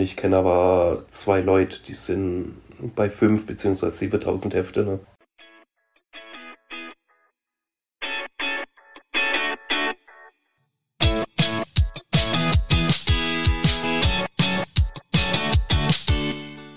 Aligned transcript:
Und 0.00 0.06
ich 0.06 0.16
kenne 0.16 0.38
aber 0.38 1.04
zwei 1.10 1.42
Leute, 1.42 1.78
die 1.86 1.92
sind 1.92 2.54
bei 2.96 3.10
5 3.10 3.44
bzw. 3.44 3.90
7000 3.90 4.54
Hefte. 4.54 4.82
Ne? 4.82 5.00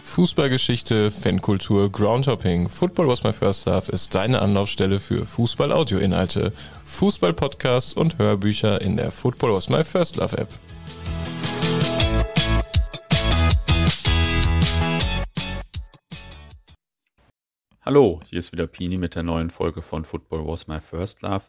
Fußballgeschichte, 0.04 1.10
Fankultur, 1.10 1.90
Groundhopping. 1.90 2.68
Football 2.68 3.08
was 3.08 3.24
my 3.24 3.32
first 3.32 3.66
love 3.68 3.90
ist 3.90 4.14
deine 4.14 4.42
Anlaufstelle 4.42 5.00
für 5.00 5.26
Fußball-Audio-Inhalte, 5.26 6.52
Fußball-Podcasts 6.84 7.94
und 7.94 8.18
Hörbücher 8.18 8.82
in 8.82 8.98
der 8.98 9.12
Football 9.12 9.54
was 9.54 9.70
my 9.70 9.86
first 9.86 10.18
love 10.18 10.38
App. 10.38 10.50
Hallo, 17.86 18.22
hier 18.30 18.40
ist 18.40 18.54
wieder 18.54 18.66
Pini 18.66 18.98
mit 18.98 19.14
der 19.14 19.24
neuen 19.24 19.50
Folge 19.50 19.82
von 19.82 20.06
Football 20.06 20.48
Was 20.48 20.70
My 20.70 20.80
First 20.80 21.22
Love. 21.22 21.44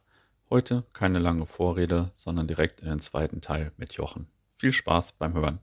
Heute 0.51 0.83
keine 0.93 1.21
lange 1.21 1.47
Vorrede, 1.47 2.11
sondern 2.17 2.49
direkt 2.49 2.81
in 2.81 2.89
den 2.89 2.99
zweiten 2.99 3.41
Teil 3.41 3.71
mit 3.77 3.93
Jochen. 3.93 4.27
Viel 4.57 4.73
Spaß 4.73 5.13
beim 5.13 5.35
Hören. 5.35 5.61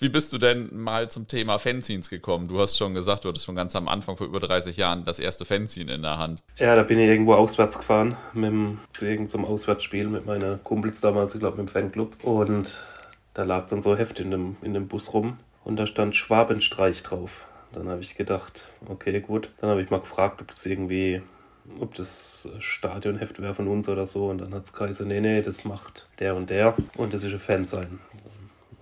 Wie 0.00 0.08
bist 0.08 0.32
du 0.32 0.38
denn 0.38 0.68
mal 0.76 1.12
zum 1.12 1.28
Thema 1.28 1.60
Fanzines 1.60 2.10
gekommen? 2.10 2.48
Du 2.48 2.58
hast 2.58 2.76
schon 2.76 2.92
gesagt, 2.92 3.24
du 3.24 3.28
hattest 3.28 3.46
schon 3.46 3.54
ganz 3.54 3.76
am 3.76 3.86
Anfang 3.86 4.16
vor 4.16 4.26
über 4.26 4.40
30 4.40 4.76
Jahren 4.76 5.04
das 5.04 5.20
erste 5.20 5.44
Fanzine 5.44 5.94
in 5.94 6.02
der 6.02 6.18
Hand. 6.18 6.42
Ja, 6.58 6.74
da 6.74 6.82
bin 6.82 6.98
ich 6.98 7.08
irgendwo 7.08 7.34
auswärts 7.34 7.78
gefahren, 7.78 8.16
mit 8.32 8.50
dem, 8.50 8.80
zu 8.92 9.04
irgendeinem 9.04 9.44
Auswärtsspiel 9.44 10.08
mit 10.08 10.26
meinen 10.26 10.64
Kumpels 10.64 11.00
damals, 11.00 11.34
ich 11.34 11.40
glaube 11.40 11.58
mit 11.58 11.68
dem 11.68 11.72
Fanclub. 11.72 12.24
Und 12.24 12.84
da 13.32 13.44
lag 13.44 13.68
dann 13.68 13.80
so 13.80 13.92
ein 13.92 13.96
Heft 13.96 14.18
in 14.18 14.32
dem, 14.32 14.56
in 14.62 14.74
dem 14.74 14.88
Bus 14.88 15.14
rum 15.14 15.38
und 15.62 15.76
da 15.76 15.86
stand 15.86 16.16
Schwabenstreich 16.16 17.04
drauf. 17.04 17.46
Dann 17.74 17.88
habe 17.88 18.00
ich 18.00 18.16
gedacht, 18.16 18.72
okay, 18.88 19.20
gut. 19.20 19.50
Dann 19.60 19.70
habe 19.70 19.82
ich 19.82 19.90
mal 19.90 20.00
gefragt, 20.00 20.40
ob 20.40 20.48
das 20.48 20.64
irgendwie, 20.64 21.22
ob 21.80 21.94
das 21.94 22.48
Stadionheft 22.60 23.40
wäre 23.42 23.54
von 23.54 23.68
uns 23.68 23.88
oder 23.88 24.06
so. 24.06 24.28
Und 24.28 24.38
dann 24.38 24.54
hat 24.54 24.64
es 24.64 24.72
geheißen, 24.72 25.06
nee, 25.06 25.20
nee, 25.20 25.42
das 25.42 25.64
macht 25.64 26.08
der 26.18 26.36
und 26.36 26.50
der 26.50 26.74
und 26.96 27.12
das 27.12 27.24
ist 27.24 27.32
ein 27.32 27.40
Fan 27.40 27.64
sein 27.64 27.98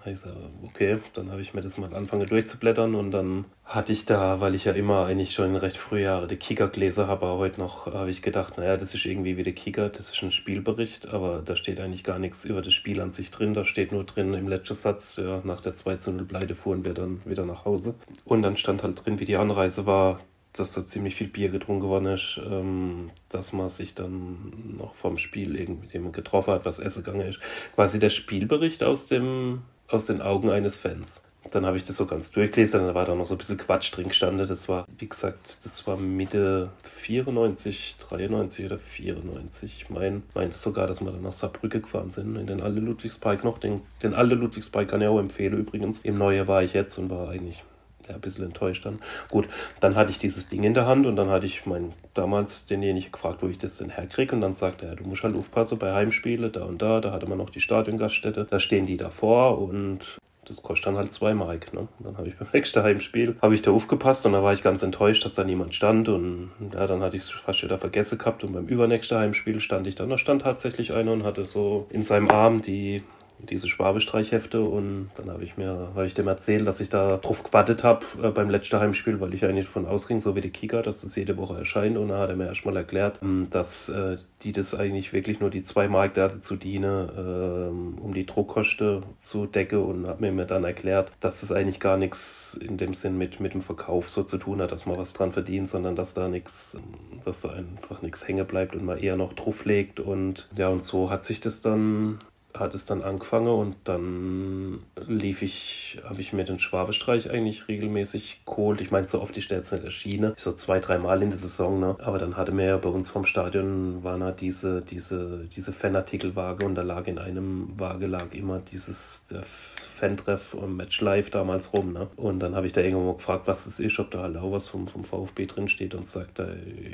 habe 0.03 0.11
ich 0.11 0.23
gesagt, 0.23 0.37
okay, 0.65 0.99
dann 1.15 1.31
habe 1.31 1.43
ich 1.43 1.55
mir 1.55 1.61
das 1.61 1.79
mal 1.79 1.95
angefangen 1.95 2.27
durchzublättern 2.27 2.97
und 2.97 3.13
dann 3.13 3.45
hatte 3.65 3.93
ich 3.93 4.05
da, 4.05 4.41
weil 4.41 4.57
ich 4.57 4.65
ja 4.65 4.73
immer 4.73 5.07
eigentlich 5.07 5.33
schon 5.33 5.55
recht 5.55 5.77
frühen 5.77 6.03
Jahren 6.03 6.29
die 6.29 6.37
Kicker 6.37 6.69
gelesen 6.69 7.07
habe, 7.07 7.27
aber 7.27 7.39
heute 7.39 7.61
noch 7.61 7.87
habe 7.87 8.11
ich 8.11 8.21
gedacht, 8.21 8.59
naja, 8.59 8.77
das 8.77 8.95
ist 8.95 9.05
irgendwie 9.05 9.37
wie 9.37 9.45
der 9.45 9.53
Kicker, 9.53 9.89
das 9.89 10.11
ist 10.11 10.23
ein 10.23 10.33
Spielbericht, 10.33 11.13
aber 11.15 11.41
da 11.45 11.55
steht 11.55 11.79
eigentlich 11.79 12.03
gar 12.03 12.19
nichts 12.19 12.45
über 12.45 12.63
das 12.63 12.75
Spiel 12.75 13.01
an 13.01 13.13
sich 13.13 13.31
drin, 13.31 13.55
da 13.55 13.65
steht 13.65 13.93
nur 13.93 14.03
drin 14.03 14.35
im 14.35 14.49
letzten 14.49 14.75
Satz, 14.75 15.17
ja, 15.17 15.41
nach 15.45 15.61
der 15.61 15.77
2 15.77 15.97
zu 15.97 16.11
0 16.11 16.25
Pleite 16.25 16.57
fuhren 16.57 16.85
wir 16.85 16.95
dann 16.95 17.23
wieder 17.25 17.47
nach 17.47 17.65
Hause 17.65 17.95
und 18.25 18.43
dann 18.43 18.57
stand 18.57 18.83
halt 18.83 19.05
drin, 19.05 19.21
wie 19.21 19.25
die 19.25 19.37
Anreise 19.37 19.87
war, 19.87 20.19
dass 20.53 20.73
da 20.73 20.85
ziemlich 20.85 21.15
viel 21.15 21.29
Bier 21.29 21.49
getrunken 21.49 21.87
worden 21.87 22.07
ist, 22.07 22.41
ähm, 22.45 23.11
dass 23.29 23.53
man 23.53 23.69
sich 23.69 23.95
dann 23.95 24.77
noch 24.77 24.95
vom 24.95 25.17
Spiel 25.17 25.57
irgendwie 25.57 25.99
getroffen 26.13 26.53
hat, 26.55 26.65
was 26.65 26.79
essen 26.79 27.05
gegangen 27.05 27.27
ist. 27.27 27.41
Quasi 27.75 27.99
der 27.99 28.11
Spielbericht 28.11 28.83
aus 28.83 29.07
dem 29.07 29.63
aus 29.93 30.07
den 30.07 30.23
Augen 30.23 30.51
eines 30.51 30.77
Fans. 30.77 31.23
Dann 31.51 31.67
habe 31.67 31.77
ich 31.77 31.83
das 31.83 31.97
so 31.97 32.07
ganz 32.07 32.31
durchgelesen, 32.31 32.87
dann 32.87 32.95
war 32.95 33.05
da 33.05 33.15
noch 33.15 33.27
so 33.27 33.35
ein 33.35 33.39
bisschen 33.39 33.57
Quatsch 33.57 33.95
drin 33.95 34.09
gestanden. 34.09 34.47
Das 34.47 34.69
war, 34.69 34.87
wie 34.99 35.09
gesagt, 35.09 35.59
das 35.65 35.87
war 35.87 35.97
Mitte 35.97 36.71
94, 37.01 37.97
93 37.99 38.67
oder 38.67 38.79
94. 38.79 39.83
Ich 39.83 39.91
meine 39.91 40.23
meinte 40.35 40.57
sogar, 40.57 40.87
dass 40.87 41.01
wir 41.01 41.11
dann 41.11 41.23
nach 41.23 41.33
Saarbrücke 41.33 41.81
gefahren 41.81 42.11
sind, 42.11 42.37
in 42.37 42.47
den 42.47 42.63
Alte 42.63 42.81
Ludwigspark 42.81 43.43
noch. 43.43 43.59
Den, 43.59 43.83
den 44.03 44.15
Alte 44.15 44.37
Ludwigspark 44.37 44.89
kann 44.89 45.03
ich 45.03 45.09
auch 45.09 45.19
empfehlen 45.19 45.59
übrigens. 45.59 46.01
Im 46.01 46.17
Neue 46.17 46.47
war 46.47 46.63
ich 46.63 46.75
jetzt 46.75 46.97
und 46.99 47.11
war 47.11 47.29
eigentlich 47.29 47.65
ja, 48.09 48.15
ein 48.15 48.21
bisschen 48.21 48.45
enttäuscht 48.45 48.85
dann. 48.85 49.01
Gut, 49.31 49.47
dann 49.81 49.95
hatte 49.97 50.11
ich 50.11 50.19
dieses 50.19 50.49
Ding 50.49 50.65
in 50.65 50.75
der 50.75 50.87
Hand 50.87 51.07
und 51.07 51.17
dann 51.17 51.31
hatte 51.31 51.47
ich 51.47 51.67
mein, 51.67 51.93
damals 52.15 52.67
denjenigen 52.67 53.13
gefragt, 53.13 53.43
wo 53.43 53.49
ich 53.49 53.59
das 53.59 53.77
denn 53.79 53.91
herkriege. 53.91 54.35
Und 54.35 54.41
dann 54.41 54.55
sagte 54.55 54.87
er, 54.87 54.97
du 54.97 55.05
musst 55.05 55.23
halt 55.23 55.37
aufpassen 55.37 55.79
bei 55.79 55.93
Heimspiele, 55.93 56.51
da 56.51 56.65
und 56.65 56.83
da. 56.83 57.01
Da 57.01 57.13
hatte 57.13 57.29
man 57.29 57.39
noch 57.39 57.51
die 57.51 57.61
Stadiongaststätte. 57.61 58.47
Da 58.49 58.61
stehen 58.61 58.87
die 58.87 58.97
davor 58.97 59.59
und 59.59 60.19
das 60.45 60.63
kostet 60.63 60.89
dann 60.89 60.97
halt 60.97 61.13
zwei 61.13 61.35
Mark. 61.35 61.73
Ne? 61.73 61.89
Dann 62.01 62.17
habe 62.17 62.29
ich 62.29 62.37
beim 62.39 62.49
nächsten 62.53 62.83
Heimspiel, 62.83 63.37
habe 63.41 63.55
ich 63.55 63.63
da 63.63 63.71
aufgepasst 63.71 64.27
und 64.27 64.33
da 64.33 64.43
war 64.43 64.53
ich 64.53 64.63
ganz 64.63 64.83
enttäuscht, 64.83 65.25
dass 65.25 65.35
da 65.35 65.45
niemand 65.45 65.75
stand. 65.75 66.09
Und 66.09 66.51
ja, 66.73 66.87
dann 66.87 67.03
hatte 67.03 67.17
ich 67.17 67.23
es 67.23 67.31
fast 67.31 67.63
wieder 67.63 67.79
vergessen 67.79 68.19
gehabt. 68.19 68.45
Und 68.45 68.53
beim 68.53 68.67
übernächsten 68.67 69.19
Heimspiel 69.19 69.61
stand 69.61 69.87
ich 69.87 69.95
dann, 69.95 70.11
da 70.11 70.19
stand 70.19 70.43
tatsächlich 70.43 70.93
einer 70.93 71.13
und 71.13 71.25
hatte 71.25 71.45
so 71.45 71.87
in 71.91 72.03
seinem 72.03 72.31
Arm 72.31 72.63
die 72.63 73.03
diese 73.49 73.69
Schwabestreichhefte 73.69 74.63
und 74.63 75.11
dann 75.17 75.31
habe 75.31 75.45
ich 75.45 75.57
mir, 75.57 75.91
habe 75.95 76.07
ich 76.07 76.15
dem 76.15 76.29
erzählt, 76.29 76.67
dass 76.67 76.81
ich 76.81 76.89
da 76.89 77.17
drauf 77.17 77.43
gewartet 77.43 77.83
habe 77.83 78.05
äh, 78.23 78.31
beim 78.31 78.51
letzten 78.51 78.79
Heimspiel, 78.79 79.21
weil 79.21 79.35
ich 79.35 79.45
eigentlich 79.45 79.67
davon 79.67 79.87
ausging, 79.87 80.21
so 80.21 80.37
wie 80.37 80.41
die 80.41 80.51
Kicker, 80.51 80.83
dass 80.83 81.01
das 81.01 81.17
jede 81.17 81.37
Woche 81.37 81.59
erscheint 81.59 81.97
und 81.97 82.09
da 82.09 82.19
hat 82.19 82.31
er 82.31 82.37
mir 82.37 82.47
erstmal 82.47 82.77
erklärt, 82.77 83.21
ähm, 83.23 83.47
dass 83.51 83.89
äh, 83.89 84.17
die 84.43 84.53
das 84.53 84.75
eigentlich 84.75 85.13
wirklich 85.13 85.41
nur 85.41 85.51
die 85.51 85.63
zwei 85.63 85.89
Mark 85.89 86.15
dazu 86.15 86.57
diene, 86.57 87.09
äh, 87.17 88.01
um 88.03 88.15
die 88.15 88.27
Druckkosten 88.27 89.01
zu 89.19 89.47
decken 89.47 89.83
und 89.83 90.07
hat 90.07 90.21
mir 90.21 90.33
dann 90.45 90.65
erklärt, 90.65 91.13
dass 91.21 91.41
das 91.41 91.53
eigentlich 91.53 91.81
gar 91.81 91.97
nichts 91.97 92.55
in 92.55 92.77
dem 92.77 92.95
Sinn 92.95 93.19
mit, 93.19 93.41
mit 93.41 93.55
dem 93.55 93.61
Verkauf 93.61 94.09
so 94.09 94.23
zu 94.23 94.39
tun 94.39 94.61
hat, 94.61 94.73
dass 94.73 94.87
man 94.87 94.97
was 94.97 95.13
dran 95.13 95.33
verdient, 95.33 95.69
sondern 95.69 95.97
dass 95.97 96.15
da 96.15 96.29
nichts, 96.29 96.77
dass 97.25 97.41
da 97.41 97.51
einfach 97.51 98.03
nichts 98.03 98.27
hängen 98.27 98.47
bleibt 98.47 98.75
und 98.75 98.85
man 98.85 98.99
eher 98.99 99.17
noch 99.17 99.33
drauf 99.33 99.65
legt 99.65 100.01
und 100.01 100.49
ja 100.57 100.69
und 100.69 100.85
so 100.85 101.11
hat 101.11 101.25
sich 101.25 101.41
das 101.41 101.63
dann 101.63 102.19
hat 102.55 102.75
es 102.75 102.85
dann 102.85 103.03
angefangen 103.03 103.49
und 103.49 103.77
dann 103.85 104.81
lief 105.07 105.43
ich, 105.43 106.01
habe 106.05 106.21
ich 106.21 106.33
mir 106.33 106.45
den 106.45 106.61
Schwabestreich 106.61 107.31
eigentlich 107.31 107.69
regelmäßig 107.69 108.43
geholt. 108.45 108.81
Ich 108.81 108.91
meine, 108.91 109.09
so 109.09 109.23
oft 109.23 109.37
ist 109.37 109.51
der 109.51 109.59
jetzt 109.59 109.73
nicht 109.73 109.85
erschienen, 109.85 110.35
so 110.37 110.53
zwei, 110.53 110.79
drei 110.79 110.99
Mal 110.99 111.23
in 111.23 111.31
der 111.31 111.39
Saison, 111.39 111.81
ne? 111.81 111.97
Aber 112.01 112.19
dann 112.19 112.37
hatte 112.37 112.53
mir 112.53 112.67
ja 112.67 112.77
bei 112.77 112.89
uns 112.89 113.09
vom 113.09 113.25
Stadion 113.25 114.05
waren 114.05 114.23
halt 114.23 114.41
diese, 114.41 114.83
diese, 114.83 115.47
diese 115.55 115.73
Fanartikelwaage 115.73 116.67
und 116.67 116.75
da 116.75 116.83
lag 116.83 117.07
in 117.07 117.19
einem 117.19 117.79
Waage 117.79 118.07
lag 118.07 118.33
immer 118.33 118.59
dieses 118.59 119.27
der 119.31 119.43
Fan-Treff 119.45 120.55
und 120.55 120.77
Match 120.77 121.01
Live 121.01 121.31
damals 121.31 121.73
rum, 121.73 121.93
ne? 121.93 122.09
Und 122.17 122.41
dann 122.41 122.55
habe 122.55 122.67
ich 122.67 122.73
da 122.73 122.83
irgendwann 122.83 123.07
mal 123.07 123.17
gefragt, 123.17 123.47
was 123.47 123.67
es 123.67 123.81
ist, 123.81 123.99
ob 123.99 124.11
da 124.11 124.23
halt 124.23 124.37
auch 124.37 124.53
was 124.53 124.69
vom, 124.69 124.87
vom 124.89 125.05
VfB 125.05 125.47
drin 125.47 125.69
steht 125.69 125.95
und 125.95 126.07
sagt, 126.07 126.39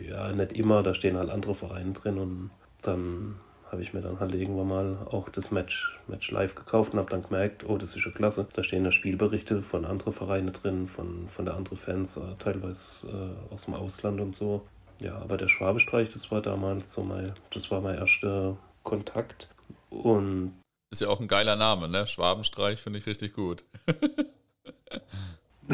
ja, 0.09 0.33
nicht 0.33 0.53
immer, 0.53 0.83
da 0.83 0.95
stehen 0.95 1.17
halt 1.17 1.31
andere 1.31 1.55
Vereine 1.55 1.93
drin 1.93 2.19
und 2.19 2.51
dann 2.83 3.37
habe 3.71 3.83
ich 3.83 3.93
mir 3.93 4.01
dann 4.01 4.21
halt 4.21 4.35
irgendwann 4.35 4.69
mal 4.69 4.99
auch 5.11 5.29
das 5.29 5.51
Match, 5.51 5.99
Match 6.07 6.31
live 6.31 6.55
gekauft 6.55 6.93
und 6.93 6.99
habe 6.99 7.11
dann 7.11 7.23
gemerkt, 7.23 7.65
oh, 7.69 7.77
das 7.77 7.95
ist 7.97 8.05
ja 8.05 8.11
klasse. 8.11 8.47
Da 8.55 8.63
stehen 8.63 8.85
da 8.85 8.93
Spielberichte 8.93 9.63
von 9.63 9.85
anderen 9.85 10.13
Vereinen 10.13 10.53
drin, 10.53 10.87
von, 10.87 11.29
von 11.29 11.45
der 11.45 11.55
anderen 11.55 11.77
Fans, 11.77 12.17
äh, 12.17 12.21
teilweise 12.39 13.09
äh, 13.09 13.55
aus 13.55 13.67
dem 13.67 13.75
Ausland 13.75 14.21
und 14.21 14.35
so. 14.35 14.67
Ja, 15.01 15.17
aber 15.19 15.37
der 15.37 15.49
Schwabestreich, 15.49 16.09
das 16.11 16.31
war 16.31 16.43
damals 16.43 16.93
so 16.93 17.03
mein, 17.03 17.35
das 17.53 17.71
war 17.71 17.81
mein 17.81 17.99
erster 17.99 18.57
Kontakt. 18.83 19.49
Und 19.91 20.55
ist 20.91 21.03
ja 21.03 21.09
auch 21.09 21.21
ein 21.21 21.29
geiler 21.29 21.57
Name, 21.57 21.89
ne? 21.89 22.07
Schwabenstreich 22.07 22.81
finde 22.81 22.99
ich 22.99 23.07
richtig 23.07 23.35
gut. 23.35 23.65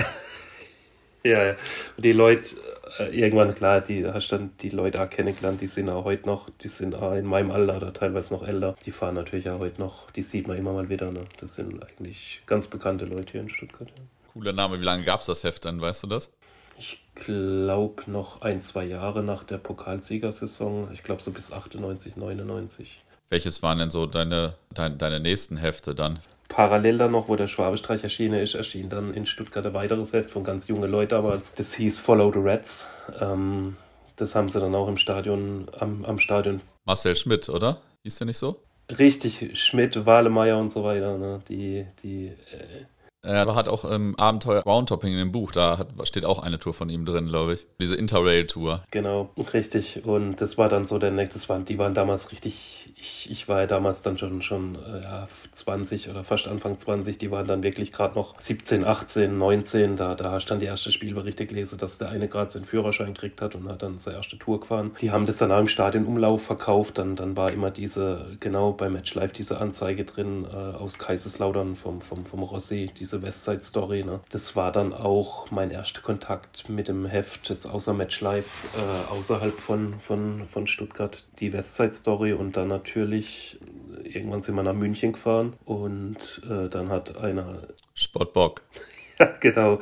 ja, 1.24 1.44
ja. 1.44 1.56
Die 1.96 2.12
Leute, 2.12 2.56
irgendwann, 2.98 3.54
klar, 3.54 3.80
die 3.80 4.06
hast 4.06 4.28
dann 4.28 4.50
die 4.60 4.70
Leute 4.70 5.02
auch 5.02 5.10
kennengelernt, 5.10 5.60
die 5.60 5.66
sind 5.66 5.88
auch 5.88 6.04
heute 6.04 6.26
noch, 6.26 6.48
die 6.50 6.68
sind 6.68 6.94
auch 6.94 7.12
in 7.14 7.26
meinem 7.26 7.50
Alter 7.50 7.76
oder 7.76 7.92
teilweise 7.92 8.32
noch 8.32 8.46
älter. 8.46 8.76
Die 8.84 8.92
fahren 8.92 9.14
natürlich 9.14 9.50
auch 9.50 9.58
heute 9.58 9.80
noch, 9.80 10.10
die 10.12 10.22
sieht 10.22 10.46
man 10.46 10.56
immer 10.56 10.72
mal 10.72 10.88
wieder. 10.88 11.10
Ne? 11.10 11.22
Das 11.40 11.54
sind 11.54 11.82
eigentlich 11.82 12.42
ganz 12.46 12.66
bekannte 12.66 13.04
Leute 13.04 13.32
hier 13.32 13.40
in 13.40 13.48
Stuttgart. 13.48 13.88
Ja. 13.88 14.04
Cooler 14.32 14.52
Name. 14.52 14.80
Wie 14.80 14.84
lange 14.84 15.04
gab 15.04 15.20
es 15.20 15.26
das 15.26 15.44
Heft 15.44 15.64
dann, 15.64 15.80
weißt 15.80 16.04
du 16.04 16.06
das? 16.08 16.32
Ich 16.78 17.00
glaube 17.14 18.10
noch 18.10 18.42
ein, 18.42 18.60
zwei 18.62 18.84
Jahre 18.84 19.22
nach 19.22 19.44
der 19.44 19.58
Pokalsiegersaison. 19.58 20.90
Ich 20.92 21.04
glaube 21.04 21.22
so 21.22 21.30
bis 21.30 21.52
98, 21.52 22.16
99. 22.16 23.03
Welches 23.30 23.62
waren 23.62 23.78
denn 23.78 23.90
so 23.90 24.06
deine, 24.06 24.54
deine, 24.72 24.96
deine 24.96 25.20
nächsten 25.20 25.56
Hefte 25.56 25.94
dann? 25.94 26.18
Parallel 26.48 26.98
dann 26.98 27.12
noch, 27.12 27.28
wo 27.28 27.36
der 27.36 27.48
Schwabestreich 27.48 28.04
erschienen 28.04 28.40
ist, 28.40 28.54
erschien 28.54 28.88
dann 28.88 29.14
in 29.14 29.26
Stuttgart 29.26 29.66
ein 29.66 29.74
weiteres 29.74 30.12
Heft 30.12 30.30
von 30.30 30.44
ganz 30.44 30.68
jungen 30.68 30.90
Leuten 30.90 31.10
damals. 31.10 31.54
Das 31.54 31.74
hieß 31.74 31.98
Follow 31.98 32.32
the 32.32 32.38
Reds. 32.38 32.86
Ähm, 33.20 33.76
das 34.16 34.34
haben 34.34 34.48
sie 34.48 34.60
dann 34.60 34.74
auch 34.74 34.88
im 34.88 34.96
Stadion, 34.96 35.66
am, 35.78 36.04
am 36.04 36.18
Stadion. 36.18 36.60
Marcel 36.84 37.16
Schmidt, 37.16 37.48
oder? 37.48 37.78
Hieß 38.02 38.18
der 38.18 38.26
nicht 38.26 38.38
so? 38.38 38.60
Richtig, 38.98 39.58
Schmidt, 39.58 40.04
Wahlemeier 40.04 40.58
und 40.58 40.70
so 40.70 40.84
weiter. 40.84 41.16
Ne? 41.16 41.40
Die, 41.48 41.86
die 42.02 42.26
äh, 42.26 42.84
er 43.24 43.54
hat 43.54 43.68
auch 43.68 43.84
im 43.84 44.18
Abenteuer 44.18 44.62
Roundtopping 44.62 45.12
in 45.12 45.18
dem 45.18 45.32
Buch, 45.32 45.50
da 45.50 45.78
hat, 45.78 45.88
steht 46.06 46.26
auch 46.26 46.40
eine 46.40 46.58
Tour 46.58 46.74
von 46.74 46.90
ihm 46.90 47.06
drin, 47.06 47.26
glaube 47.26 47.54
ich. 47.54 47.66
Diese 47.80 47.96
Interrail-Tour. 47.96 48.84
Genau, 48.90 49.30
richtig. 49.54 50.04
Und 50.04 50.42
das 50.42 50.58
war 50.58 50.68
dann 50.68 50.84
so 50.84 50.98
der 50.98 51.10
das 51.10 51.48
waren, 51.48 51.64
die 51.64 51.78
waren 51.78 51.94
damals 51.94 52.32
richtig, 52.32 52.93
ich, 53.04 53.30
ich 53.30 53.48
war 53.48 53.60
ja 53.60 53.66
damals 53.66 54.02
dann 54.02 54.18
schon, 54.18 54.42
schon 54.42 54.76
äh, 54.76 55.02
ja, 55.02 55.28
20 55.52 56.08
oder 56.08 56.24
fast 56.24 56.48
Anfang 56.48 56.78
20, 56.78 57.18
die 57.18 57.30
waren 57.30 57.46
dann 57.46 57.62
wirklich 57.62 57.92
gerade 57.92 58.14
noch 58.14 58.40
17, 58.40 58.84
18, 58.84 59.36
19, 59.36 59.96
da, 59.96 60.14
da 60.14 60.32
hast 60.32 60.46
dann 60.46 60.58
die 60.58 60.66
erste 60.66 60.90
Spielberichte 60.90 61.46
gelesen, 61.46 61.78
dass 61.78 61.98
der 61.98 62.08
eine 62.08 62.28
gerade 62.28 62.50
seinen 62.50 62.64
Führerschein 62.64 63.14
gekriegt 63.14 63.42
hat 63.42 63.54
und 63.54 63.68
hat 63.68 63.82
dann 63.82 63.98
seine 63.98 64.16
erste 64.16 64.38
Tour 64.38 64.60
gefahren. 64.60 64.92
Die 65.00 65.10
haben 65.10 65.26
das 65.26 65.38
dann 65.38 65.52
auch 65.52 65.60
im 65.60 65.68
Stadionumlauf 65.68 66.42
verkauft, 66.44 66.98
dann, 66.98 67.16
dann 67.16 67.36
war 67.36 67.52
immer 67.52 67.70
diese, 67.70 68.36
genau 68.40 68.72
bei 68.72 68.88
Match 68.88 69.14
Live 69.14 69.32
diese 69.32 69.60
Anzeige 69.60 70.04
drin 70.04 70.46
äh, 70.50 70.56
aus 70.56 70.98
Kaiserslautern 70.98 71.76
vom, 71.76 72.00
vom, 72.00 72.24
vom 72.24 72.42
Rossi, 72.42 72.90
diese 72.98 73.22
Westside 73.22 73.60
Story. 73.60 74.04
Ne? 74.04 74.20
Das 74.30 74.56
war 74.56 74.72
dann 74.72 74.94
auch 74.94 75.50
mein 75.50 75.70
erster 75.70 76.00
Kontakt 76.00 76.68
mit 76.68 76.88
dem 76.88 77.06
Heft, 77.06 77.50
jetzt 77.50 77.66
außer 77.66 77.92
Match 77.92 78.20
Live, 78.20 78.46
äh, 78.76 79.12
außerhalb 79.12 79.58
von, 79.58 79.94
von, 80.00 80.44
von 80.44 80.66
Stuttgart, 80.66 81.24
die 81.40 81.52
Westside 81.52 81.92
Story 81.92 82.32
und 82.32 82.56
dann 82.56 82.68
natürlich, 82.68 82.93
irgendwann 83.02 84.42
sind 84.42 84.54
wir 84.54 84.62
nach 84.62 84.74
München 84.74 85.12
gefahren 85.12 85.54
und 85.64 86.42
äh, 86.48 86.68
dann 86.68 86.88
hat 86.88 87.16
einer. 87.16 87.68
Sportbock. 87.94 88.62
ja, 89.18 89.32
genau. 89.40 89.80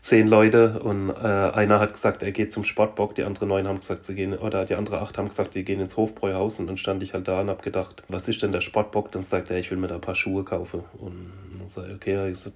Zehn 0.00 0.28
Leute 0.28 0.80
und 0.80 1.10
äh, 1.10 1.12
einer 1.12 1.80
hat 1.80 1.92
gesagt, 1.92 2.22
er 2.22 2.32
geht 2.32 2.52
zum 2.52 2.64
Sportbock, 2.64 3.14
die 3.14 3.22
anderen 3.22 3.48
neun 3.48 3.66
haben 3.66 3.78
gesagt, 3.78 4.04
sie 4.04 4.14
gehen, 4.14 4.34
oder 4.34 4.66
die 4.66 4.74
anderen 4.74 4.98
acht 4.98 5.16
haben 5.16 5.28
gesagt, 5.28 5.54
die 5.54 5.64
gehen 5.64 5.80
ins 5.80 5.96
Hofbräuhaus 5.96 6.60
und 6.60 6.66
dann 6.66 6.76
stand 6.76 7.02
ich 7.02 7.14
halt 7.14 7.26
da 7.26 7.40
und 7.40 7.48
hab 7.48 7.62
gedacht, 7.62 8.02
was 8.08 8.28
ist 8.28 8.42
denn 8.42 8.52
der 8.52 8.60
Sportbock? 8.60 9.10
Dann 9.12 9.22
sagt 9.22 9.50
er, 9.50 9.58
ich 9.58 9.70
will 9.70 9.78
mir 9.78 9.88
da 9.88 9.94
ein 9.94 10.02
paar 10.02 10.14
Schuhe 10.14 10.44
kaufen. 10.44 10.84
Und 10.98 11.32
dann 11.58 11.68
sage 11.68 11.88
ich, 11.88 11.94
okay, 11.94 12.30
ich 12.30 12.38
sag, 12.38 12.52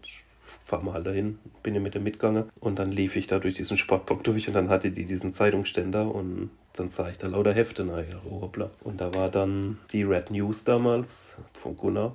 fahren 0.68 0.84
wir 0.84 0.92
halt 0.92 1.06
dahin, 1.06 1.38
bin 1.62 1.74
ja 1.74 1.80
mit 1.80 1.94
dem 1.94 2.04
mitgegangen 2.04 2.44
und 2.60 2.78
dann 2.78 2.92
lief 2.92 3.16
ich 3.16 3.26
da 3.26 3.38
durch 3.38 3.54
diesen 3.54 3.78
Sportbock 3.78 4.22
durch 4.24 4.46
und 4.48 4.54
dann 4.54 4.68
hatte 4.68 4.90
die 4.90 5.06
diesen 5.06 5.32
Zeitungsständer 5.32 6.14
und 6.14 6.50
dann 6.78 6.90
sah 6.90 7.08
ich 7.08 7.18
da 7.18 7.26
lauter 7.26 7.52
Hefte, 7.52 7.84
naja, 7.84 8.16
oh, 8.28 8.40
hoppla. 8.42 8.70
Und 8.84 9.00
da 9.00 9.12
war 9.14 9.30
dann 9.30 9.78
die 9.92 10.02
Red 10.02 10.30
News 10.30 10.64
damals 10.64 11.36
von 11.54 11.76
Gunnar. 11.76 12.14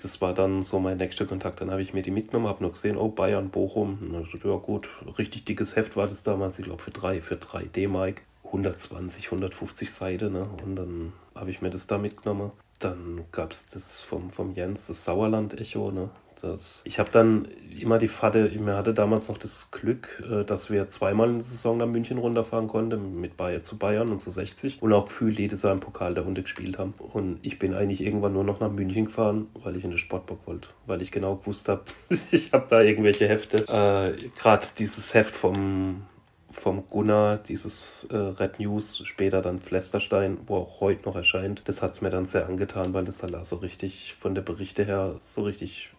Das 0.00 0.20
war 0.20 0.32
dann 0.32 0.64
so 0.64 0.78
mein 0.78 0.96
nächster 0.96 1.26
Kontakt. 1.26 1.60
Dann 1.60 1.70
habe 1.70 1.82
ich 1.82 1.92
mir 1.92 2.02
die 2.02 2.12
mitgenommen, 2.12 2.46
habe 2.46 2.62
noch 2.62 2.72
gesehen, 2.72 2.96
oh, 2.96 3.08
Bayern, 3.08 3.50
Bochum. 3.50 4.24
ja 4.44 4.56
gut, 4.56 4.88
richtig 5.18 5.44
dickes 5.44 5.74
Heft 5.74 5.96
war 5.96 6.06
das 6.06 6.22
damals, 6.22 6.58
ich 6.58 6.64
glaube 6.64 6.82
für 6.82 6.92
drei, 6.92 7.20
für 7.20 7.36
drei 7.36 7.64
D-Mark. 7.64 8.22
120, 8.44 9.26
150 9.26 9.92
Seiten, 9.92 10.32
ne? 10.32 10.48
Und 10.64 10.76
dann 10.76 11.12
habe 11.34 11.50
ich 11.50 11.60
mir 11.60 11.70
das 11.70 11.86
da 11.86 11.98
mitgenommen. 11.98 12.50
Dann 12.78 13.24
gab 13.32 13.52
es 13.52 13.66
das 13.66 14.00
vom, 14.00 14.30
vom 14.30 14.54
Jens, 14.54 14.86
das 14.86 15.04
Sauerland-Echo, 15.04 15.90
ne? 15.90 16.08
Das, 16.40 16.82
ich 16.84 17.00
habe 17.00 17.10
dann 17.10 17.48
immer 17.80 17.98
die 17.98 18.06
Fahrt, 18.06 18.34
mir 18.34 18.76
hatte 18.76 18.94
damals 18.94 19.28
noch 19.28 19.38
das 19.38 19.70
Glück, 19.72 20.22
äh, 20.30 20.44
dass 20.44 20.70
wir 20.70 20.88
zweimal 20.88 21.28
in 21.30 21.36
der 21.36 21.44
Saison 21.44 21.78
nach 21.78 21.86
München 21.86 22.18
runterfahren 22.18 22.68
konnten, 22.68 23.20
mit 23.20 23.36
Bayern 23.36 23.64
zu 23.64 23.76
Bayern 23.76 24.08
und 24.08 24.20
zu 24.20 24.30
60 24.30 24.80
und 24.80 24.92
auch 24.92 25.06
gefühlt 25.06 25.38
jedes 25.38 25.62
Jahr 25.62 25.72
im 25.72 25.80
Pokal 25.80 26.14
der 26.14 26.24
Runde 26.24 26.42
gespielt 26.42 26.78
haben. 26.78 26.94
Und 26.98 27.40
ich 27.42 27.58
bin 27.58 27.74
eigentlich 27.74 28.02
irgendwann 28.02 28.34
nur 28.34 28.44
noch 28.44 28.60
nach 28.60 28.70
München 28.70 29.06
gefahren, 29.06 29.48
weil 29.54 29.76
ich 29.76 29.84
in 29.84 29.90
den 29.90 29.98
Sportbock 29.98 30.46
wollte, 30.46 30.68
weil 30.86 31.02
ich 31.02 31.10
genau 31.10 31.36
gewusst 31.36 31.68
habe, 31.68 31.82
ich 32.30 32.52
habe 32.52 32.66
da 32.70 32.82
irgendwelche 32.82 33.28
Hefte. 33.28 33.66
Äh, 33.68 34.28
Gerade 34.38 34.66
dieses 34.78 35.14
Heft 35.14 35.34
vom 35.34 36.02
vom 36.50 36.88
Gunnar, 36.88 37.36
dieses 37.36 38.06
äh, 38.10 38.16
Red 38.16 38.58
News, 38.58 39.02
später 39.04 39.40
dann 39.42 39.60
Pflasterstein, 39.60 40.38
wo 40.46 40.56
auch 40.56 40.80
heute 40.80 41.06
noch 41.06 41.14
erscheint. 41.14 41.62
Das 41.66 41.82
hat 41.82 41.92
es 41.92 42.00
mir 42.00 42.10
dann 42.10 42.26
sehr 42.26 42.46
angetan, 42.46 42.92
weil 42.94 43.04
das 43.04 43.22
halt 43.22 43.46
so 43.46 43.56
richtig 43.56 44.16
von 44.18 44.34
der 44.34 44.42
Berichte 44.42 44.84
her 44.84 45.14
so 45.24 45.42
richtig 45.42 45.90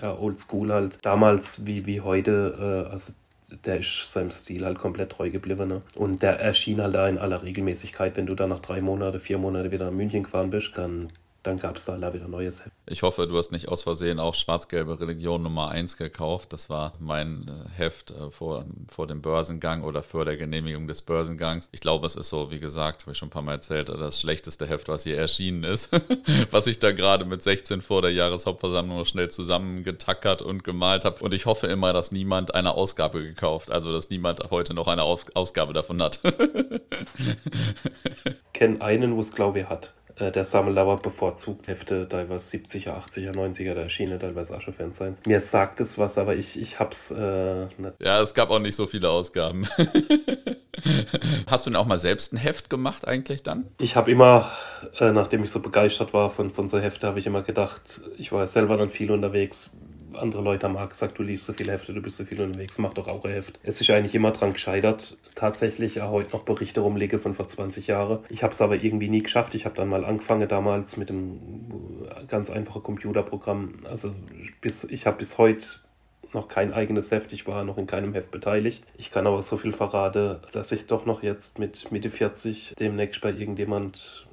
ja, 0.00 0.16
oldschool 0.16 0.72
halt. 0.72 0.98
Damals 1.02 1.66
wie, 1.66 1.86
wie 1.86 2.00
heute, 2.00 2.86
äh, 2.88 2.92
also 2.92 3.12
der 3.64 3.80
ist 3.80 4.12
seinem 4.12 4.30
Stil 4.30 4.64
halt 4.64 4.78
komplett 4.78 5.12
treu 5.12 5.30
geblieben. 5.30 5.68
Ne? 5.68 5.82
Und 5.94 6.22
der 6.22 6.40
erschien 6.40 6.80
halt 6.80 6.94
da 6.94 7.08
in 7.08 7.18
aller 7.18 7.42
Regelmäßigkeit. 7.42 8.16
Wenn 8.16 8.26
du 8.26 8.34
da 8.34 8.46
nach 8.46 8.60
drei 8.60 8.80
Monate, 8.80 9.20
vier 9.20 9.38
Monate 9.38 9.70
wieder 9.70 9.86
nach 9.86 9.96
München 9.96 10.22
gefahren 10.22 10.50
bist, 10.50 10.72
dann 10.76 11.08
dann 11.44 11.58
gab 11.58 11.76
es 11.76 11.84
da 11.84 12.14
wieder 12.14 12.26
neues 12.26 12.64
Heft. 12.64 12.72
Ich 12.86 13.02
hoffe, 13.02 13.26
du 13.26 13.36
hast 13.36 13.52
nicht 13.52 13.68
aus 13.68 13.82
Versehen 13.82 14.18
auch 14.18 14.34
Schwarz-Gelbe 14.34 14.98
Religion 14.98 15.42
Nummer 15.42 15.68
1 15.68 15.98
gekauft. 15.98 16.54
Das 16.54 16.70
war 16.70 16.94
mein 16.98 17.46
äh, 17.48 17.68
Heft 17.78 18.12
äh, 18.12 18.30
vor, 18.30 18.64
vor 18.88 19.06
dem 19.06 19.20
Börsengang 19.20 19.84
oder 19.84 20.02
vor 20.02 20.24
der 20.24 20.38
Genehmigung 20.38 20.88
des 20.88 21.02
Börsengangs. 21.02 21.68
Ich 21.70 21.80
glaube, 21.80 22.06
es 22.06 22.16
ist 22.16 22.30
so, 22.30 22.50
wie 22.50 22.60
gesagt, 22.60 23.02
habe 23.02 23.12
ich 23.12 23.18
schon 23.18 23.28
ein 23.28 23.30
paar 23.30 23.42
Mal 23.42 23.52
erzählt, 23.52 23.90
das 23.90 24.20
schlechteste 24.20 24.66
Heft, 24.66 24.88
was 24.88 25.04
hier 25.04 25.18
erschienen 25.18 25.64
ist. 25.64 25.90
was 26.50 26.66
ich 26.66 26.78
da 26.78 26.92
gerade 26.92 27.26
mit 27.26 27.42
16 27.42 27.82
vor 27.82 28.00
der 28.00 28.12
Jahreshauptversammlung 28.12 28.98
noch 28.98 29.06
schnell 29.06 29.30
zusammengetackert 29.30 30.40
und 30.40 30.64
gemalt 30.64 31.04
habe. 31.04 31.22
Und 31.22 31.34
ich 31.34 31.44
hoffe 31.44 31.66
immer, 31.66 31.92
dass 31.92 32.10
niemand 32.10 32.54
eine 32.54 32.72
Ausgabe 32.72 33.22
gekauft, 33.22 33.70
also 33.70 33.92
dass 33.92 34.08
niemand 34.08 34.50
heute 34.50 34.72
noch 34.72 34.88
eine 34.88 35.02
Ausgabe 35.02 35.74
davon 35.74 36.02
hat. 36.02 36.20
Kenn 38.54 38.80
einen, 38.80 39.14
wo 39.14 39.20
es 39.20 39.32
glaube 39.32 39.60
ich 39.60 39.68
hat. 39.68 39.92
Äh, 40.16 40.30
der 40.30 40.44
sammelt 40.44 40.78
aber 40.78 40.96
bevorzugt 40.96 41.66
Hefte, 41.66 42.08
teilweise 42.08 42.56
70er, 42.56 42.90
80er, 42.90 43.32
90er, 43.32 43.74
da 43.74 43.82
erschienen 43.82 44.18
teilweise 44.18 44.56
Asche-Fans 44.56 44.96
sein. 44.96 45.16
Mir 45.26 45.40
sagt 45.40 45.80
es 45.80 45.98
was, 45.98 46.18
aber 46.18 46.36
ich, 46.36 46.60
ich 46.60 46.78
hab's 46.78 47.10
äh, 47.10 47.64
nicht. 47.78 47.94
Ja, 48.00 48.20
es 48.20 48.34
gab 48.34 48.50
auch 48.50 48.60
nicht 48.60 48.76
so 48.76 48.86
viele 48.86 49.10
Ausgaben. 49.10 49.66
Hast 51.46 51.66
du 51.66 51.70
denn 51.70 51.76
auch 51.76 51.86
mal 51.86 51.98
selbst 51.98 52.32
ein 52.32 52.36
Heft 52.36 52.70
gemacht 52.70 53.08
eigentlich 53.08 53.42
dann? 53.42 53.66
Ich 53.78 53.96
habe 53.96 54.10
immer, 54.10 54.50
äh, 54.98 55.10
nachdem 55.10 55.42
ich 55.42 55.50
so 55.50 55.60
begeistert 55.60 56.12
war 56.12 56.30
von, 56.30 56.50
von 56.50 56.68
so 56.68 56.78
Hefte, 56.78 57.06
habe 57.06 57.18
ich 57.18 57.26
immer 57.26 57.42
gedacht, 57.42 58.00
ich 58.16 58.30
war 58.32 58.46
selber 58.46 58.76
dann 58.76 58.90
viel 58.90 59.10
unterwegs, 59.10 59.76
andere 60.16 60.42
Leute 60.42 60.66
haben 60.66 60.76
auch 60.76 60.88
gesagt, 60.88 61.18
du 61.18 61.22
liest 61.22 61.44
so 61.44 61.52
viele 61.52 61.72
Hefte, 61.72 61.92
du 61.92 62.02
bist 62.02 62.16
so 62.16 62.24
viel 62.24 62.40
unterwegs, 62.40 62.78
mach 62.78 62.94
doch 62.94 63.08
auch 63.08 63.24
ein 63.24 63.32
Heft. 63.32 63.58
Es 63.62 63.80
ist 63.80 63.90
eigentlich 63.90 64.14
immer 64.14 64.32
dran 64.32 64.52
gescheitert. 64.52 65.16
Tatsächlich 65.34 66.00
auch 66.00 66.10
heute 66.10 66.32
noch 66.32 66.42
Berichte 66.42 66.80
rumliege 66.80 67.18
von 67.18 67.34
vor 67.34 67.48
20 67.48 67.86
Jahren. 67.86 68.20
Ich 68.28 68.42
habe 68.42 68.52
es 68.52 68.60
aber 68.60 68.76
irgendwie 68.76 69.08
nie 69.08 69.22
geschafft. 69.22 69.54
Ich 69.54 69.64
habe 69.64 69.74
dann 69.74 69.88
mal 69.88 70.04
angefangen 70.04 70.48
damals 70.48 70.96
mit 70.96 71.10
einem 71.10 71.40
ganz 72.28 72.50
einfachen 72.50 72.82
Computerprogramm. 72.82 73.80
Also 73.84 74.14
bis, 74.60 74.84
ich 74.84 75.06
habe 75.06 75.18
bis 75.18 75.38
heute 75.38 75.66
noch 76.34 76.48
kein 76.48 76.72
eigenes 76.72 77.10
Heft, 77.10 77.32
ich 77.32 77.46
war 77.46 77.64
noch 77.64 77.78
in 77.78 77.86
keinem 77.86 78.12
Heft 78.12 78.30
beteiligt. 78.30 78.84
Ich 78.98 79.10
kann 79.10 79.26
aber 79.26 79.40
so 79.42 79.56
viel 79.56 79.72
verraten, 79.72 80.38
dass 80.52 80.72
ich 80.72 80.86
doch 80.86 81.06
noch 81.06 81.22
jetzt 81.22 81.58
mit 81.58 81.90
Mitte 81.92 82.10
40 82.10 82.74
demnächst 82.78 83.20
bei 83.20 83.30
irgendjemand 83.30 84.26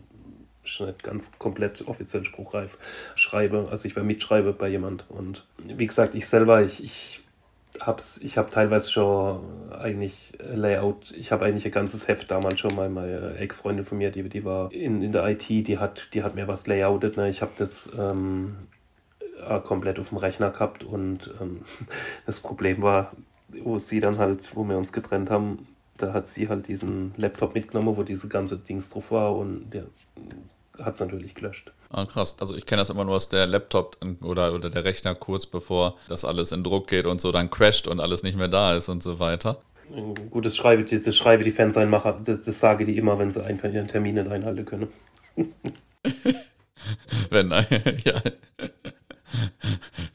ganz 1.04 1.32
komplett 1.38 1.88
offiziell 1.88 2.26
spruchreif 2.26 2.78
schreibe. 3.16 3.66
Also 3.70 3.88
ich 3.88 3.96
war 3.96 4.04
mitschreibe 4.04 4.54
bei 4.54 4.68
jemand. 4.68 5.06
Und 5.10 5.46
wie 5.58 5.88
gesagt, 5.88 6.16
ich 6.16 6.28
selber, 6.28 6.62
ich, 6.62 6.84
ich 6.84 7.22
hab's, 7.80 8.20
ich 8.22 8.38
habe 8.38 8.50
teilweise 8.50 8.92
schon 8.92 9.72
eigentlich 9.72 10.34
Layout, 10.40 11.12
ich 11.12 11.32
habe 11.32 11.46
eigentlich 11.46 11.66
ein 11.66 11.72
ganzes 11.72 12.08
Heft 12.08 12.30
damals 12.32 12.60
schon 12.60 12.76
mal, 12.76 12.90
meine 12.90 13.36
Ex-Freundin 13.38 13.86
von 13.86 13.98
mir, 13.98 14.12
die, 14.12 14.28
die 14.28 14.46
war 14.46 14.72
in, 14.72 15.02
in 15.02 15.12
der 15.12 15.26
IT, 15.28 15.50
die 15.50 15.78
hat, 15.78 16.10
die 16.14 16.24
hat 16.24 16.36
mir 16.36 16.48
was 16.48 16.68
layoutet. 16.68 17.18
Ne? 17.18 17.30
Ich 17.30 17.42
habe 17.42 17.52
das 17.58 17.92
ähm, 17.98 18.56
komplett 19.64 20.00
auf 20.00 20.10
dem 20.10 20.18
Rechner 20.18 20.52
gehabt 20.52 20.84
und 20.84 21.34
ähm, 21.42 21.62
das 22.26 22.40
Problem 22.40 22.82
war, 22.82 23.12
wo 23.50 23.80
sie 23.80 24.00
dann 24.00 24.18
halt, 24.18 24.56
wo 24.56 24.64
wir 24.64 24.78
uns 24.78 24.94
getrennt 24.94 25.30
haben, 25.30 25.68
da 25.98 26.14
hat 26.14 26.30
sie 26.30 26.50
halt 26.50 26.68
diesen 26.68 27.14
Laptop 27.18 27.54
mitgenommen, 27.54 27.96
wo 27.96 28.04
diese 28.04 28.28
ganze 28.28 28.58
Dings 28.58 28.90
drauf 28.90 29.12
war 29.12 29.36
und 29.36 29.70
der 29.72 29.86
hat 30.83 30.95
es 30.95 31.00
natürlich 31.00 31.36
gelöscht. 31.36 31.72
Ah, 31.89 32.06
krass. 32.06 32.36
Also 32.39 32.56
ich 32.56 32.66
kenne 32.66 32.81
das 32.81 32.89
immer 32.89 33.06
nur 33.06 33.16
aus 33.16 33.30
der 33.30 33.48
Laptop 33.48 33.98
oder, 34.22 34.54
oder 34.54 34.69
der 34.69 34.83
Rechner 34.83 35.16
kurz 35.16 35.45
bevor 35.45 35.98
das 36.07 36.25
alles 36.25 36.51
in 36.51 36.63
Druck 36.63 36.88
geht 36.88 37.06
und 37.06 37.22
so 37.22 37.31
dann 37.31 37.50
crasht 37.50 37.88
und 37.88 38.00
alles 38.00 38.24
nicht 38.24 38.38
mehr 38.38 38.48
da 38.48 38.75
ist 38.75 38.89
und 38.89 39.03
so 39.03 39.20
weiter. 39.20 39.62
Gut, 40.29 40.46
das 40.46 40.56
schreibe, 40.56 40.84
das 40.84 41.17
schreibe 41.17 41.44
die 41.44 41.51
Fans 41.51 41.75
einmacher, 41.75 42.20
das, 42.24 42.41
das 42.41 42.60
sage 42.60 42.86
die 42.86 42.98
immer, 42.98 43.20
wenn 43.20 43.32
sie 43.32 43.44
einfach 43.44 43.72
ihren 43.72 43.89
Termin 43.89 44.15
nicht 44.15 44.29
einhalten 44.29 44.65
können. 44.65 44.88
wenn, 47.29 47.50
ja. 48.06 48.22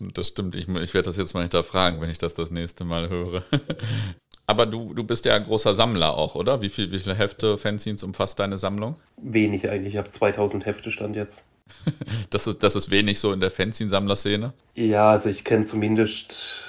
Das 0.00 0.29
stimmt, 0.29 0.55
ich, 0.55 0.69
ich 0.69 0.95
werde 0.95 1.07
das 1.07 1.17
jetzt 1.17 1.35
mal 1.35 1.43
hinterfragen, 1.43 2.00
wenn 2.00 2.11
ich 2.11 2.19
das 2.19 2.35
das 2.35 2.50
nächste 2.50 2.85
Mal 2.85 3.09
höre. 3.09 3.43
Aber 4.47 4.67
du, 4.67 4.95
du 4.95 5.03
bist 5.03 5.25
ja 5.25 5.35
ein 5.35 5.45
großer 5.45 5.75
Sammler 5.75 6.17
auch, 6.17 6.35
oder? 6.35 6.62
Wie, 6.62 6.69
viel, 6.69 6.93
wie 6.93 6.99
viele 6.99 7.17
Hefte, 7.17 7.59
Fanzines 7.59 8.05
umfasst 8.05 8.38
deine 8.38 8.59
Sammlung? 8.59 8.97
Wenig 9.17 9.69
eigentlich. 9.69 9.95
Ich 9.95 9.99
habe 9.99 10.11
2000 10.11 10.67
Hefte 10.67 10.91
stand 10.91 11.17
jetzt. 11.17 11.45
das, 12.31 12.47
ist, 12.47 12.62
das 12.62 12.76
ist 12.76 12.91
wenig 12.91 13.19
so 13.19 13.33
in 13.33 13.41
der 13.41 13.50
Fanzine-Sammlerszene? 13.50 14.53
Ja, 14.75 15.11
also 15.11 15.29
ich 15.29 15.43
kenne 15.43 15.65
zumindest 15.65 16.65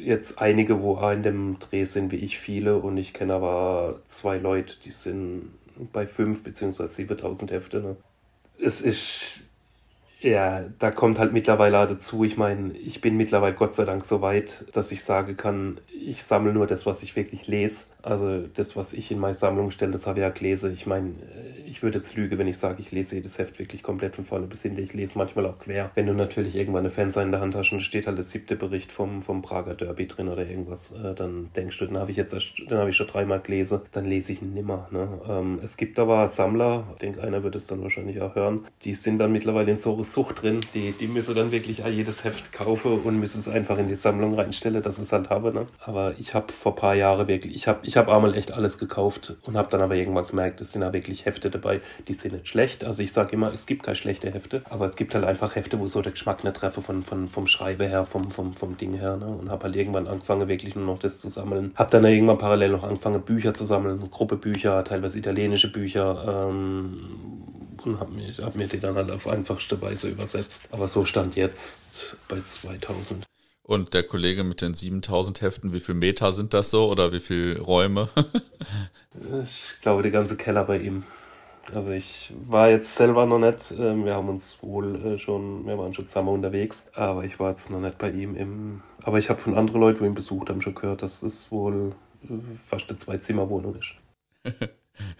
jetzt 0.00 0.40
einige, 0.40 0.82
wo 0.82 0.98
in 1.10 1.22
dem 1.22 1.58
Dreh 1.60 1.84
sind 1.84 2.10
wie 2.10 2.16
ich 2.16 2.38
viele 2.38 2.78
und 2.78 2.96
ich 2.96 3.12
kenne 3.12 3.34
aber 3.34 4.00
zwei 4.06 4.38
Leute, 4.38 4.76
die 4.84 4.90
sind 4.90 5.50
bei 5.92 6.06
5 6.06 6.42
bzw. 6.42 6.86
7000 6.88 7.50
Hefte. 7.52 7.80
Ne? 7.80 7.96
Es 8.58 8.80
ist 8.80 9.49
ja, 10.20 10.64
da 10.78 10.90
kommt 10.90 11.18
halt 11.18 11.32
mittlerweile 11.32 11.86
dazu. 11.86 12.24
Ich 12.24 12.36
meine, 12.36 12.76
ich 12.76 13.00
bin 13.00 13.16
mittlerweile 13.16 13.54
Gott 13.54 13.74
sei 13.74 13.84
Dank 13.84 14.04
so 14.04 14.20
weit, 14.20 14.66
dass 14.72 14.92
ich 14.92 15.02
sagen 15.02 15.36
kann, 15.36 15.80
ich 15.92 16.22
sammle 16.22 16.52
nur 16.52 16.66
das, 16.66 16.86
was 16.86 17.02
ich 17.02 17.16
wirklich 17.16 17.46
lese. 17.46 17.86
Also 18.02 18.46
das, 18.54 18.76
was 18.76 18.92
ich 18.92 19.10
in 19.10 19.18
meine 19.18 19.34
Sammlung 19.34 19.70
stelle, 19.70 19.92
das 19.92 20.06
habe 20.06 20.20
ich 20.20 20.22
ja 20.22 20.30
gelesen. 20.30 20.72
Ich 20.72 20.86
meine, 20.86 21.14
ich 21.66 21.82
würde 21.82 21.98
jetzt 21.98 22.16
lügen, 22.16 22.38
wenn 22.38 22.48
ich 22.48 22.58
sage, 22.58 22.80
ich 22.80 22.90
lese 22.90 23.16
jedes 23.16 23.38
Heft 23.38 23.58
wirklich 23.58 23.82
komplett 23.82 24.16
von 24.16 24.24
vorne 24.24 24.46
bis 24.46 24.62
hinten. 24.62 24.82
Ich 24.82 24.92
lese 24.92 25.16
manchmal 25.16 25.46
auch 25.46 25.58
quer. 25.58 25.90
Wenn 25.94 26.06
du 26.06 26.14
natürlich 26.14 26.54
irgendwann 26.56 26.80
eine 26.80 26.90
Fenster 26.90 27.22
in 27.22 27.30
der 27.30 27.40
Hand 27.40 27.54
hast 27.54 27.72
und 27.72 27.80
steht 27.80 28.06
halt 28.06 28.16
der 28.16 28.24
siebte 28.24 28.56
Bericht 28.56 28.90
vom, 28.90 29.22
vom 29.22 29.42
Prager 29.42 29.74
Derby 29.74 30.06
drin 30.06 30.28
oder 30.28 30.46
irgendwas, 30.46 30.92
äh, 30.92 31.14
dann 31.14 31.50
denkst 31.54 31.78
du, 31.78 31.86
den 31.86 31.98
habe 31.98 32.10
ich 32.10 32.16
jetzt 32.16 32.36
den 32.58 32.78
habe 32.78 32.90
ich 32.90 32.96
schon 32.96 33.06
dreimal 33.06 33.40
gelesen, 33.40 33.80
dann 33.92 34.04
lese 34.04 34.32
ich 34.32 34.42
ihn 34.42 34.54
nimmer. 34.54 34.88
Ne? 34.90 35.20
Ähm, 35.28 35.60
es 35.62 35.76
gibt 35.76 35.98
aber 35.98 36.28
Sammler, 36.28 36.84
ich 36.92 36.98
denke, 36.98 37.22
einer 37.22 37.42
wird 37.42 37.54
es 37.56 37.66
dann 37.66 37.82
wahrscheinlich 37.82 38.20
auch 38.20 38.34
hören, 38.34 38.66
die 38.82 38.94
sind 38.94 39.18
dann 39.18 39.32
mittlerweile 39.32 39.70
in 39.70 39.78
so 39.78 39.92
Sucht 40.10 40.42
drin, 40.42 40.60
die, 40.74 40.92
die 40.92 41.06
müssen 41.06 41.34
dann 41.34 41.52
wirklich 41.52 41.82
jedes 41.86 42.24
Heft 42.24 42.52
kaufen 42.52 43.00
und 43.00 43.18
müssen 43.18 43.40
es 43.40 43.48
einfach 43.48 43.78
in 43.78 43.86
die 43.86 43.94
Sammlung 43.94 44.34
reinstellen, 44.34 44.82
dass 44.82 44.98
ich 44.98 45.04
es 45.04 45.12
halt 45.12 45.30
habe. 45.30 45.52
Ne? 45.52 45.66
Aber 45.80 46.14
ich 46.18 46.34
habe 46.34 46.52
vor 46.52 46.72
ein 46.72 46.76
paar 46.76 46.94
Jahren 46.94 47.28
wirklich, 47.28 47.54
ich 47.54 47.68
habe 47.68 47.80
ich 47.82 47.96
hab 47.96 48.08
einmal 48.08 48.34
echt 48.34 48.52
alles 48.52 48.78
gekauft 48.78 49.36
und 49.42 49.56
habe 49.56 49.68
dann 49.70 49.80
aber 49.80 49.94
irgendwann 49.94 50.26
gemerkt, 50.26 50.60
es 50.60 50.72
sind 50.72 50.82
da 50.82 50.92
wirklich 50.92 51.24
Hefte 51.24 51.50
dabei, 51.50 51.80
die 52.08 52.14
sind 52.14 52.32
nicht 52.32 52.48
schlecht. 52.48 52.84
Also 52.84 53.02
ich 53.02 53.12
sage 53.12 53.32
immer, 53.32 53.52
es 53.52 53.66
gibt 53.66 53.82
keine 53.82 53.96
schlechte 53.96 54.30
Hefte, 54.32 54.62
aber 54.68 54.86
es 54.86 54.96
gibt 54.96 55.14
halt 55.14 55.24
einfach 55.24 55.54
Hefte, 55.56 55.78
wo 55.78 55.86
so 55.86 56.02
der 56.02 56.12
Geschmack 56.12 56.44
nicht 56.44 56.56
treffe 56.56 56.82
von, 56.82 57.02
von, 57.02 57.28
vom 57.28 57.46
Schreibe 57.46 57.86
her, 57.86 58.06
vom, 58.06 58.30
vom, 58.30 58.54
vom 58.54 58.76
Ding 58.76 58.94
her. 58.94 59.16
Ne? 59.16 59.26
Und 59.26 59.50
habe 59.50 59.64
halt 59.64 59.76
irgendwann 59.76 60.06
angefangen, 60.06 60.48
wirklich 60.48 60.74
nur 60.74 60.86
noch 60.86 60.98
das 60.98 61.18
zu 61.18 61.28
sammeln. 61.28 61.72
Habe 61.74 61.90
dann 61.90 62.04
irgendwann 62.04 62.38
parallel 62.38 62.70
noch 62.70 62.84
angefangen, 62.84 63.22
Bücher 63.22 63.54
zu 63.54 63.64
sammeln, 63.64 64.10
Gruppe 64.10 64.36
Bücher, 64.36 64.82
teilweise 64.84 65.18
italienische 65.18 65.70
Bücher. 65.70 66.48
Ähm, 66.50 66.96
und 67.84 68.00
habe 68.00 68.12
mir, 68.12 68.36
hab 68.38 68.54
mir 68.54 68.66
die 68.66 68.80
dann 68.80 68.94
halt 68.94 69.10
auf 69.10 69.26
einfachste 69.26 69.80
Weise 69.80 70.08
übersetzt. 70.08 70.68
Aber 70.72 70.88
so 70.88 71.04
stand 71.04 71.36
jetzt 71.36 72.16
bei 72.28 72.40
2000. 72.40 73.24
Und 73.62 73.94
der 73.94 74.02
Kollege 74.02 74.42
mit 74.42 74.62
den 74.62 74.74
7000 74.74 75.42
Heften, 75.42 75.72
wie 75.72 75.80
viel 75.80 75.94
Meter 75.94 76.32
sind 76.32 76.54
das 76.54 76.70
so 76.70 76.90
oder 76.90 77.12
wie 77.12 77.20
viele 77.20 77.60
Räume? 77.60 78.08
ich 79.44 79.80
glaube, 79.80 80.02
die 80.02 80.10
ganze 80.10 80.36
Keller 80.36 80.64
bei 80.64 80.78
ihm. 80.78 81.04
Also 81.72 81.92
ich 81.92 82.32
war 82.48 82.68
jetzt 82.68 82.96
selber 82.96 83.26
noch 83.26 83.38
nicht, 83.38 83.70
ähm, 83.78 84.04
wir 84.04 84.14
haben 84.14 84.28
uns 84.28 84.60
wohl 84.62 84.96
äh, 85.04 85.18
schon, 85.18 85.66
wir 85.66 85.78
waren 85.78 85.94
schon 85.94 86.08
zusammen 86.08 86.30
unterwegs, 86.30 86.90
aber 86.94 87.24
ich 87.24 87.38
war 87.38 87.50
jetzt 87.50 87.70
noch 87.70 87.80
nicht 87.80 87.96
bei 87.96 88.10
ihm 88.10 88.34
im, 88.34 88.82
aber 89.02 89.18
ich 89.18 89.30
habe 89.30 89.40
von 89.40 89.54
anderen 89.56 89.80
Leuten, 89.80 90.00
die 90.00 90.06
ihn 90.06 90.14
besucht 90.14 90.48
haben, 90.48 90.62
schon 90.62 90.74
gehört, 90.74 91.02
dass 91.02 91.22
es 91.22 91.52
wohl 91.52 91.94
äh, 92.24 92.28
fast 92.66 92.88
eine 92.88 92.98
Zwei-Zimmer-Wohnung 92.98 93.76
ist. 93.76 93.92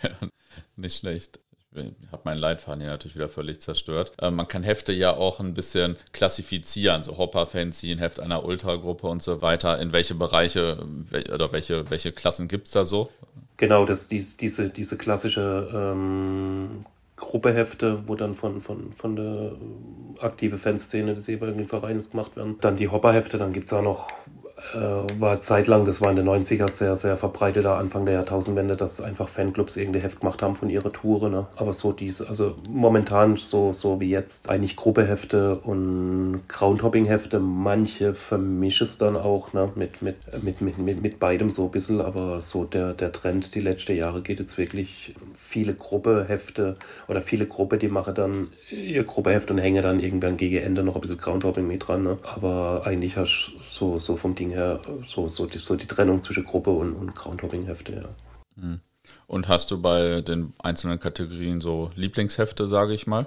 ja, 0.03 0.29
nicht 0.75 0.97
schlecht. 0.97 1.39
Habe 1.75 2.23
meinen 2.25 2.39
Leitfaden 2.39 2.81
hier 2.81 2.91
natürlich 2.91 3.15
wieder 3.15 3.29
völlig 3.29 3.61
zerstört. 3.61 4.13
Äh, 4.21 4.33
man 4.33 4.49
kann 4.49 4.65
Hefte 4.65 4.93
ja 4.93 5.13
auch 5.13 5.39
ein 5.39 5.55
bisschen 5.55 5.97
klassifizieren, 6.13 7.05
so 7.05 7.17
Hopper-Fanzine, 7.17 8.01
Heft 8.01 8.19
einer 8.19 8.45
Ultragruppe 8.45 9.07
und 9.07 9.23
so 9.23 9.41
weiter. 9.41 9.79
In 9.79 9.93
welche 9.93 10.17
Bereiche 10.17 10.85
oder 11.33 11.53
welche, 11.53 11.89
welche 11.89 12.11
Klassen 12.11 12.49
gibt 12.49 12.67
es 12.67 12.73
da 12.73 12.85
so? 12.85 13.11
Genau, 13.57 13.85
das, 13.85 14.09
die, 14.09 14.25
diese, 14.41 14.71
diese 14.71 14.97
klassische 14.99 15.71
ähm, 15.73 16.81
Gruppehefte, 17.15 18.09
wo 18.09 18.17
dann 18.17 18.35
von, 18.35 18.61
von, 18.61 18.93
von 18.93 19.15
der 19.15 19.53
aktive 20.21 20.59
Fanszene 20.59 21.15
des 21.15 21.27
jeweiligen 21.27 21.67
Vereins 21.67 22.11
gemacht 22.11 22.35
werden. 22.37 22.57
Dann 22.61 22.79
die 22.79 22.89
Hopperhefte, 22.89 23.39
dann 23.39 23.53
gibt 23.53 23.67
es 23.67 23.73
auch 23.73 23.83
noch 23.83 24.09
äh, 24.09 24.40
war 25.19 25.41
zeitlang, 25.41 25.85
das 25.85 26.01
war 26.01 26.11
in 26.11 26.17
den 26.17 26.29
90er 26.29 26.71
sehr, 26.71 26.97
sehr 26.97 27.17
verbreiteter 27.17 27.77
Anfang 27.77 28.05
der 28.05 28.15
Jahrtausendwende, 28.15 28.77
dass 28.77 29.01
einfach 29.01 29.29
Fanclubs 29.29 29.77
irgendein 29.77 30.03
Heft 30.03 30.21
gemacht 30.21 30.43
haben 30.43 30.55
von 30.55 30.71
ihrer 30.71 30.93
Touren. 30.93 31.33
Ne? 31.33 31.47
Aber 31.57 31.73
so 31.73 31.93
diese, 31.93 32.29
also 32.29 32.55
momentan 32.69 33.37
so, 33.37 33.73
so 33.73 34.01
wie 34.01 34.11
jetzt, 34.11 34.51
eigentlich 34.51 34.77
Gruppehefte 34.77 35.57
und 35.57 36.43
Groundhopping-Hefte. 36.49 37.41
Manche 37.41 38.15
vermische 38.15 38.85
es 38.85 38.99
dann 38.99 39.17
auch 39.17 39.53
ne? 39.53 39.71
mit, 39.75 40.03
mit, 40.03 40.17
mit, 40.43 40.61
mit, 40.61 40.79
mit, 40.79 41.03
mit 41.03 41.19
beidem 41.19 41.51
so 41.51 41.65
ein 41.65 41.71
bisschen, 41.71 42.01
aber 42.01 42.43
so 42.43 42.65
der, 42.65 42.93
der 42.93 43.13
Trend 43.13 43.55
die 43.55 43.61
letzten 43.61 43.97
Jahre 43.97 44.23
geht 44.23 44.41
jetzt 44.41 44.59
wirklich 44.59 45.15
viele 45.37 45.75
Gruppehefte 45.75 46.77
oder 47.09 47.23
viele 47.23 47.47
Gruppe, 47.47 47.79
die 47.79 47.89
machen 47.89 48.15
dann 48.15 48.49
ihr 48.71 49.05
Gruppeheft 49.05 49.51
und 49.51 49.59
hängen 49.59 49.83
dann 49.83 50.01
irgendwann 50.01 50.37
gegen 50.37 50.59
Ende 50.59 50.83
noch 50.83 50.95
ein 50.95 51.01
bisschen 51.01 51.19
Groundhopping 51.19 51.67
mit 51.67 51.89
dran. 51.89 52.03
Ne? 52.03 52.19
Aber 52.23 52.83
eigentlich 52.85 53.17
hast 53.17 53.53
du 53.57 53.63
so, 53.63 53.99
so 53.99 54.17
vom 54.17 54.35
Ding 54.35 54.50
her 54.51 54.81
so, 55.07 55.29
so, 55.29 55.47
die, 55.47 55.59
so 55.59 55.77
die 55.77 55.87
Trennung 55.87 56.23
zwischen 56.23 56.45
Gruppe 56.45 56.71
und, 56.71 56.95
und 56.95 57.15
Groundhopping-Hefte, 57.15 57.93
ja. 57.93 58.09
Hm. 58.63 58.81
Und 59.27 59.49
hast 59.49 59.71
du 59.71 59.81
bei 59.81 60.21
den 60.21 60.53
einzelnen 60.59 61.01
Kategorien 61.01 61.61
so 61.61 61.91
Lieblingshefte, 61.95 62.67
sage 62.67 62.95
ich 62.95 63.07
mal? 63.07 63.27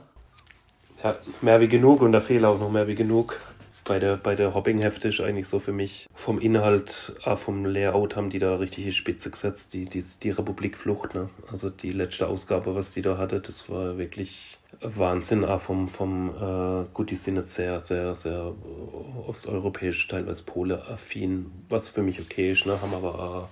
Ja, 1.03 1.17
mehr 1.41 1.59
wie 1.59 1.67
genug 1.67 2.01
und 2.01 2.11
da 2.11 2.21
fehlt 2.21 2.45
auch 2.45 2.59
noch 2.59 2.71
mehr 2.71 2.87
wie 2.87 2.95
genug. 2.95 3.39
Bei 3.85 3.99
der, 3.99 4.15
bei 4.15 4.35
der 4.35 4.53
Hopping-Hefte 4.53 5.09
ist 5.09 5.19
eigentlich 5.19 5.49
so 5.49 5.59
für 5.59 5.73
mich 5.73 6.07
vom 6.13 6.39
Inhalt, 6.39 7.13
auch 7.25 7.37
vom 7.37 7.65
Layout 7.65 8.15
haben 8.15 8.29
die 8.29 8.39
da 8.39 8.55
richtige 8.55 8.93
Spitze 8.93 9.29
gesetzt, 9.29 9.73
die, 9.73 9.85
die, 9.85 10.01
die 10.21 10.29
Republikflucht. 10.29 11.15
Ne? 11.15 11.29
Also 11.51 11.69
die 11.69 11.91
letzte 11.91 12.27
Ausgabe, 12.27 12.75
was 12.75 12.93
die 12.93 13.01
da 13.01 13.17
hatte, 13.17 13.41
das 13.41 13.69
war 13.69 13.97
wirklich 13.97 14.57
Wahnsinn, 14.83 15.45
auch 15.45 15.61
vom, 15.61 15.87
vom 15.87 16.29
äh, 16.29 16.85
gut, 16.93 17.09
die 17.09 17.15
sind 17.15 17.37
jetzt 17.37 17.53
sehr, 17.53 17.79
sehr, 17.79 18.13
sehr 18.15 18.53
osteuropäisch, 19.27 20.07
teilweise 20.07 20.43
Pole-affin, 20.43 21.51
was 21.69 21.89
für 21.89 22.03
mich 22.03 22.19
okay 22.19 22.51
ist, 22.51 22.65
ne? 22.65 22.81
haben 22.81 22.93
aber 22.93 23.15
auch 23.15 23.47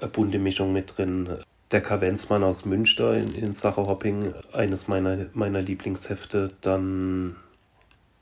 eine 0.00 0.10
bunte 0.10 0.38
Mischung 0.38 0.72
mit 0.72 0.96
drin. 0.96 1.38
Der 1.70 1.80
Kavenzmann 1.80 2.44
aus 2.44 2.64
Münster 2.64 3.16
in, 3.16 3.34
in 3.34 3.54
Sache 3.54 3.86
Hopping, 3.86 4.34
eines 4.52 4.86
meiner, 4.86 5.26
meiner 5.32 5.62
Lieblingshefte. 5.62 6.52
Dann, 6.60 7.36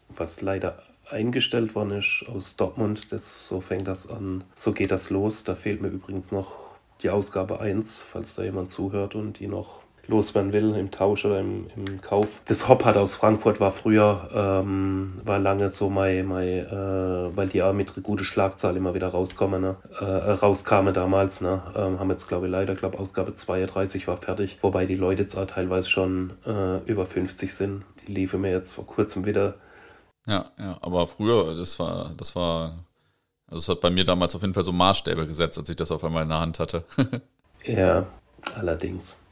was 0.09 0.41
leider 0.41 0.83
eingestellt 1.11 1.75
worden 1.75 1.99
ist, 1.99 2.25
aus 2.29 2.57
Dortmund, 2.57 3.13
das, 3.13 3.47
so 3.47 3.61
fängt 3.61 3.89
das 3.89 4.09
an, 4.09 4.45
so 4.55 4.73
geht 4.73 4.91
das 4.91 5.11
los. 5.11 5.45
Da 5.45 5.55
fehlt 5.55 5.83
mir 5.83 5.89
übrigens 5.89 6.33
noch 6.33 6.53
die 7.03 7.11
Ausgabe 7.11 7.61
1, 7.61 8.01
falls 8.01 8.35
da 8.35 8.43
jemand 8.45 8.71
zuhört 8.71 9.15
und 9.15 9.41
die 9.41 9.47
noch 9.47 9.84
loswerden 10.09 10.53
will 10.53 10.75
im 10.75 10.91
Tausch 10.91 11.25
oder 11.25 11.41
im, 11.41 11.67
im 11.77 12.01
Kauf. 12.01 12.27
Das 12.47 12.69
Hoppard 12.69 12.97
aus 12.97 13.15
Frankfurt 13.15 13.61
war 13.61 13.71
früher, 13.71 14.31
ähm, 14.35 15.21
war 15.25 15.39
lange 15.39 15.69
so 15.69 15.91
mein, 15.91 16.27
mein 16.27 16.67
äh, 16.67 17.37
weil 17.37 17.49
die 17.49 17.63
auch 17.63 17.73
mit 17.73 17.93
gute 18.03 18.25
Schlagzahl 18.25 18.77
immer 18.77 18.95
wieder 18.95 19.09
rauskommen, 19.09 19.63
ne? 19.63 19.77
äh, 19.99 20.05
rauskamen 20.05 20.95
damals, 20.95 21.41
ne? 21.41 21.63
Ähm, 21.77 21.99
haben 21.99 22.11
jetzt 22.11 22.29
glaube 22.29 22.47
ich 22.47 22.53
leider, 22.53 22.75
glaube 22.75 22.99
Ausgabe 22.99 23.35
32 23.35 24.07
war 24.09 24.17
fertig, 24.17 24.59
wobei 24.63 24.87
die 24.87 24.95
Leute 24.95 25.23
jetzt 25.23 25.37
auch 25.37 25.47
teilweise 25.47 25.89
schon 25.89 26.35
äh, 26.47 26.79
über 26.85 27.07
50 27.07 27.55
sind. 27.55 27.85
Die 28.07 28.13
liefen 28.13 28.41
mir 28.41 28.51
jetzt 28.51 28.73
vor 28.73 28.87
kurzem 28.87 29.25
wieder. 29.25 29.55
Ja, 30.27 30.47
ja, 30.59 30.79
aber 30.81 31.07
früher, 31.07 31.55
das 31.55 31.79
war, 31.79 32.15
das 32.17 32.35
war, 32.35 32.85
also 33.47 33.59
es 33.59 33.69
hat 33.69 33.81
bei 33.81 33.91
mir 33.91 34.05
damals 34.05 34.35
auf 34.35 34.43
jeden 34.43 34.55
Fall 34.55 34.65
so 34.65 34.73
Maßstäbe 34.73 35.27
gesetzt, 35.27 35.59
als 35.59 35.69
ich 35.69 35.77
das 35.77 35.91
auf 35.91 36.03
einmal 36.03 36.23
in 36.23 36.31
der 36.31 36.41
Hand 36.41 36.59
hatte. 36.59 36.85
ja, 37.65 38.07
allerdings. 38.55 39.24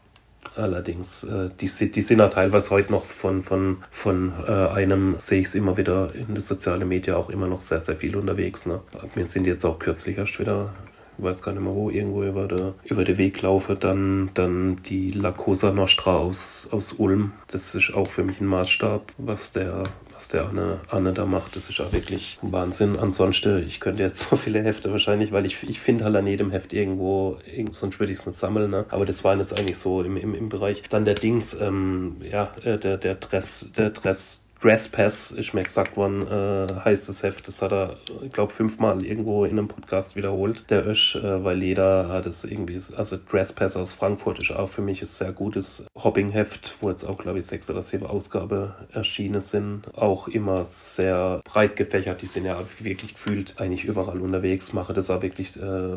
Allerdings, 0.55 1.25
äh, 1.25 1.49
die, 1.61 1.67
die 1.91 2.03
sind 2.03 2.19
ja 2.19 2.29
teilweise 2.29 2.71
heute 2.71 2.93
noch 2.93 3.05
von, 3.05 3.43
von, 3.43 3.79
von 3.91 4.33
äh, 4.47 4.51
einem, 4.51 5.17
sehe 5.19 5.41
ich 5.41 5.47
es 5.47 5.55
immer 5.55 5.77
wieder 5.77 6.15
in 6.15 6.35
den 6.35 6.43
sozialen 6.43 6.87
Medien 6.87 7.17
auch 7.17 7.31
immer 7.31 7.47
noch 7.47 7.61
sehr, 7.61 7.81
sehr 7.81 7.97
viel 7.97 8.17
unterwegs. 8.17 8.67
Ne? 8.67 8.81
Wir 9.15 9.27
sind 9.27 9.47
jetzt 9.47 9.65
auch 9.65 9.79
kürzlich 9.79 10.19
erst 10.19 10.39
wieder, 10.39 10.73
ich 11.19 11.25
weiß 11.25 11.43
gar 11.43 11.53
nicht 11.53 11.63
mehr 11.63 11.75
wo, 11.75 11.91
irgendwo 11.91 12.25
über, 12.25 12.49
der, 12.49 12.75
über 12.85 13.05
den 13.05 13.19
Weg 13.19 13.43
laufe. 13.43 13.75
Dann, 13.75 14.31
dann 14.35 14.83
die 14.85 15.11
La 15.11 15.33
Cosa 15.33 15.73
Nostra 15.73 16.17
aus, 16.17 16.69
aus 16.73 16.93
Ulm. 16.93 17.33
Das 17.49 17.75
ist 17.75 17.93
auch 17.95 18.09
für 18.09 18.25
mich 18.25 18.41
ein 18.41 18.47
Maßstab, 18.47 19.13
was 19.19 19.53
der 19.53 19.83
was 20.23 20.29
der 20.29 20.47
Anne, 20.47 20.79
Anne 20.89 21.13
da 21.13 21.27
macht, 21.27 21.57
das 21.57 21.69
ist 21.69 21.79
ja 21.79 21.93
wirklich 21.93 22.39
Wahnsinn. 22.43 22.97
Ansonsten, 22.97 23.67
ich 23.67 23.81
könnte 23.81 24.05
jetzt 24.05 24.21
so 24.31 24.37
viele 24.37 24.63
Hefte 24.63 24.93
wahrscheinlich, 24.93 25.33
weil 25.33 25.45
ich, 25.47 25.69
ich 25.69 25.81
finde 25.81 26.05
halt 26.05 26.15
an 26.15 26.29
jedem 26.29 26.53
Heft 26.53 26.73
irgendwo, 26.73 27.39
irgendwo 27.45 27.75
sonst 27.75 27.99
würde 27.99 28.13
ich 28.13 28.21
es 28.21 28.27
nicht 28.27 28.39
sammeln, 28.39 28.71
ne? 28.71 28.85
aber 28.91 29.05
das 29.05 29.25
waren 29.25 29.41
jetzt 29.41 29.59
eigentlich 29.59 29.79
so 29.79 30.03
im, 30.03 30.17
im, 30.17 30.35
im 30.35 30.49
Bereich. 30.49 30.85
Dann 30.89 31.05
der 31.05 31.15
Dings, 31.15 31.61
ähm, 31.61 32.17
ja, 32.31 32.55
äh, 32.63 32.79
der, 32.79 32.99
der 32.99 33.17
Dress, 33.17 33.73
der 33.77 33.91
Dress 33.91 34.49
Dresspass 34.63 35.33
ist 35.33 35.55
mir 35.55 35.65
gesagt 35.65 35.97
worden, 35.97 36.23
äh, 36.29 36.73
heißt 36.85 37.09
das 37.09 37.25
Heft. 37.25 37.49
Das 37.49 37.63
hat 37.63 37.73
er, 37.73 37.97
ich 38.23 38.33
glaube, 38.33 38.53
fünfmal 38.53 39.05
irgendwo 39.05 39.45
in 39.45 39.59
einem 39.59 39.67
Podcast 39.67 40.15
wiederholt. 40.15 40.71
Der 40.71 40.87
Ösch, 40.87 41.17
äh, 41.17 41.43
weil 41.43 41.61
jeder 41.61 42.09
hat 42.09 42.27
es 42.27 42.45
irgendwie, 42.45 42.81
also 42.97 43.19
Dresspass 43.29 43.77
aus 43.77 43.93
Frankfurt 43.93 44.41
ist 44.41 44.53
auch 44.53 44.69
für 44.69 44.83
mich 44.83 45.03
ein 45.03 45.09
sehr 45.09 45.33
gutes 45.33 45.85
Hopping-Heft, 46.01 46.77
wo 46.81 46.91
jetzt 46.91 47.03
auch, 47.03 47.19
glaube 47.19 47.41
ich, 47.41 47.47
sechs 47.47 47.69
oder 47.71 47.83
sieben 47.83 48.07
Ausgabe 48.07 48.77
erschienen 48.93 49.41
sind. 49.41 49.93
Auch 49.97 50.29
immer 50.29 50.65
sehr 50.65 51.41
breit 51.45 51.75
gefächert. 51.75 52.23
Die 52.23 52.27
sind 52.27 52.45
ja 52.45 52.57
wirklich 52.79 53.15
gefühlt 53.15 53.57
eigentlich 53.59 53.85
überall 53.85 54.21
unterwegs, 54.21 54.73
mache 54.73 54.95
das 54.95 55.11
auch 55.11 55.23
wirklich 55.23 55.57
äh, 55.57 55.97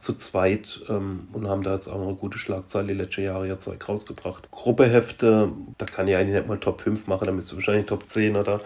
zu 0.00 0.14
zweit 0.18 0.82
ähm, 0.90 1.28
und 1.32 1.48
haben 1.48 1.62
da 1.62 1.72
jetzt 1.74 1.88
auch 1.88 1.98
noch 1.98 2.08
eine 2.08 2.16
gute 2.16 2.36
Schlagzeile 2.36 2.88
die 2.88 3.00
letzten 3.00 3.24
Jahre 3.24 3.48
ja 3.48 3.58
Zeug 3.58 3.88
rausgebracht. 3.88 4.50
Gruppehefte, 4.50 5.50
da 5.78 5.86
kann 5.86 6.08
ich 6.08 6.16
eigentlich 6.16 6.36
nicht 6.36 6.48
mal 6.48 6.58
Top 6.58 6.82
5 6.82 7.06
machen, 7.06 7.24
da 7.24 7.32
müsste 7.32 7.56
wahrscheinlich 7.56 7.86
Top 7.86 8.01
10 8.08 8.36
oder 8.36 8.60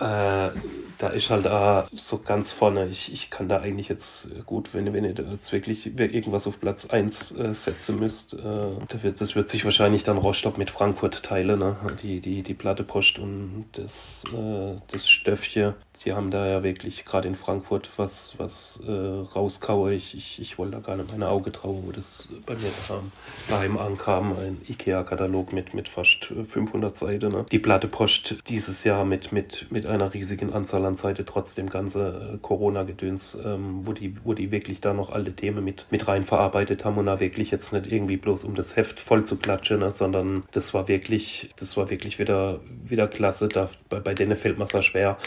äh, 0.00 0.50
da 0.98 1.08
ist 1.08 1.30
halt 1.30 1.46
auch 1.46 1.86
so 1.92 2.18
ganz 2.18 2.52
vorne. 2.52 2.86
Ich, 2.88 3.12
ich 3.12 3.30
kann 3.30 3.48
da 3.48 3.60
eigentlich 3.60 3.88
jetzt 3.88 4.28
gut, 4.46 4.72
wenn, 4.72 4.92
wenn 4.92 5.04
ihr 5.04 5.14
jetzt 5.32 5.52
wirklich 5.52 5.86
irgendwas 5.98 6.46
auf 6.46 6.60
Platz 6.60 6.86
1 6.86 7.32
äh, 7.32 7.54
setzen 7.54 7.98
müsst, 7.98 8.34
äh, 8.34 8.38
da 8.38 9.02
wird, 9.02 9.20
das 9.20 9.34
wird 9.36 9.50
sich 9.50 9.64
wahrscheinlich 9.64 10.02
dann 10.02 10.18
Rostock 10.18 10.56
mit 10.56 10.70
Frankfurt 10.70 11.22
teilen, 11.22 11.58
ne? 11.58 11.76
die, 12.02 12.20
die, 12.20 12.42
die 12.42 12.54
Platte 12.54 12.84
Post 12.84 13.18
und 13.18 13.66
das, 13.72 14.24
äh, 14.32 14.76
das 14.88 15.08
Stöffchen. 15.08 15.74
Sie 15.96 16.12
haben 16.12 16.32
da 16.32 16.44
ja 16.44 16.64
wirklich 16.64 17.04
gerade 17.04 17.28
in 17.28 17.36
Frankfurt 17.36 17.88
was, 17.98 18.34
was 18.36 18.82
äh, 18.84 18.90
rauskaue. 18.90 19.94
Ich, 19.94 20.16
ich, 20.16 20.40
ich 20.40 20.58
wollte 20.58 20.72
da 20.72 20.80
gar 20.80 20.96
nicht 20.96 21.12
meine 21.12 21.28
Auge 21.28 21.52
trauen, 21.52 21.84
wo 21.86 21.92
das 21.92 22.30
bei 22.44 22.54
mir 22.54 22.68
daheim, 22.88 23.12
daheim 23.48 23.78
ankam. 23.78 24.32
Ein 24.36 24.60
IKEA-Katalog 24.68 25.52
mit, 25.52 25.72
mit 25.72 25.88
fast 25.88 26.24
500 26.24 26.98
Seiten. 26.98 27.28
Ne? 27.28 27.46
Die 27.52 27.60
Platte 27.60 27.86
Post 27.86 28.36
dieses 28.48 28.82
Jahr 28.82 29.04
mit, 29.04 29.30
mit, 29.30 29.70
mit 29.70 29.86
einer 29.86 30.12
riesigen 30.12 30.52
Anzahl 30.52 30.84
an 30.84 30.96
Seiten, 30.96 31.26
trotzdem 31.26 31.70
ganze 31.70 32.32
äh, 32.34 32.38
Corona-Gedöns, 32.38 33.38
ähm, 33.44 33.86
wo, 33.86 33.92
die, 33.92 34.16
wo 34.24 34.32
die 34.32 34.50
wirklich 34.50 34.80
da 34.80 34.94
noch 34.94 35.10
alte 35.10 35.32
Themen 35.32 35.64
mit, 35.64 35.86
mit 35.90 36.08
rein 36.08 36.24
verarbeitet 36.24 36.84
haben 36.84 36.98
und 36.98 37.06
da 37.06 37.20
wirklich 37.20 37.52
jetzt 37.52 37.72
nicht 37.72 37.86
irgendwie 37.86 38.16
bloß 38.16 38.42
um 38.42 38.56
das 38.56 38.74
Heft 38.74 38.98
voll 38.98 39.24
zu 39.24 39.36
klatschen, 39.36 39.78
ne? 39.78 39.92
sondern 39.92 40.42
das 40.50 40.74
war 40.74 40.88
wirklich, 40.88 41.50
das 41.54 41.76
war 41.76 41.88
wirklich 41.88 42.18
wieder, 42.18 42.58
wieder 42.82 43.06
klasse. 43.06 43.48
Da, 43.48 43.70
bei, 43.88 44.00
bei 44.00 44.12
denen 44.14 44.34
fällt 44.34 44.58
man 44.58 44.66
es 44.66 44.84
schwer. 44.84 45.18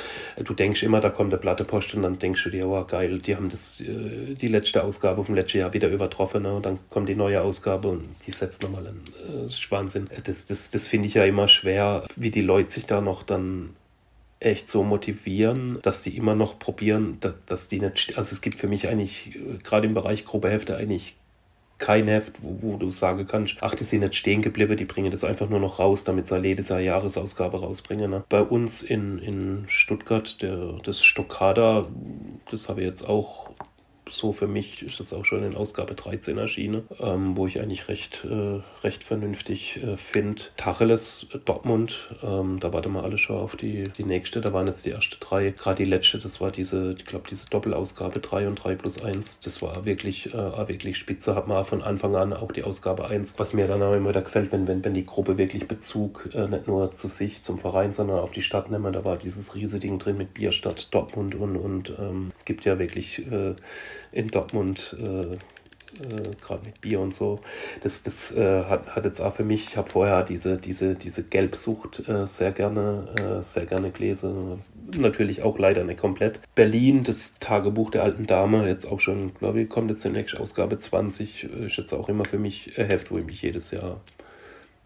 Du 0.44 0.57
denkst 0.58 0.84
immer, 0.84 1.00
da 1.00 1.10
kommt 1.10 1.32
der 1.32 1.38
Platte 1.38 1.64
Post 1.64 1.94
und 1.94 2.04
dann 2.04 2.20
denkst 2.20 2.44
du 2.44 2.50
dir, 2.50 2.68
oh 2.68 2.84
geil, 2.84 3.20
die 3.20 3.36
haben 3.36 3.50
das, 3.50 3.82
äh, 3.82 4.36
die 4.36 4.48
letzte 4.48 4.84
Ausgabe 4.84 5.24
vom 5.24 5.36
letzten 5.36 5.60
Jahr 5.60 5.74
wieder 5.74 5.90
übertroffen 5.90 6.44
ne? 6.44 6.54
und 6.54 6.66
dann 6.66 6.80
kommt 6.90 7.10
die 7.10 7.16
neue 7.16 7.42
Ausgabe 7.42 7.88
und 7.88 8.08
die 8.26 8.32
setzt 8.32 8.64
nochmal 8.64 8.88
ein 8.88 9.02
äh, 9.20 9.72
Wahnsinn. 9.72 10.10
Das, 10.24 10.46
das, 10.46 10.72
das 10.72 10.88
finde 10.88 11.08
ich 11.08 11.14
ja 11.14 11.26
immer 11.26 11.48
schwer, 11.48 12.06
wie 12.16 12.32
die 12.32 12.42
Leute 12.42 12.72
sich 12.72 12.86
da 12.86 13.02
noch 13.02 13.24
dann 13.24 13.70
echt 14.40 14.70
so 14.70 14.84
motivieren, 14.84 15.80
dass 15.82 16.02
die 16.02 16.16
immer 16.16 16.36
noch 16.36 16.60
probieren, 16.60 17.18
dass, 17.22 17.34
dass 17.48 17.68
die 17.68 17.80
nicht, 17.80 18.18
also 18.18 18.34
es 18.34 18.42
gibt 18.42 18.56
für 18.56 18.68
mich 18.68 18.88
eigentlich, 18.88 19.36
äh, 19.36 19.58
gerade 19.64 19.88
im 19.88 19.94
Bereich 19.94 20.26
Gruppehefte 20.26 20.76
eigentlich 20.76 21.16
kein 21.78 22.08
Heft, 22.08 22.42
wo, 22.42 22.58
wo, 22.62 22.78
du 22.78 22.92
sagen 22.92 23.26
kannst, 23.26 23.58
ach, 23.62 23.76
die 23.76 23.84
sind 23.84 24.02
nicht 24.02 24.16
stehen 24.16 24.42
geblieben, 24.42 24.78
die 24.78 24.86
bringen 24.86 25.12
das 25.12 25.24
einfach 25.24 25.50
nur 25.50 25.60
noch 25.60 25.80
raus, 25.80 26.04
damit 26.04 26.28
sie 26.28 26.38
jedes 26.38 26.70
Jahr 26.70 26.80
Jahresausgabe 26.80 27.60
rausbringen. 27.60 28.12
Ne? 28.12 28.24
Bei 28.30 28.42
uns 28.42 28.84
in, 28.84 29.20
in 29.20 29.66
Stuttgart, 29.68 30.42
der, 30.42 30.80
das 30.84 31.04
Stockada, 31.04 31.88
das 32.50 32.70
habe 32.70 32.82
ich 32.82 32.88
jetzt 32.88 33.08
auch 33.08 33.47
so 34.10 34.34
für 34.34 34.48
mich 34.48 34.82
ist 34.82 35.00
das 35.00 35.14
auch 35.14 35.26
schon 35.26 35.44
in 35.44 35.56
Ausgabe 35.56 35.96
13 35.96 36.38
erschienen, 36.38 36.88
ähm, 37.00 37.36
wo 37.36 37.48
ich 37.48 37.60
eigentlich 37.60 37.88
recht, 37.88 38.26
äh, 38.26 38.62
recht 38.84 39.04
vernünftig 39.04 39.78
äh, 39.84 39.98
finde. 39.98 40.42
Tacheles 40.56 41.28
äh, 41.34 41.40
Dortmund, 41.40 42.10
ähm, 42.24 42.60
da 42.60 42.74
warten 42.74 42.94
wir 42.94 43.04
alle 43.04 43.18
schon 43.18 43.38
auf 43.38 43.56
die, 43.56 43.84
die 43.84 44.04
nächste. 44.04 44.42
Da 44.42 44.54
waren 44.54 44.68
jetzt 44.68 44.86
die 44.86 44.92
ersten 44.92 45.18
drei. 45.20 45.52
Gerade 45.52 45.84
die 45.84 45.90
letzte, 45.90 46.20
das 46.20 46.42
war 46.42 46.52
diese, 46.52 46.96
ich 46.98 47.06
glaube, 47.06 47.28
diese 47.30 47.46
Doppelausgabe 47.48 48.20
3 48.20 48.48
und 48.48 48.56
3 48.56 48.76
plus 48.76 49.04
1. 49.04 49.42
Das 49.42 49.62
war 49.62 49.86
wirklich, 49.86 50.34
äh, 50.34 50.68
wirklich 50.68 50.98
spitze. 50.98 51.36
Hat 51.36 51.48
man 51.48 51.66
von 51.66 51.82
Anfang 51.82 52.16
an 52.16 52.34
auch 52.34 52.52
die 52.52 52.64
Ausgabe 52.64 53.08
1. 53.08 53.38
Was 53.40 53.54
mir 53.54 53.68
dann 53.68 53.82
auch 53.82 53.94
immer 53.94 54.14
da 54.14 54.22
gefällt, 54.22 54.52
wenn, 54.52 54.68
wenn, 54.68 54.84
wenn 54.84 54.94
die 54.94 55.06
Gruppe 55.06 55.38
wirklich 55.38 55.68
Bezug 55.68 56.30
äh, 56.34 56.48
nicht 56.48 56.68
nur 56.68 56.92
zu 56.92 57.08
sich, 57.08 57.42
zum 57.42 57.60
Verein, 57.60 57.94
sondern 57.94 58.20
auf 58.20 58.32
die 58.32 58.42
Stadt 58.42 58.70
nimmt. 58.72 58.96
Da 58.96 59.04
war 59.06 59.18
dieses 59.18 59.56
riesige 59.56 59.80
Ding 59.80 60.00
drin 60.00 60.18
mit 60.18 60.34
Bierstadt 60.34 60.88
Dortmund 60.92 61.36
und, 61.36 61.58
und 61.58 61.94
ähm, 62.00 62.32
gibt 62.46 62.66
ja 62.66 62.80
wirklich 62.80 63.20
äh, 63.32 63.56
in 64.12 64.28
Dortmund, 64.28 64.96
äh, 65.00 65.38
äh, 66.02 66.36
gerade 66.42 66.66
mit 66.66 66.82
Bier 66.82 67.00
und 67.00 67.14
so. 67.14 67.40
Das, 67.82 68.04
das 68.04 68.36
äh, 68.36 68.64
hat, 68.66 68.96
hat 68.96 69.06
jetzt 69.06 69.20
auch 69.20 69.34
für 69.34 69.44
mich, 69.44 69.70
ich 69.70 69.78
habe 69.78 69.90
vorher 69.90 70.24
diese, 70.24 70.58
diese, 70.58 70.96
diese 70.96 71.24
Gelbsucht 71.24 72.08
äh, 72.08 72.28
sehr 72.28 72.52
gerne, 72.52 73.08
äh, 73.20 73.42
sehr 73.42 73.66
gerne 73.66 73.92
gelesen. 73.92 74.62
Natürlich 74.98 75.44
auch 75.44 75.58
leider 75.60 75.84
nicht 75.84 76.00
komplett. 76.00 76.40
Berlin, 76.56 77.04
das 77.04 77.40
Tagebuch 77.40 77.92
der 77.92 78.04
alten 78.04 78.26
Dame, 78.26 78.68
jetzt 78.68 78.86
auch 78.86 79.00
schon, 79.00 79.34
glaube 79.36 79.62
ich, 79.62 79.70
kommt 79.70 79.90
jetzt 79.90 80.06
demnächst 80.06 80.38
Ausgabe 80.38 80.78
20, 80.78 81.44
ist 81.44 81.78
jetzt 81.78 81.94
auch 81.94 82.10
immer 82.10 82.26
für 82.26 82.40
mich 82.40 82.78
ein 82.78 82.90
Heft, 82.90 83.12
wo 83.12 83.18
ich 83.18 83.26
mich 83.26 83.42
jedes 83.42 83.72
Jahr 83.72 84.00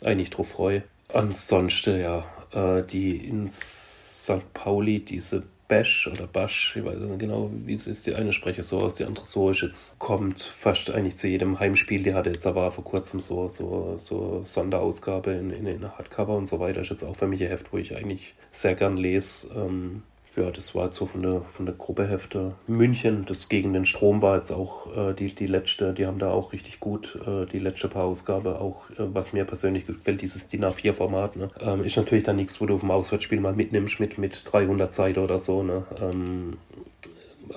eigentlich 0.04 0.32
drauf 0.32 0.50
freue. 0.50 0.84
Ansonsten, 1.14 2.00
ja, 2.00 2.26
äh, 2.54 2.84
die 2.84 3.18
in 3.18 3.48
St. 3.48 4.54
Pauli, 4.54 5.00
diese 5.00 5.44
Bash 5.72 6.10
oder 6.12 6.28
Bash, 6.28 6.76
ich 6.76 6.84
weiß 6.84 6.98
nicht 6.98 7.20
genau, 7.20 7.50
wie 7.54 7.76
es 7.76 7.88
ist. 7.88 8.06
Die 8.06 8.14
eine 8.14 8.34
spreche 8.34 8.62
so 8.62 8.80
aus, 8.80 8.96
die 8.96 9.06
andere 9.06 9.26
so 9.26 9.52
ist. 9.52 9.62
Jetzt 9.62 9.98
kommt 10.00 10.42
fast 10.42 10.92
eigentlich 10.92 11.16
zu 11.16 11.30
jedem 11.30 11.62
Heimspiel. 11.62 12.04
Die 12.04 12.14
hatte 12.14 12.30
jetzt 12.30 12.46
aber 12.46 12.74
vor 12.74 12.84
kurzem 12.84 13.22
so, 13.22 13.48
so, 13.48 13.96
so 13.98 14.42
Sonderausgabe 14.44 15.32
in, 15.32 15.50
in, 15.50 15.66
in 15.68 15.98
Hardcover 15.98 16.36
und 16.36 16.48
so 16.48 16.60
weiter. 16.60 16.82
Ist 16.82 16.90
jetzt 16.90 17.06
auch 17.06 17.16
für 17.16 17.28
mich 17.28 17.42
ein 17.42 17.48
Heft, 17.48 17.72
wo 17.72 17.78
ich 17.78 17.96
eigentlich 17.96 18.34
sehr 18.52 18.76
gern 18.76 18.98
lese. 18.98 19.48
Ähm, 19.56 20.04
ja, 20.36 20.50
das 20.50 20.74
war 20.76 20.86
jetzt 20.86 20.98
so 20.98 21.06
von 21.06 21.22
der, 21.22 21.42
von 21.42 21.66
der 21.66 21.76
Gruppe 21.76 22.08
Hefte. 22.08 22.54
München, 22.68 23.26
das 23.26 23.50
gegen 23.50 23.74
den 23.74 23.86
Strom 23.86 24.22
war 24.22 24.38
jetzt 24.38 24.52
auch 24.52 24.96
äh, 24.96 25.14
die, 25.14 25.34
die 25.36 25.48
letzte, 25.48 25.94
die 25.94 26.06
haben 26.06 26.20
da 26.20 26.32
auch 26.32 26.54
richtig 26.54 26.80
gut 26.80 27.20
äh, 27.28 27.46
die 27.46 27.60
letzte 27.60 27.90
Paar 27.90 28.06
Ausgabe, 28.06 28.60
auch 28.60 28.90
äh, 28.92 29.14
was 29.14 29.34
mir 29.34 29.44
persönlich 29.44 29.86
gefällt, 29.86 30.22
dieses 30.22 30.48
DIN 30.48 30.64
A4-Format. 30.64 31.36
Ne? 31.36 31.50
Ähm, 31.60 31.84
ist 31.84 31.98
natürlich 31.98 32.24
dann 32.24 32.38
nichts, 32.38 32.62
wo 32.62 32.66
du 32.66 32.76
auf 32.76 32.80
dem 32.80 32.92
Auswärtsspiel 32.92 33.42
mal 33.42 33.54
mitnimmst 33.54 34.00
mit, 34.00 34.18
mit 34.18 34.42
300 34.46 34.94
Seiten 34.94 35.20
oder 35.20 35.38
so. 35.38 35.64
Ne? 35.64 35.84
Ähm, 36.02 36.58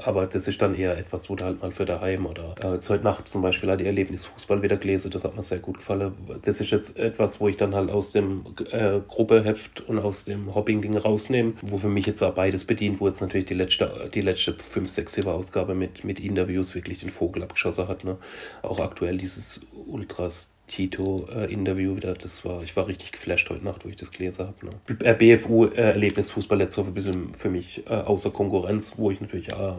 aber 0.03 0.27
das 0.27 0.49
ist 0.49 0.61
dann 0.61 0.75
eher 0.75 0.97
etwas, 0.97 1.29
wo 1.31 1.35
du 1.35 1.45
halt 1.45 1.63
mal 1.63 1.73
für 1.73 1.85
daheim 1.85 2.27
oder 2.27 2.55
äh, 2.63 2.75
jetzt 2.75 2.89
heute 2.91 3.05
Nacht 3.05 3.29
zum 3.29 3.43
Beispiel 3.43 3.71
hat 3.71 3.81
die 3.81 3.87
Erlebnisfußball 3.87 4.63
wieder 4.63 4.77
gelesen, 4.77 5.11
das 5.11 5.25
hat 5.25 5.37
mir 5.37 5.43
sehr 5.43 5.59
gut 5.59 5.79
gefallen. 5.79 6.15
Das 6.43 6.61
ist 6.61 6.71
jetzt 6.71 6.99
etwas, 6.99 7.41
wo 7.41 7.49
ich 7.49 7.57
dann 7.57 7.75
halt 7.75 7.91
aus 7.91 8.13
dem 8.13 8.45
äh, 8.71 9.01
Gruppeheft 9.07 9.83
und 9.83 9.99
aus 9.99 10.25
dem 10.25 10.55
Hopping-Ding 10.55 10.97
rausnehme, 10.97 11.55
wo 11.63 11.79
für 11.79 11.89
mich 11.89 12.07
jetzt 12.07 12.23
auch 12.23 12.35
beides 12.35 12.65
bedient, 12.65 13.01
wo 13.01 13.07
jetzt 13.07 13.21
natürlich 13.21 13.47
die 13.47 13.55
letzte, 13.55 14.11
die 14.13 14.21
letzte 14.21 14.55
5, 14.55 14.89
6, 14.89 15.13
7 15.15 15.29
Ausgabe 15.29 15.75
mit, 15.75 16.05
mit 16.05 16.21
Interviews 16.21 16.75
wirklich 16.75 17.01
den 17.01 17.11
Vogel 17.11 17.43
abgeschossen 17.43 17.89
hat. 17.89 18.05
Ne? 18.05 18.17
Auch 18.63 18.81
aktuell 18.81 19.19
dieses 19.19 19.61
Ultras 19.87 20.54
Tito-Interview 20.67 21.93
äh, 21.93 21.97
wieder. 21.97 22.15
Das 22.15 22.45
war, 22.45 22.63
ich 22.63 22.75
war 22.77 22.87
richtig 22.87 23.13
geflasht 23.13 23.51
heute 23.51 23.65
Nacht, 23.65 23.85
wo 23.85 23.89
ich 23.89 23.97
das 23.97 24.11
gelesen 24.11 24.47
habe. 24.47 24.67
Ne? 24.67 24.97
Äh, 25.01 25.15
BFU-Erlebnis 25.15 26.31
äh, 26.31 26.33
Fußball 26.33 26.59
letzte 26.59 26.81
Woche 26.83 26.91
ein 26.91 26.95
bisschen 26.95 27.35
für 27.35 27.51
mich 27.51 27.87
äh, 27.87 27.95
außer 27.95 28.31
Konkurrenz, 28.31 28.99
wo 28.99 29.11
ich 29.11 29.21
natürlich 29.21 29.51
äh, 29.51 29.75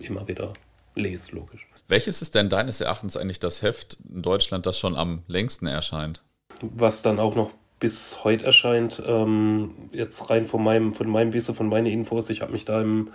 immer 0.00 0.26
wieder 0.26 0.52
lese, 0.94 1.34
logisch. 1.34 1.66
Welches 1.88 2.22
ist 2.22 2.34
denn 2.34 2.48
deines 2.48 2.80
Erachtens 2.80 3.16
eigentlich 3.16 3.40
das 3.40 3.62
Heft 3.62 3.98
in 4.08 4.22
Deutschland, 4.22 4.64
das 4.64 4.78
schon 4.78 4.96
am 4.96 5.22
längsten 5.26 5.66
erscheint? 5.66 6.22
Was 6.60 7.02
dann 7.02 7.18
auch 7.18 7.34
noch 7.34 7.50
bis 7.80 8.22
heute 8.24 8.44
erscheint, 8.44 9.02
ähm, 9.04 9.72
jetzt 9.92 10.30
rein 10.30 10.44
von 10.44 10.62
meinem, 10.62 10.94
von 10.94 11.08
meinem 11.08 11.32
Wissen, 11.32 11.54
von 11.54 11.68
meinen 11.68 11.86
Infos, 11.86 12.30
ich 12.30 12.42
habe 12.42 12.52
mich 12.52 12.64
da 12.64 12.80
im, 12.80 13.08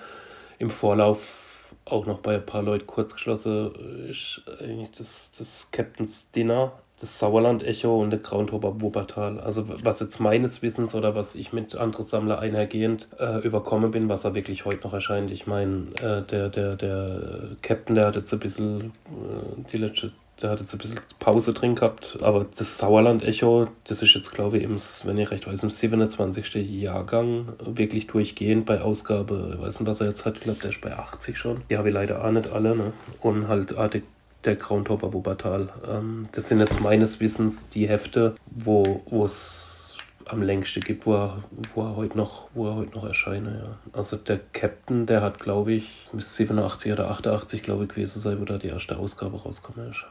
im 0.59 0.69
Vorlauf 0.69 1.44
auch 1.85 2.05
noch 2.05 2.19
bei 2.19 2.35
ein 2.35 2.45
paar 2.45 2.63
Leuten 2.63 2.87
kurzgeschlossen 2.87 4.07
ist 4.09 4.41
eigentlich 4.59 4.91
das, 4.97 5.31
das 5.37 5.69
Captain's 5.71 6.31
Dinner, 6.31 6.73
das 6.99 7.19
Sauerland-Echo 7.19 8.01
und 8.01 8.09
der 8.09 8.19
Groundhopper 8.19 8.81
Wuppertal. 8.81 9.39
Also 9.39 9.65
was 9.83 9.99
jetzt 9.99 10.19
meines 10.19 10.61
Wissens 10.61 10.95
oder 10.95 11.13
was 11.13 11.35
ich 11.35 11.53
mit 11.53 11.75
anderen 11.75 12.05
Sammler 12.05 12.39
einhergehend 12.39 13.09
äh, 13.19 13.39
überkommen 13.39 13.91
bin, 13.91 14.09
was 14.09 14.25
er 14.25 14.33
wirklich 14.33 14.65
heute 14.65 14.83
noch 14.83 14.93
erscheint. 14.93 15.29
Ich 15.29 15.45
meine, 15.45 15.87
äh, 16.01 16.21
der, 16.23 16.49
der, 16.49 16.75
der 16.75 17.57
Captain, 17.61 17.95
der 17.95 18.07
hat 18.07 18.15
jetzt 18.15 18.33
ein 18.33 18.39
bisschen 18.39 18.93
äh, 19.07 19.71
die 19.71 19.77
letzte 19.77 20.11
der 20.41 20.49
hat 20.51 20.59
jetzt 20.59 20.73
ein 20.73 20.79
bisschen 20.79 20.99
Pause 21.19 21.53
drin 21.53 21.75
gehabt, 21.75 22.19
aber 22.21 22.45
das 22.57 22.77
Sauerland-Echo, 22.77 23.67
das 23.85 24.01
ist 24.01 24.13
jetzt, 24.13 24.31
glaube 24.33 24.57
ich, 24.57 24.63
im, 24.63 24.77
wenn 25.05 25.17
ich 25.17 25.31
recht 25.31 25.47
weiß, 25.47 25.63
im 25.63 25.69
27. 25.69 26.55
Jahrgang 26.81 27.53
wirklich 27.59 28.07
durchgehend 28.07 28.65
bei 28.65 28.81
Ausgabe, 28.81 29.53
ich 29.55 29.61
weiß 29.61 29.79
nicht, 29.79 29.89
was 29.89 30.01
er 30.01 30.07
jetzt 30.07 30.25
hat, 30.25 30.37
ich 30.37 30.43
glaube, 30.43 30.59
der 30.61 30.71
ist 30.71 30.81
bei 30.81 30.97
80 30.97 31.37
schon. 31.37 31.61
Die 31.69 31.77
habe 31.77 31.89
ich 31.89 31.93
leider 31.93 32.23
auch 32.23 32.31
nicht 32.31 32.49
alle, 32.49 32.75
ne? 32.75 32.93
Und 33.21 33.47
halt 33.47 33.75
die, 33.93 34.03
der 34.43 34.55
Groundhopper 34.55 35.13
Wuppertal. 35.13 35.69
Ähm, 35.89 36.27
das 36.33 36.49
sind 36.49 36.59
jetzt 36.59 36.81
meines 36.81 37.19
Wissens 37.19 37.69
die 37.69 37.87
Hefte, 37.87 38.35
wo 38.47 39.01
es 39.25 39.97
am 40.25 40.41
längsten 40.41 40.81
gibt, 40.81 41.05
wo 41.05 41.13
er, 41.13 41.43
wo 41.73 41.83
er 41.83 41.95
heute 41.95 42.17
noch, 42.17 42.49
wo 42.53 42.67
er 42.67 42.75
heute 42.75 42.95
noch 42.95 43.05
erscheint. 43.05 43.47
Ja. 43.47 43.77
Also 43.93 44.17
der 44.17 44.39
Captain, 44.53 45.05
der 45.05 45.21
hat, 45.21 45.39
glaube 45.39 45.73
ich, 45.73 46.07
bis 46.11 46.35
87 46.35 46.91
oder 46.91 47.09
88, 47.09 47.63
glaube 47.63 47.83
ich, 47.83 47.89
gewesen 47.89 48.19
sein, 48.19 48.39
wo 48.41 48.45
da 48.45 48.57
die 48.57 48.67
erste 48.67 48.97
Ausgabe 48.97 49.37
rauskommt. 49.37 49.77
Ist 49.89 50.05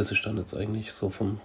das 0.00 0.10
ist 0.10 0.24
dann 0.24 0.38
jetzt 0.38 0.54
eigentlich 0.54 0.92
so 0.92 1.10
vom. 1.10 1.40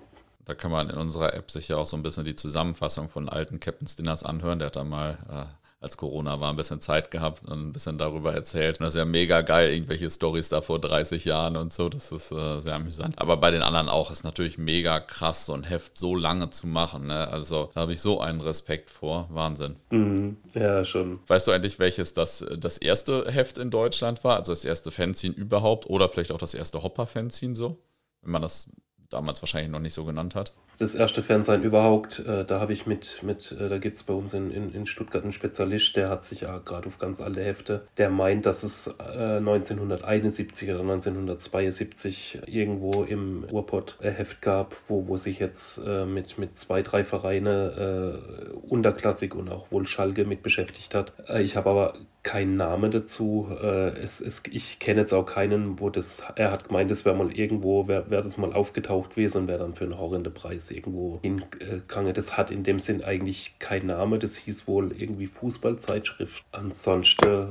Da 0.45 0.53
kann 0.53 0.71
man 0.71 0.89
in 0.89 0.97
unserer 0.97 1.33
App 1.33 1.51
sicher 1.51 1.77
auch 1.77 1.85
so 1.85 1.97
ein 1.97 2.03
bisschen 2.03 2.23
die 2.23 2.35
Zusammenfassung 2.35 3.09
von 3.09 3.27
alten 3.27 3.59
Captain's 3.59 3.95
Dinners 3.95 4.23
anhören. 4.23 4.59
Der 4.59 4.67
hat 4.67 4.75
da 4.75 4.83
mal, 4.83 5.17
äh, 5.29 5.53
als 5.81 5.97
Corona 5.97 6.39
war, 6.39 6.51
ein 6.51 6.55
bisschen 6.55 6.79
Zeit 6.79 7.11
gehabt 7.11 7.43
und 7.49 7.69
ein 7.69 7.73
bisschen 7.73 7.97
darüber 7.97 8.31
erzählt. 8.33 8.79
Und 8.79 8.85
das 8.85 8.93
ist 8.93 8.99
ja 8.99 9.05
mega 9.05 9.41
geil, 9.41 9.73
irgendwelche 9.73 10.09
Stories 10.09 10.49
da 10.49 10.61
vor 10.61 10.79
30 10.79 11.25
Jahren 11.25 11.57
und 11.57 11.73
so. 11.73 11.89
Das 11.89 12.11
ist 12.11 12.31
äh, 12.31 12.61
sehr 12.61 12.75
amüsant. 12.75 13.19
Aber 13.19 13.37
bei 13.37 13.51
den 13.51 13.61
anderen 13.63 13.89
auch 13.89 14.09
ist 14.09 14.23
natürlich 14.23 14.57
mega 14.57 14.99
krass, 14.99 15.47
so 15.47 15.53
ein 15.53 15.63
Heft 15.63 15.97
so 15.97 16.15
lange 16.15 16.51
zu 16.51 16.67
machen. 16.67 17.07
Ne? 17.07 17.27
Also 17.27 17.71
da 17.73 17.81
habe 17.81 17.93
ich 17.93 18.01
so 18.01 18.21
einen 18.21 18.39
Respekt 18.39 18.89
vor. 18.89 19.27
Wahnsinn. 19.31 19.75
Mhm. 19.89 20.37
Ja, 20.53 20.85
schon. 20.85 21.19
Weißt 21.27 21.47
du 21.47 21.51
eigentlich, 21.51 21.79
welches 21.79 22.13
das, 22.13 22.45
das 22.57 22.77
erste 22.77 23.25
Heft 23.29 23.57
in 23.57 23.69
Deutschland 23.71 24.23
war? 24.23 24.37
Also 24.37 24.51
das 24.51 24.63
erste 24.63 24.91
Fanzine 24.91 25.35
überhaupt 25.35 25.89
oder 25.89 26.07
vielleicht 26.07 26.31
auch 26.31 26.37
das 26.37 26.53
erste 26.53 26.83
Hopper-Fanzine 26.83 27.55
so? 27.55 27.79
Wenn 28.25 28.31
man 28.31 28.41
das 28.41 28.71
damals 29.09 29.41
wahrscheinlich 29.41 29.71
noch 29.71 29.79
nicht 29.79 29.93
so 29.93 30.03
genannt 30.03 30.35
hat. 30.35 30.53
Das 30.77 30.95
erste 30.95 31.23
Fernsehen 31.23 31.63
überhaupt, 31.63 32.19
äh, 32.19 32.45
da 32.45 32.59
habe 32.59 32.73
ich 32.73 32.85
mit, 32.85 33.21
mit 33.23 33.51
äh, 33.51 33.69
da 33.69 33.77
gibt 33.77 33.95
es 33.95 34.03
bei 34.03 34.13
uns 34.13 34.33
in, 34.33 34.51
in, 34.51 34.73
in 34.73 34.85
Stuttgart 34.85 35.23
einen 35.23 35.33
Spezialist, 35.33 35.95
der 35.95 36.09
hat 36.09 36.25
sich 36.25 36.41
ja 36.41 36.59
gerade 36.59 36.87
auf 36.87 36.97
ganz 36.97 37.21
alte 37.21 37.43
Hefte, 37.43 37.87
der 37.97 38.09
meint, 38.09 38.45
dass 38.45 38.63
es 38.63 38.87
äh, 38.87 39.37
1971 39.37 40.69
oder 40.69 40.81
1972 40.81 42.41
irgendwo 42.45 43.03
im 43.03 43.43
Ruhrpott 43.43 43.97
ein 44.01 44.13
Heft 44.13 44.41
gab, 44.41 44.75
wo, 44.87 45.07
wo 45.07 45.17
sich 45.17 45.39
jetzt 45.39 45.81
äh, 45.85 46.05
mit, 46.05 46.37
mit 46.37 46.57
zwei, 46.57 46.81
drei 46.81 47.03
Vereine 47.03 48.21
äh, 48.51 48.53
Unterklassik 48.67 49.35
und 49.35 49.49
auch 49.49 49.71
wohl 49.71 49.87
Schalke 49.87 50.25
mit 50.25 50.43
beschäftigt 50.43 50.93
hat. 50.93 51.13
Äh, 51.27 51.43
ich 51.43 51.55
habe 51.55 51.69
aber 51.69 51.93
keinen 52.23 52.57
Namen 52.57 52.89
dazu. 52.89 53.47
Es, 53.51 54.19
es, 54.19 54.41
ich 54.49 54.79
kenne 54.79 55.01
jetzt 55.01 55.13
auch 55.13 55.27
keinen, 55.27 55.79
wo 55.79 55.91
das, 55.91 56.23
er 56.35 56.51
hat 56.51 56.67
gemeint, 56.67 56.89
es 56.89 57.05
wäre 57.05 57.15
mal 57.15 57.31
irgendwo, 57.31 57.87
wäre 57.87 58.09
wär 58.09 58.23
das 58.23 58.39
mal 58.39 58.51
aufgetaucht 58.51 59.11
gewesen 59.11 59.43
und 59.43 59.47
wäre 59.47 59.59
dann 59.59 59.75
für 59.75 59.83
einen 59.83 59.99
horrenden 59.99 60.33
Preis 60.33 60.64
irgendwo 60.71 61.19
hingegangen. 61.21 62.13
Das 62.13 62.37
hat 62.37 62.51
in 62.51 62.63
dem 62.63 62.79
Sinn 62.79 63.03
eigentlich 63.03 63.55
keinen 63.59 63.87
Namen. 63.87 64.19
Das 64.19 64.37
hieß 64.37 64.67
wohl 64.67 64.91
irgendwie 64.97 65.27
Fußballzeitschrift. 65.27 66.43
Ansonsten 66.51 67.25
äh, 67.25 67.45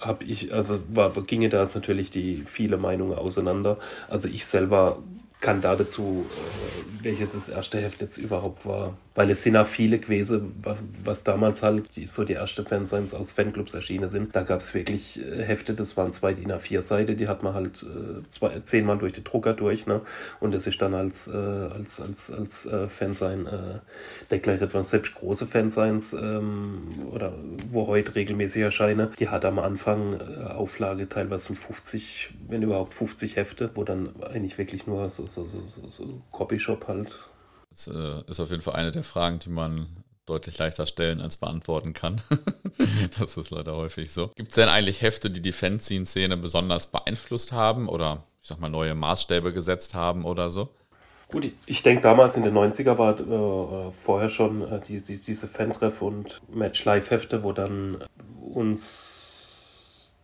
habe 0.00 0.24
ich, 0.24 0.52
also 0.52 0.80
war, 0.92 1.14
ginge 1.22 1.48
da 1.48 1.62
natürlich 1.74 2.10
die 2.10 2.42
viele 2.46 2.76
Meinungen 2.76 3.16
auseinander. 3.16 3.78
Also 4.08 4.28
ich 4.28 4.46
selber 4.46 4.98
kann 5.42 5.60
da 5.60 5.74
dazu, 5.74 6.24
äh, 6.30 7.04
welches 7.04 7.32
das 7.32 7.48
erste 7.48 7.80
Heft 7.80 8.00
jetzt 8.00 8.16
überhaupt 8.16 8.64
war. 8.64 8.96
Weil 9.14 9.28
es 9.28 9.42
sind 9.42 9.56
auch 9.56 9.66
viele 9.66 9.98
gewesen, 9.98 10.54
was, 10.62 10.82
was 11.04 11.24
damals 11.24 11.62
halt 11.62 11.96
die, 11.96 12.06
so 12.06 12.24
die 12.24 12.32
erste 12.34 12.64
Fansigns 12.64 13.12
aus 13.12 13.32
Fanclubs 13.32 13.74
erschienen 13.74 14.08
sind. 14.08 14.34
Da 14.34 14.42
gab 14.42 14.60
es 14.60 14.72
wirklich 14.72 15.20
äh, 15.20 15.42
Hefte, 15.42 15.74
das 15.74 15.96
waren 15.96 16.12
zwei 16.12 16.32
DIN 16.32 16.52
A4 16.52 16.80
Seite, 16.80 17.16
die 17.16 17.28
hat 17.28 17.42
man 17.42 17.54
halt 17.54 17.82
äh, 17.82 18.26
zwei, 18.28 18.60
zehnmal 18.60 18.98
durch 18.98 19.12
den 19.12 19.24
Drucker 19.24 19.52
durch. 19.52 19.86
Ne? 19.86 20.00
Und 20.40 20.54
das 20.54 20.66
ist 20.66 20.80
dann 20.80 20.94
als, 20.94 21.28
als, 21.28 22.00
als, 22.00 22.30
als 22.30 22.68
Fansign 22.88 23.46
äh, 23.46 23.80
deklariert 24.30 24.72
worden. 24.72 24.84
Selbst 24.84 25.14
große 25.14 25.46
Fansigns 25.46 26.12
ähm, 26.12 26.88
oder 27.10 27.34
wo 27.70 27.88
heute 27.88 28.14
regelmäßig 28.14 28.62
erscheinen, 28.62 29.08
die 29.18 29.28
hat 29.28 29.44
am 29.44 29.58
Anfang 29.58 30.20
Auflage 30.20 31.08
teilweise 31.08 31.48
von 31.48 31.56
50, 31.56 32.30
wenn 32.48 32.62
überhaupt 32.62 32.94
50 32.94 33.36
Hefte, 33.36 33.70
wo 33.74 33.82
dann 33.82 34.10
eigentlich 34.22 34.56
wirklich 34.58 34.86
nur 34.86 35.10
so 35.10 35.26
so, 35.34 35.46
so, 35.46 35.60
so, 35.60 35.88
so 35.90 36.22
Copyshop 36.30 36.86
halt. 36.88 37.16
Das 37.70 37.88
äh, 37.88 38.22
ist 38.26 38.40
auf 38.40 38.50
jeden 38.50 38.62
Fall 38.62 38.74
eine 38.74 38.90
der 38.90 39.04
Fragen, 39.04 39.38
die 39.38 39.50
man 39.50 39.86
deutlich 40.26 40.58
leichter 40.58 40.86
stellen 40.86 41.20
als 41.20 41.36
beantworten 41.36 41.94
kann. 41.94 42.20
das 43.18 43.36
ist 43.36 43.50
leider 43.50 43.76
häufig 43.76 44.12
so. 44.12 44.28
Gibt 44.36 44.50
es 44.50 44.54
denn 44.54 44.68
eigentlich 44.68 45.02
Hefte, 45.02 45.30
die 45.30 45.42
die 45.42 45.52
Fanzine-Szene 45.52 46.36
besonders 46.36 46.86
beeinflusst 46.86 47.52
haben 47.52 47.88
oder 47.88 48.24
ich 48.40 48.48
sag 48.48 48.60
mal 48.60 48.68
neue 48.68 48.94
Maßstäbe 48.94 49.52
gesetzt 49.52 49.94
haben 49.94 50.24
oder 50.24 50.50
so? 50.50 50.68
Gut, 51.28 51.50
ich 51.64 51.82
denke 51.82 52.02
damals 52.02 52.36
in 52.36 52.42
den 52.42 52.54
90er 52.54 52.98
war 52.98 53.18
äh, 53.18 53.90
vorher 53.90 54.28
schon 54.28 54.70
äh, 54.70 54.80
die, 54.80 55.02
die, 55.02 55.18
diese 55.18 55.48
Fan-Treff 55.48 56.02
und 56.02 56.42
Match-Live-Hefte, 56.52 57.42
wo 57.42 57.52
dann 57.52 58.04
uns 58.40 59.21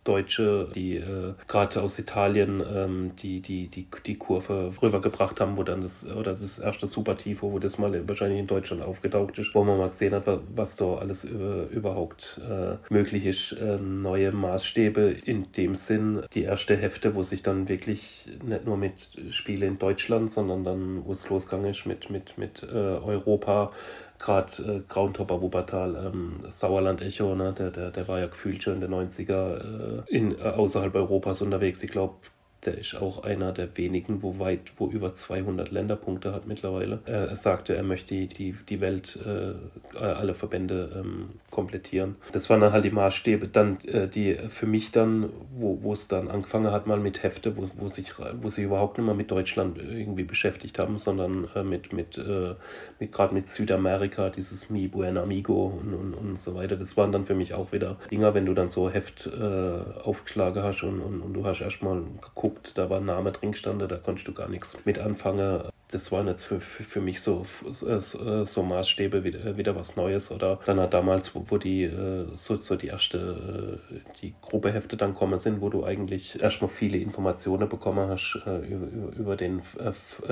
Deutsche, 0.03 0.69
die 0.73 0.97
äh, 0.97 1.33
gerade 1.47 1.81
aus 1.81 1.99
Italien 1.99 2.63
ähm, 2.73 3.11
die, 3.21 3.41
die, 3.41 3.67
die, 3.67 3.87
die 4.05 4.15
Kurve 4.15 4.73
rübergebracht 4.81 5.39
haben, 5.39 5.57
wo 5.57 5.63
dann 5.63 5.81
das, 5.81 6.05
oder 6.09 6.33
das 6.33 6.59
erste 6.59 6.87
Super 6.87 7.17
Tifo, 7.17 7.51
wo 7.51 7.59
das 7.59 7.77
mal 7.77 8.07
wahrscheinlich 8.07 8.39
in 8.39 8.47
Deutschland 8.47 8.81
aufgetaucht 8.81 9.37
ist, 9.37 9.53
wo 9.53 9.63
man 9.63 9.77
mal 9.77 9.89
gesehen 9.89 10.13
hat, 10.13 10.23
was 10.55 10.75
da 10.77 10.95
alles 10.95 11.25
über, 11.25 11.67
überhaupt 11.69 12.39
äh, 12.49 12.77
möglich 12.91 13.25
ist. 13.25 13.51
Äh, 13.53 13.77
neue 13.77 14.31
Maßstäbe 14.31 15.15
in 15.25 15.51
dem 15.51 15.75
Sinn, 15.75 16.23
die 16.33 16.43
erste 16.43 16.75
Hefte, 16.77 17.15
wo 17.15 17.23
sich 17.23 17.43
dann 17.43 17.67
wirklich 17.67 18.25
nicht 18.43 18.65
nur 18.65 18.77
mit 18.77 18.93
Spiele 19.31 19.65
in 19.65 19.79
Deutschland, 19.79 20.31
sondern 20.31 20.63
dann, 20.63 21.05
wo 21.05 21.11
es 21.11 21.29
losgegangen 21.29 21.71
ist 21.71 21.85
mit, 21.85 22.09
mit, 22.09 22.37
mit 22.37 22.63
äh, 22.63 22.75
Europa, 22.75 23.71
gerade 24.19 24.63
äh, 24.63 24.81
Grauntopper 24.87 25.41
Wuppertal, 25.41 25.95
ähm, 26.13 26.43
Sauerland 26.49 27.01
Echo, 27.01 27.33
ne, 27.35 27.53
der, 27.53 27.71
der, 27.71 27.91
der 27.91 28.07
war 28.07 28.19
ja 28.19 28.27
gefühlt 28.27 28.61
schon 28.61 28.75
in 28.75 28.81
den 28.81 28.93
90er 28.93 30.03
äh, 30.07 30.15
in, 30.15 30.37
äh, 30.37 30.43
außerhalb 30.43 30.93
Europas 30.93 31.41
unterwegs. 31.41 31.81
Ich 31.83 31.91
glaube, 31.91 32.15
der 32.65 32.77
ist 32.77 32.95
auch 32.95 33.23
einer 33.23 33.53
der 33.53 33.77
wenigen, 33.77 34.21
wo 34.21 34.37
weit, 34.39 34.73
wo 34.77 34.87
über 34.87 35.15
200 35.15 35.71
Länderpunkte 35.71 36.33
hat 36.33 36.45
mittlerweile. 36.45 36.99
Er 37.05 37.35
sagte, 37.35 37.75
er 37.75 37.83
möchte 37.83 38.15
die, 38.27 38.53
die, 38.53 38.81
Welt, 38.81 39.17
äh, 39.25 39.97
alle 39.97 40.33
Verbände 40.33 40.91
ähm, 40.95 41.29
komplettieren. 41.51 42.15
Das 42.33 42.49
waren 42.49 42.59
dann 42.59 42.73
halt 42.73 42.83
die 42.83 42.91
Maßstäbe. 42.91 43.47
Dann 43.47 43.79
äh, 43.85 44.09
die 44.09 44.35
für 44.49 44.65
mich 44.65 44.91
dann, 44.91 45.29
wo, 45.55 45.79
wo 45.81 45.93
es 45.93 46.09
dann 46.09 46.27
angefangen 46.27 46.71
hat, 46.71 46.85
mal 46.85 46.99
mit 46.99 47.23
Hefte, 47.23 47.55
wo, 47.55 47.69
wo, 47.77 47.87
sich, 47.87 48.13
wo 48.41 48.49
sie 48.49 48.63
überhaupt 48.63 48.97
nicht 48.97 49.05
mehr 49.05 49.15
mit 49.15 49.31
Deutschland 49.31 49.77
irgendwie 49.77 50.23
beschäftigt 50.23 50.79
haben, 50.79 50.97
sondern 50.97 51.47
äh, 51.55 51.63
mit, 51.63 51.93
mit, 51.93 52.17
äh, 52.17 52.55
mit 52.99 53.11
gerade 53.13 53.33
mit 53.33 53.49
Südamerika, 53.49 54.29
dieses 54.29 54.69
Mi 54.69 54.87
Buen 54.87 55.17
Amigo 55.17 55.79
und, 55.81 55.93
und, 55.93 56.13
und 56.13 56.39
so 56.39 56.55
weiter. 56.55 56.75
Das 56.75 56.97
waren 56.97 57.13
dann 57.13 57.25
für 57.25 57.35
mich 57.35 57.53
auch 57.53 57.71
wieder 57.71 57.97
Dinger, 58.11 58.33
wenn 58.33 58.45
du 58.45 58.53
dann 58.53 58.69
so 58.69 58.89
Heft 58.89 59.27
äh, 59.27 60.01
aufgeschlagen 60.03 60.61
hast 60.61 60.83
und, 60.83 60.99
und, 60.99 61.21
und 61.21 61.33
du 61.33 61.45
hast 61.45 61.61
erstmal 61.61 62.01
geguckt, 62.21 62.48
geguckt, 62.49 62.77
da 62.77 62.89
war 62.89 62.99
ein 62.99 63.05
Name 63.05 63.31
drin 63.31 63.51
gestanden, 63.51 63.87
da 63.87 63.97
konntest 63.97 64.27
du 64.27 64.33
gar 64.33 64.49
nichts 64.49 64.77
mit 64.85 64.99
anfangen 64.99 65.63
das 65.91 66.11
waren 66.11 66.27
jetzt 66.27 66.43
für, 66.43 66.59
für, 66.59 66.83
für 66.83 67.01
mich 67.01 67.21
so, 67.21 67.45
so, 67.71 68.45
so 68.45 68.63
Maßstäbe 68.63 69.23
wieder, 69.23 69.57
wieder 69.57 69.75
was 69.75 69.95
Neues. 69.95 70.31
Oder 70.31 70.59
dann 70.65 70.79
hat 70.79 70.93
damals, 70.93 71.33
wo, 71.33 71.45
wo 71.47 71.57
die 71.57 71.83
äh, 71.83 72.27
so, 72.35 72.57
so 72.57 72.75
die 72.75 72.87
erste, 72.87 73.79
äh, 73.91 73.95
die 74.21 74.35
Gruppehefte 74.39 74.97
dann 74.97 75.15
kommen 75.15 75.39
sind, 75.39 75.61
wo 75.61 75.69
du 75.69 75.83
eigentlich 75.83 76.39
erstmal 76.41 76.69
viele 76.69 76.97
Informationen 76.97 77.67
bekommen 77.67 78.07
hast 78.07 78.39
äh, 78.45 78.59
über, 78.67 79.17
über 79.17 79.35
den 79.35 79.61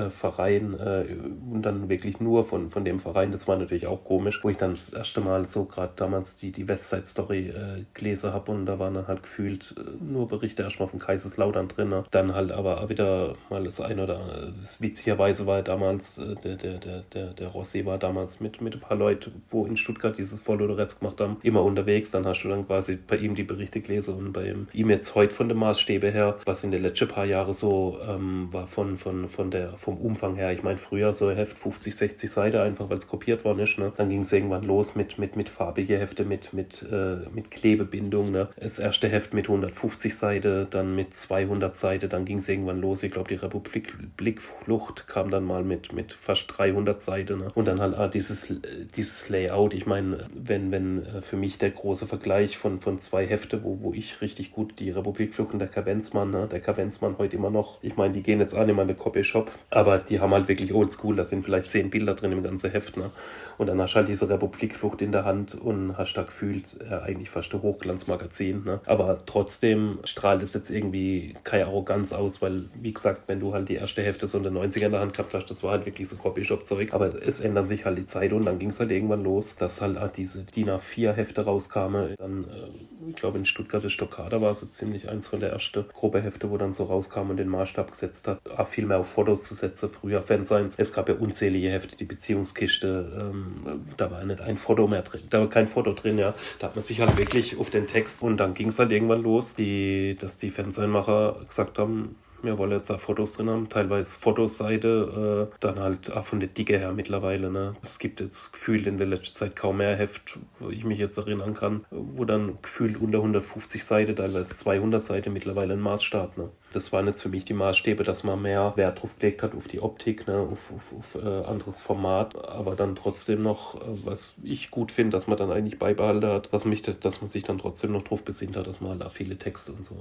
Verein 0.09 0.73
und 0.73 1.61
dann 1.61 1.89
wirklich 1.89 2.19
nur 2.19 2.45
von, 2.45 2.69
von 2.69 2.85
dem 2.85 2.99
Verein. 2.99 3.31
Das 3.31 3.47
war 3.47 3.57
natürlich 3.57 3.87
auch 3.87 4.03
komisch, 4.03 4.43
wo 4.43 4.49
ich 4.49 4.57
dann 4.57 4.71
das 4.71 4.89
erste 4.89 5.21
Mal 5.21 5.47
so 5.47 5.65
gerade 5.65 5.93
damals 5.95 6.37
die, 6.37 6.51
die 6.51 6.67
Westside 6.67 7.05
Story 7.05 7.53
gelesen 7.93 8.33
habe 8.33 8.51
und 8.51 8.65
da 8.65 8.79
waren 8.79 8.93
dann 8.93 9.07
halt 9.07 9.23
gefühlt 9.23 9.75
nur 10.01 10.27
Berichte 10.27 10.63
erstmal 10.63 10.87
von 10.87 10.99
Kaiserslautern 10.99 11.67
drin. 11.67 12.03
Dann 12.11 12.33
halt 12.33 12.51
aber 12.51 12.89
wieder 12.89 13.35
mal 13.49 13.63
das 13.63 13.81
ein 13.81 13.99
oder 13.99 14.51
das 14.61 14.81
witzigerweise 14.81 15.46
war 15.47 15.63
damals, 15.63 16.17
äh, 16.17 16.35
der, 16.35 16.55
der, 16.55 16.77
der, 16.77 17.03
der, 17.13 17.33
der 17.33 17.47
Rossi 17.47 17.85
war 17.85 17.97
damals 17.97 18.39
mit, 18.39 18.61
mit 18.61 18.75
ein 18.75 18.79
paar 18.79 18.97
Leuten, 18.97 19.41
wo 19.49 19.65
in 19.65 19.77
Stuttgart 19.77 20.17
dieses 20.17 20.41
Vollodoretz 20.41 20.99
gemacht 20.99 21.19
haben, 21.19 21.37
immer 21.43 21.63
unterwegs. 21.63 22.11
Dann 22.11 22.25
hast 22.25 22.43
du 22.43 22.49
dann 22.49 22.67
quasi 22.67 22.97
bei 22.97 23.17
ihm 23.17 23.35
die 23.35 23.43
Berichte 23.43 23.81
gelesen 23.81 24.15
und 24.15 24.33
bei 24.33 24.53
ihm 24.73 24.89
jetzt 24.89 25.15
heute 25.15 25.33
von 25.33 25.49
den 25.49 25.57
Maßstäbe 25.57 26.11
her, 26.11 26.37
was 26.45 26.63
in 26.63 26.71
den 26.71 26.83
letzten 26.83 27.07
paar 27.07 27.25
Jahren 27.25 27.53
so 27.53 27.97
ähm, 28.07 28.49
war 28.51 28.67
von, 28.67 28.97
von, 28.97 29.29
von 29.29 29.51
der, 29.51 29.73
vom 29.77 29.97
Umfang 29.97 30.35
her. 30.35 30.51
Ich 30.51 30.63
meine, 30.63 30.77
früher 30.77 31.13
so 31.13 31.27
ein 31.27 31.35
Heft 31.35 31.57
50, 31.57 31.95
60 31.95 32.29
Seiten, 32.29 32.57
einfach 32.57 32.89
weil 32.89 32.97
es 32.97 33.07
kopiert 33.07 33.45
worden 33.45 33.59
ist. 33.59 33.77
Ne? 33.77 33.93
Dann 33.97 34.09
ging 34.09 34.21
es 34.21 34.33
irgendwann 34.33 34.63
los 34.63 34.95
mit, 34.95 35.17
mit, 35.17 35.35
mit 35.35 35.49
farbige 35.49 35.97
Hefte, 35.97 36.25
mit, 36.25 36.53
mit, 36.53 36.85
äh, 36.91 37.29
mit 37.33 37.51
Klebebindung. 37.51 38.31
Ne? 38.31 38.49
Das 38.59 38.79
erste 38.79 39.07
Heft 39.07 39.33
mit 39.33 39.47
150 39.47 40.15
Seiten, 40.15 40.67
dann 40.69 40.95
mit 40.95 41.15
200 41.15 41.75
Seiten, 41.75 42.09
dann 42.09 42.25
ging 42.25 42.37
es 42.37 42.49
irgendwann 42.49 42.81
los. 42.81 43.03
Ich 43.03 43.11
glaube, 43.11 43.29
die 43.29 43.35
Republik 43.35 43.93
Blickflucht 44.17 45.07
kam 45.07 45.31
dann 45.31 45.36
dann 45.37 45.45
mal 45.45 45.63
mit, 45.63 45.93
mit 45.93 46.13
fast 46.13 46.45
300 46.57 47.01
Seiten. 47.01 47.39
Ne? 47.39 47.51
Und 47.53 47.67
dann 47.67 47.79
halt 47.79 47.97
ah, 47.97 48.07
dieses, 48.07 48.53
dieses 48.95 49.29
Layout. 49.29 49.73
Ich 49.73 49.85
meine, 49.85 50.25
wenn, 50.33 50.71
wenn 50.71 51.05
äh, 51.05 51.21
für 51.21 51.37
mich 51.37 51.57
der 51.57 51.71
große 51.71 52.07
Vergleich 52.07 52.57
von, 52.57 52.81
von 52.81 52.99
zwei 52.99 53.25
Hefte, 53.25 53.63
wo, 53.63 53.79
wo 53.81 53.93
ich 53.93 54.21
richtig 54.21 54.51
gut 54.51 54.79
die 54.79 54.89
Republikflug 54.89 55.53
und 55.53 55.59
der 55.59 55.67
Kavenzmann, 55.67 56.31
ne? 56.31 56.47
der 56.51 56.59
Kavenzmann 56.59 57.17
heute 57.17 57.35
immer 57.35 57.49
noch, 57.49 57.81
ich 57.81 57.95
meine, 57.95 58.13
die 58.13 58.23
gehen 58.23 58.39
jetzt 58.39 58.53
mal 58.53 58.67
in 58.67 58.87
den 58.87 58.97
Copy-Shop, 58.97 59.51
aber 59.69 59.99
die 59.99 60.19
haben 60.19 60.33
halt 60.33 60.47
wirklich 60.47 60.73
oldschool, 60.73 61.15
da 61.15 61.25
sind 61.25 61.45
vielleicht 61.45 61.69
zehn 61.69 61.89
Bilder 61.89 62.15
drin 62.15 62.31
im 62.31 62.43
ganzen 62.43 62.71
Heft. 62.71 62.97
Ne? 62.97 63.11
Und 63.57 63.67
dann 63.67 63.81
hast 63.81 63.93
du 63.93 63.97
halt 63.97 64.07
diese 64.07 64.29
Republikflucht 64.29 65.01
in 65.01 65.11
der 65.11 65.25
Hand 65.25 65.55
und 65.55 65.97
hast 65.97 66.13
da 66.13 66.23
gefühlt 66.23 66.79
äh, 66.89 66.93
eigentlich 66.93 67.29
fast 67.29 67.53
ein 67.53 67.61
Hochglanzmagazin. 67.61 68.63
Ne? 68.63 68.79
Aber 68.85 69.23
trotzdem 69.25 69.99
strahlt 70.03 70.43
es 70.43 70.53
jetzt 70.53 70.69
irgendwie 70.69 71.33
keine 71.43 71.65
Arroganz 71.65 72.13
aus, 72.13 72.41
weil, 72.41 72.65
wie 72.79 72.93
gesagt, 72.93 73.23
wenn 73.27 73.39
du 73.39 73.53
halt 73.53 73.69
die 73.69 73.75
erste 73.75 74.03
Hälfte 74.03 74.27
so 74.27 74.37
in 74.37 74.43
den 74.43 74.57
90er 74.57 74.85
in 74.85 74.91
der 74.91 75.01
Hand 75.01 75.13
gehabt 75.13 75.26
hast, 75.33 75.47
das 75.47 75.63
war 75.63 75.71
halt 75.71 75.85
wirklich 75.85 76.07
so 76.09 76.15
Copyshop-Zeug. 76.15 76.93
Aber 76.93 77.21
es 77.21 77.39
ändern 77.39 77.67
sich 77.67 77.85
halt 77.85 77.97
die 77.97 78.05
Zeit 78.05 78.33
und 78.33 78.45
dann 78.45 78.59
ging 78.59 78.69
es 78.69 78.79
halt 78.79 78.91
irgendwann 78.91 79.23
los, 79.23 79.55
dass 79.55 79.81
halt, 79.81 79.99
halt 79.99 80.17
diese 80.17 80.43
DIN 80.43 80.69
A4-Hefte 80.69 81.45
rauskamen. 81.45 82.15
Dann, 82.17 82.45
äh, 82.45 83.09
ich 83.09 83.15
glaube, 83.15 83.37
in 83.37 83.45
Stuttgart 83.45 83.83
ist 83.83 83.93
Stockada 83.93 84.41
war 84.41 84.53
so 84.55 84.65
ziemlich 84.65 85.09
eins 85.09 85.27
von 85.27 85.39
der 85.39 85.51
ersten 85.51 85.85
Gruppe 85.93 86.21
Hefte, 86.21 86.49
wo 86.49 86.57
dann 86.57 86.73
so 86.73 86.85
rauskam 86.85 87.29
und 87.29 87.37
den 87.37 87.47
Maßstab 87.47 87.91
gesetzt 87.91 88.27
hat, 88.27 88.39
auch 88.49 88.67
viel 88.67 88.85
mehr 88.85 88.99
auf 88.99 89.07
Fotos 89.07 89.43
zu 89.43 89.55
setzen. 89.55 89.89
Früher 89.89 90.21
Fansigns. 90.21 90.75
Es 90.77 90.93
gab 90.93 91.09
ja 91.09 91.15
unzählige 91.15 91.69
Hefte, 91.69 91.95
die 91.95 92.05
Beziehungskiste, 92.05 93.19
ähm, 93.21 93.85
da 93.97 94.11
war 94.11 94.23
nicht 94.23 94.41
ein 94.41 94.57
Foto 94.57 94.87
mehr 94.87 95.01
drin, 95.01 95.21
da 95.29 95.39
war 95.39 95.49
kein 95.49 95.67
Foto 95.67 95.93
drin, 95.93 96.17
ja. 96.17 96.33
Da 96.59 96.67
hat 96.67 96.75
man 96.75 96.83
sich 96.83 96.99
halt 96.99 97.17
wirklich 97.17 97.57
auf 97.59 97.69
den 97.69 97.87
Text 97.87 98.23
und 98.23 98.37
dann 98.37 98.53
ging 98.53 98.69
es 98.69 98.79
halt 98.79 98.91
irgendwann 98.91 99.23
los, 99.23 99.55
die, 99.55 100.15
dass 100.19 100.37
die 100.37 100.49
Fernsehmacher 100.49 101.37
gesagt 101.47 101.79
haben, 101.79 102.15
wir 102.41 102.57
wollen 102.57 102.71
jetzt 102.71 102.91
auch 102.91 102.99
Fotos 102.99 103.33
drin 103.33 103.49
haben, 103.49 103.69
teilweise 103.69 104.17
Fotoseite, 104.19 105.49
äh, 105.51 105.57
dann 105.59 105.79
halt 105.79 106.11
auch 106.11 106.25
von 106.25 106.39
der 106.39 106.49
Dicke 106.49 106.77
her 106.77 106.93
mittlerweile. 106.93 107.51
Ne? 107.51 107.75
Es 107.81 107.99
gibt 107.99 108.19
jetzt 108.19 108.53
gefühlt 108.53 108.87
in 108.87 108.97
der 108.97 109.07
letzten 109.07 109.35
Zeit 109.35 109.55
kaum 109.55 109.77
mehr 109.77 109.95
Heft, 109.95 110.37
wo 110.59 110.69
ich 110.69 110.83
mich 110.83 110.99
jetzt 110.99 111.17
erinnern 111.17 111.53
kann, 111.53 111.85
wo 111.89 112.25
dann 112.25 112.57
gefühlt 112.61 112.99
unter 112.99 113.19
150 113.19 113.83
Seiten, 113.83 114.15
teilweise 114.15 114.55
200 114.55 115.03
Seiten 115.03 115.33
mittlerweile 115.33 115.73
ein 115.73 115.81
Maßstab. 115.81 116.37
Ne? 116.37 116.49
Das 116.73 116.91
waren 116.93 117.07
jetzt 117.07 117.21
für 117.21 117.29
mich 117.29 117.45
die 117.45 117.53
Maßstäbe, 117.53 118.03
dass 118.03 118.23
man 118.23 118.41
mehr 118.41 118.73
Wert 118.75 119.01
drauf 119.01 119.17
gelegt 119.17 119.41
hat, 119.41 119.55
auf 119.55 119.67
die 119.67 119.81
Optik, 119.81 120.27
ne? 120.27 120.37
auf, 120.37 120.71
auf, 120.75 121.15
auf 121.15 121.23
äh, 121.23 121.45
anderes 121.45 121.81
Format, 121.81 122.35
aber 122.47 122.75
dann 122.75 122.95
trotzdem 122.95 123.41
noch, 123.41 123.75
äh, 123.75 124.05
was 124.05 124.35
ich 124.43 124.69
gut 124.69 124.91
finde, 124.91 125.17
dass 125.17 125.27
man 125.27 125.37
dann 125.37 125.51
eigentlich 125.51 125.79
beibehalten 125.79 126.27
hat, 126.27 126.53
was 126.53 126.65
mich, 126.65 126.81
dass 126.81 127.21
man 127.21 127.29
sich 127.29 127.43
dann 127.43 127.57
trotzdem 127.57 127.91
noch 127.91 128.03
drauf 128.03 128.23
besinnt 128.23 128.57
hat, 128.57 128.67
dass 128.67 128.81
man 128.81 128.99
da 128.99 129.09
viele 129.09 129.37
Texte 129.37 129.71
und 129.71 129.85
so 129.85 129.95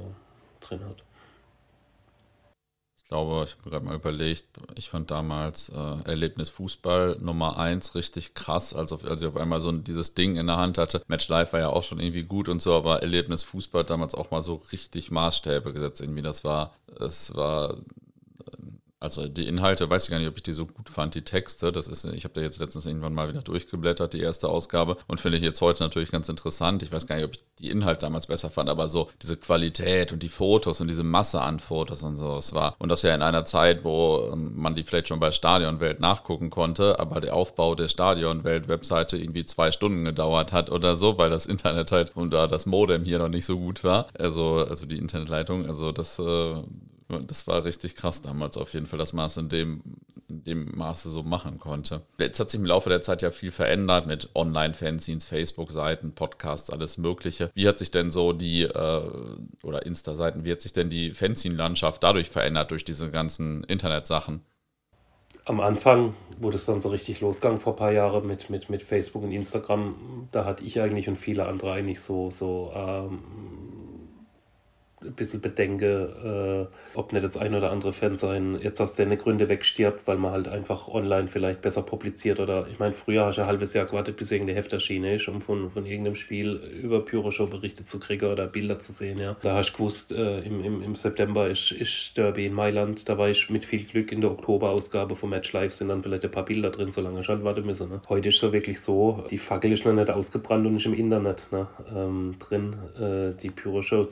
drin 0.61 0.81
hat. 0.81 1.06
Ich 3.07 3.11
glaube, 3.11 3.45
ich 3.47 3.57
habe 3.57 3.71
gerade 3.71 3.85
mal 3.85 3.95
überlegt, 3.95 4.47
ich 4.75 4.91
fand 4.91 5.13
damals 5.13 5.69
äh, 5.69 6.09
Erlebnis 6.11 6.51
Fußball 6.51 7.19
Nummer 7.21 7.57
1 7.57 7.95
richtig 7.95 8.35
krass, 8.35 8.75
als, 8.75 8.91
auf, 8.91 9.05
als 9.05 9.23
ich 9.23 9.29
auf 9.29 9.37
einmal 9.37 9.61
so 9.61 9.71
dieses 9.71 10.15
Ding 10.15 10.35
in 10.35 10.49
der 10.49 10.57
Hand 10.57 10.77
hatte. 10.77 11.01
Match 11.07 11.29
Live 11.29 11.53
war 11.53 11.61
ja 11.61 11.69
auch 11.69 11.85
schon 11.85 12.01
irgendwie 12.01 12.25
gut 12.25 12.49
und 12.49 12.61
so, 12.61 12.75
aber 12.75 13.03
Erlebnis 13.03 13.45
Fußball 13.45 13.85
damals 13.85 14.17
auch 14.17 14.33
mal 14.33 14.43
so 14.43 14.61
richtig 14.73 15.13
Maßstäbe 15.13 15.73
gesetzt. 15.73 16.01
Irgendwie, 16.01 16.23
das 16.23 16.43
war, 16.43 16.75
es 16.99 17.33
war 17.37 17.77
also 18.99 19.29
die 19.29 19.47
Inhalte, 19.47 19.91
weiß 19.91 20.05
ich 20.05 20.11
gar 20.11 20.19
nicht, 20.19 20.29
ob 20.29 20.37
ich 20.37 20.43
die 20.43 20.55
so 20.55 20.67
gut 20.67 20.89
fand, 20.89 21.15
die 21.15 21.23
Texte. 21.23 21.71
Das 21.71 21.87
ist, 21.87 22.05
ich 22.07 22.25
habe 22.25 22.35
da 22.35 22.41
jetzt 22.41 22.59
letztens 22.59 22.87
irgendwann 22.87 23.13
mal 23.13 23.29
wieder 23.29 23.43
durchgeblättert, 23.43 24.15
die 24.15 24.21
erste 24.21 24.49
Ausgabe, 24.49 24.97
und 25.07 25.21
finde 25.21 25.37
ich 25.37 25.45
jetzt 25.45 25.61
heute 25.61 25.83
natürlich 25.83 26.11
ganz 26.11 26.29
interessant. 26.29 26.83
Ich 26.83 26.93
weiß 26.93 27.07
gar 27.07 27.17
nicht, 27.17 27.25
ob 27.27 27.35
ich 27.35 27.45
die 27.59 27.71
Inhalte 27.71 28.07
damals 28.07 28.27
besser 28.27 28.51
fand, 28.51 28.71
aber 28.71 28.89
so 28.89 29.09
diese 29.23 29.37
Qualität 29.37 30.13
und 30.13 30.23
die 30.23 30.29
Fotos 30.29 30.81
und 30.81 30.89
diese 30.89 31.05
Masse 31.05 31.41
an 31.43 31.61
Fotos 31.61 32.03
und 32.03 32.17
so, 32.17 32.39
es 32.39 32.55
war. 32.55 32.75
Und 32.79 32.91
das 32.91 33.03
ja 33.03 33.15
in 33.15 33.23
einer 33.23 33.45
Zeit, 33.45 33.85
wo 33.85 34.31
ähm, 34.33 34.53
man 34.57 34.75
die 34.75 34.85
vielleicht 34.85 35.09
schon 35.09 35.21
bei 35.21 35.31
Stadionwelt 35.31 36.01
nachgucken 36.01 36.49
konnte, 36.49 36.99
aber 36.99 37.21
der 37.21 37.35
Aufbau 37.35 37.75
der 37.75 37.89
Stadionwelt-Webseite 37.89 39.19
irgendwie 39.19 39.45
zwei 39.45 39.73
Stunden 39.73 40.05
gedauert 40.05 40.53
hat 40.53 40.71
oder 40.71 40.97
so, 40.97 41.19
weil 41.19 41.31
das 41.31 41.47
Internet 41.47 41.93
halt 41.93 42.17
und 42.17 42.33
da 42.33 42.47
das 42.47 42.65
Modem 42.65 43.05
hier 43.05 43.19
noch 43.19 43.29
nicht 43.29 43.45
so 43.45 43.59
gut 43.59 43.85
war. 43.85 44.07
Also, 44.19 44.67
also 44.69 44.87
die 44.87 44.99
Internetleitung, 44.99 45.67
also 45.67 45.93
das 45.93 46.19
äh, 46.19 46.63
das 47.09 47.47
war 47.47 47.65
richtig 47.65 47.95
krass 47.95 48.23
damals 48.23 48.57
auf 48.57 48.73
jeden 48.75 48.87
Fall, 48.87 48.99
dass 48.99 49.13
man 49.13 49.27
es 49.27 49.37
in 49.37 49.49
dem, 49.49 49.83
in 50.29 50.43
dem 50.45 50.77
Maße 50.77 51.09
so 51.11 51.23
machen 51.23 51.59
konnte. 51.59 52.03
Jetzt 52.19 52.41
hat 52.41 52.51
sich 52.51 52.59
im 52.59 52.67
Laufe 52.67 52.89
der 52.89 53.01
Zeit 53.01 53.23
ja 53.23 53.31
viel 53.31 53.53
verändert 53.53 54.07
mit 54.07 54.31
Online-Fanzines, 54.35 55.25
Facebook-Seiten, 55.25 56.13
Podcasts, 56.13 56.71
alles 56.71 56.99
Mögliche. 56.99 57.51
Wie 57.55 57.69
hat 57.69 57.79
sich 57.79 57.93
denn 57.93 58.11
so 58.11 58.33
die, 58.33 58.63
äh, 58.63 59.11
oder 59.63 59.87
Insta-Seiten, 59.87 60.45
wie 60.45 60.53
hat 60.53 60.61
sich 60.61 60.73
denn 60.73 60.91
die 60.91 61.13
Fanzine-Landschaft 61.13 62.03
dadurch 62.03 62.29
verändert, 62.29 62.73
durch 62.73 62.85
diese 62.85 63.11
ganzen 63.11 63.63
Internetsachen? 63.65 64.41
Am 65.45 65.61
Anfang, 65.61 66.15
wo 66.41 66.51
das 66.51 66.67
dann 66.67 66.81
so 66.81 66.89
richtig 66.89 67.21
losgang 67.21 67.61
vor 67.61 67.75
ein 67.75 67.79
paar 67.79 67.93
Jahren 67.93 68.27
mit, 68.27 68.51
mit, 68.51 68.69
mit 68.69 68.83
Facebook 68.83 69.23
und 69.23 69.31
Instagram, 69.31 70.29
da 70.33 70.45
hatte 70.45 70.65
ich 70.65 70.81
eigentlich 70.81 71.09
und 71.09 71.15
viele 71.15 71.47
andere 71.47 71.71
eigentlich 71.71 72.01
so, 72.01 72.33
so 72.33 72.73
ähm, 72.75 73.21
ein 75.07 75.15
bisschen 75.15 75.41
bedenke, 75.41 76.69
äh, 76.95 76.99
ob 76.99 77.13
nicht 77.13 77.25
das 77.25 77.37
ein 77.37 77.55
oder 77.55 77.71
andere 77.71 77.93
Fan 77.93 78.17
sein 78.17 78.59
jetzt 78.61 78.81
aus 78.81 78.95
den 78.95 79.17
Gründen 79.17 79.49
wegstirbt, 79.49 80.07
weil 80.07 80.17
man 80.17 80.33
halt 80.33 80.49
einfach 80.49 80.89
online 80.89 81.29
vielleicht 81.29 81.63
besser 81.63 81.83
publiziert 81.83 82.41
oder 82.41 82.67
ich 82.71 82.79
meine, 82.79 82.93
früher 82.93 83.27
hast 83.27 83.37
du 83.37 83.43
ein 83.43 83.47
halbes 83.47 83.73
Jahr 83.75 83.87
gewartet, 83.87 84.17
bis 84.17 84.31
irgendeine 84.31 84.59
Heft 84.59 84.73
erschienen 84.73 85.17
ist, 85.17 85.29
um 85.29 85.41
von, 85.41 85.71
von 85.71 85.87
irgendeinem 85.87 86.17
Spiel 86.17 86.55
über 86.83 87.05
Pyroshow 87.05 87.49
Berichte 87.49 87.85
zu 87.85 88.01
kriegen 88.01 88.31
oder 88.31 88.47
Bilder 88.47 88.79
zu 88.79 88.93
sehen, 88.93 89.19
ja. 89.19 89.37
Da 89.43 89.57
hast 89.57 89.73
du 89.73 89.77
gewusst, 89.79 90.13
äh, 90.13 90.41
im, 90.41 90.65
im, 90.65 90.83
im 90.83 90.95
September 90.95 91.49
ist, 91.49 91.73
ist 91.73 92.17
Derby 92.17 92.47
in 92.47 92.53
Mailand, 92.53 93.09
da 93.09 93.19
war 93.19 93.29
ich 93.29 93.51
mit 93.51 93.65
viel 93.65 93.85
Glück 93.85 94.13
in 94.13 94.21
der 94.21 94.31
Oktoberausgabe 94.31 95.17
von 95.17 95.31
Match 95.31 95.53
Live 95.53 95.73
sind 95.73 95.89
dann 95.89 96.03
vielleicht 96.03 96.25
ein 96.25 96.31
paar 96.31 96.45
Bilder 96.45 96.71
drin, 96.71 96.91
solange 96.91 97.21
ich 97.21 97.29
halt 97.29 97.45
warten 97.45 97.65
müssen. 97.65 97.89
Ne? 97.89 98.01
Heute 98.09 98.29
ist 98.29 98.39
so 98.39 98.53
wirklich 98.53 98.81
so, 98.81 99.25
die 99.31 99.39
Fackel 99.39 99.73
ist 99.73 99.85
noch 99.85 99.93
nicht 99.93 100.11
ausgebrannt 100.11 100.67
und 100.67 100.77
ist 100.77 100.87
im 100.87 100.95
Internet 100.95 101.49
ne? 101.51 101.67
ähm, 101.95 102.35
drin, 102.39 102.77
äh, 102.99 103.41
die 103.41 103.51
Pyroshow 103.51 104.07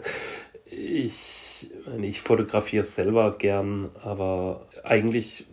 ich, 0.70 1.68
ich 2.00 2.20
fotografiere 2.20 2.84
selber 2.84 3.36
gern, 3.36 3.90
aber 4.02 4.68
eigentlich 4.84 5.46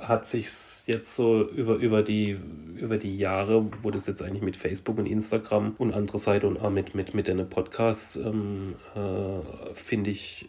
hat 0.00 0.26
sich 0.26 0.48
jetzt 0.86 1.14
so 1.14 1.48
über, 1.48 1.76
über, 1.76 2.02
die, 2.02 2.38
über 2.76 2.98
die 2.98 3.16
Jahre, 3.16 3.70
wo 3.82 3.90
das 3.90 4.06
jetzt 4.06 4.22
eigentlich 4.22 4.42
mit 4.42 4.56
Facebook 4.56 4.98
und 4.98 5.06
Instagram 5.06 5.74
und 5.78 5.94
andere 5.94 6.18
Seite 6.18 6.46
und 6.46 6.58
auch 6.58 6.70
mit, 6.70 6.94
mit, 6.94 7.14
mit 7.14 7.28
den 7.28 7.48
Podcasts, 7.48 8.16
ähm, 8.16 8.74
äh, 8.94 9.74
finde 9.74 10.10
ich, 10.10 10.48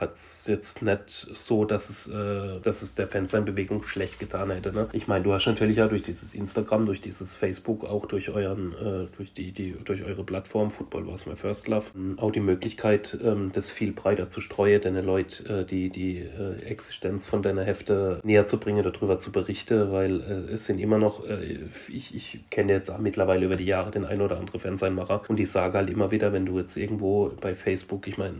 hat 0.00 0.16
es 0.16 0.46
jetzt 0.46 0.82
nicht 0.82 1.28
so, 1.34 1.64
dass 1.64 1.90
es, 1.90 2.08
äh, 2.08 2.60
dass 2.60 2.82
es 2.82 2.94
der 2.94 3.08
Fansign-Bewegung 3.08 3.84
schlecht 3.84 4.18
getan 4.18 4.50
hätte. 4.50 4.72
Ne? 4.72 4.88
Ich 4.92 5.08
meine, 5.08 5.24
du 5.24 5.32
hast 5.32 5.46
natürlich 5.46 5.76
ja 5.76 5.88
durch 5.88 6.02
dieses 6.02 6.34
Instagram, 6.34 6.86
durch 6.86 7.00
dieses 7.00 7.34
Facebook, 7.34 7.84
auch 7.84 8.06
durch 8.06 8.28
euren, 8.28 8.72
äh, 8.72 9.16
durch 9.16 9.32
die, 9.32 9.52
die, 9.52 9.76
durch 9.84 10.02
eure 10.04 10.24
Plattform, 10.24 10.70
Football 10.70 11.06
was 11.06 11.26
my 11.26 11.36
first 11.36 11.68
love, 11.68 11.86
ähm, 11.94 12.18
auch 12.18 12.30
die 12.30 12.40
Möglichkeit, 12.40 13.18
ähm, 13.22 13.50
das 13.52 13.70
viel 13.70 13.92
breiter 13.92 14.28
zu 14.30 14.40
streuen, 14.40 14.80
deine 14.80 15.02
Leute, 15.02 15.60
äh, 15.60 15.64
die, 15.64 15.90
die 15.90 16.18
äh, 16.18 16.62
Existenz 16.64 17.26
von 17.26 17.42
deiner 17.42 17.64
Hefte 17.64 18.20
näher 18.22 18.46
zu 18.46 18.58
bringen, 18.58 18.82
darüber 18.82 19.18
zu 19.18 19.32
berichten, 19.32 19.92
weil 19.92 20.20
äh, 20.20 20.52
es 20.52 20.66
sind 20.66 20.78
immer 20.78 20.98
noch, 20.98 21.28
äh, 21.28 21.58
ich, 21.88 22.14
ich 22.14 22.40
kenne 22.50 22.72
jetzt 22.72 22.90
auch 22.90 22.98
mittlerweile 22.98 23.46
über 23.46 23.56
die 23.56 23.64
Jahre 23.64 23.90
den 23.90 24.04
ein 24.04 24.20
oder 24.20 24.38
andere 24.38 24.58
Fansign-Macher 24.58 25.22
und 25.28 25.36
die 25.36 25.46
sage 25.46 25.78
halt 25.78 25.90
immer 25.90 26.10
wieder, 26.10 26.32
wenn 26.32 26.46
du 26.46 26.58
jetzt 26.58 26.76
irgendwo 26.76 27.32
bei 27.40 27.54
Facebook, 27.54 28.06
ich 28.06 28.18
meine, 28.18 28.34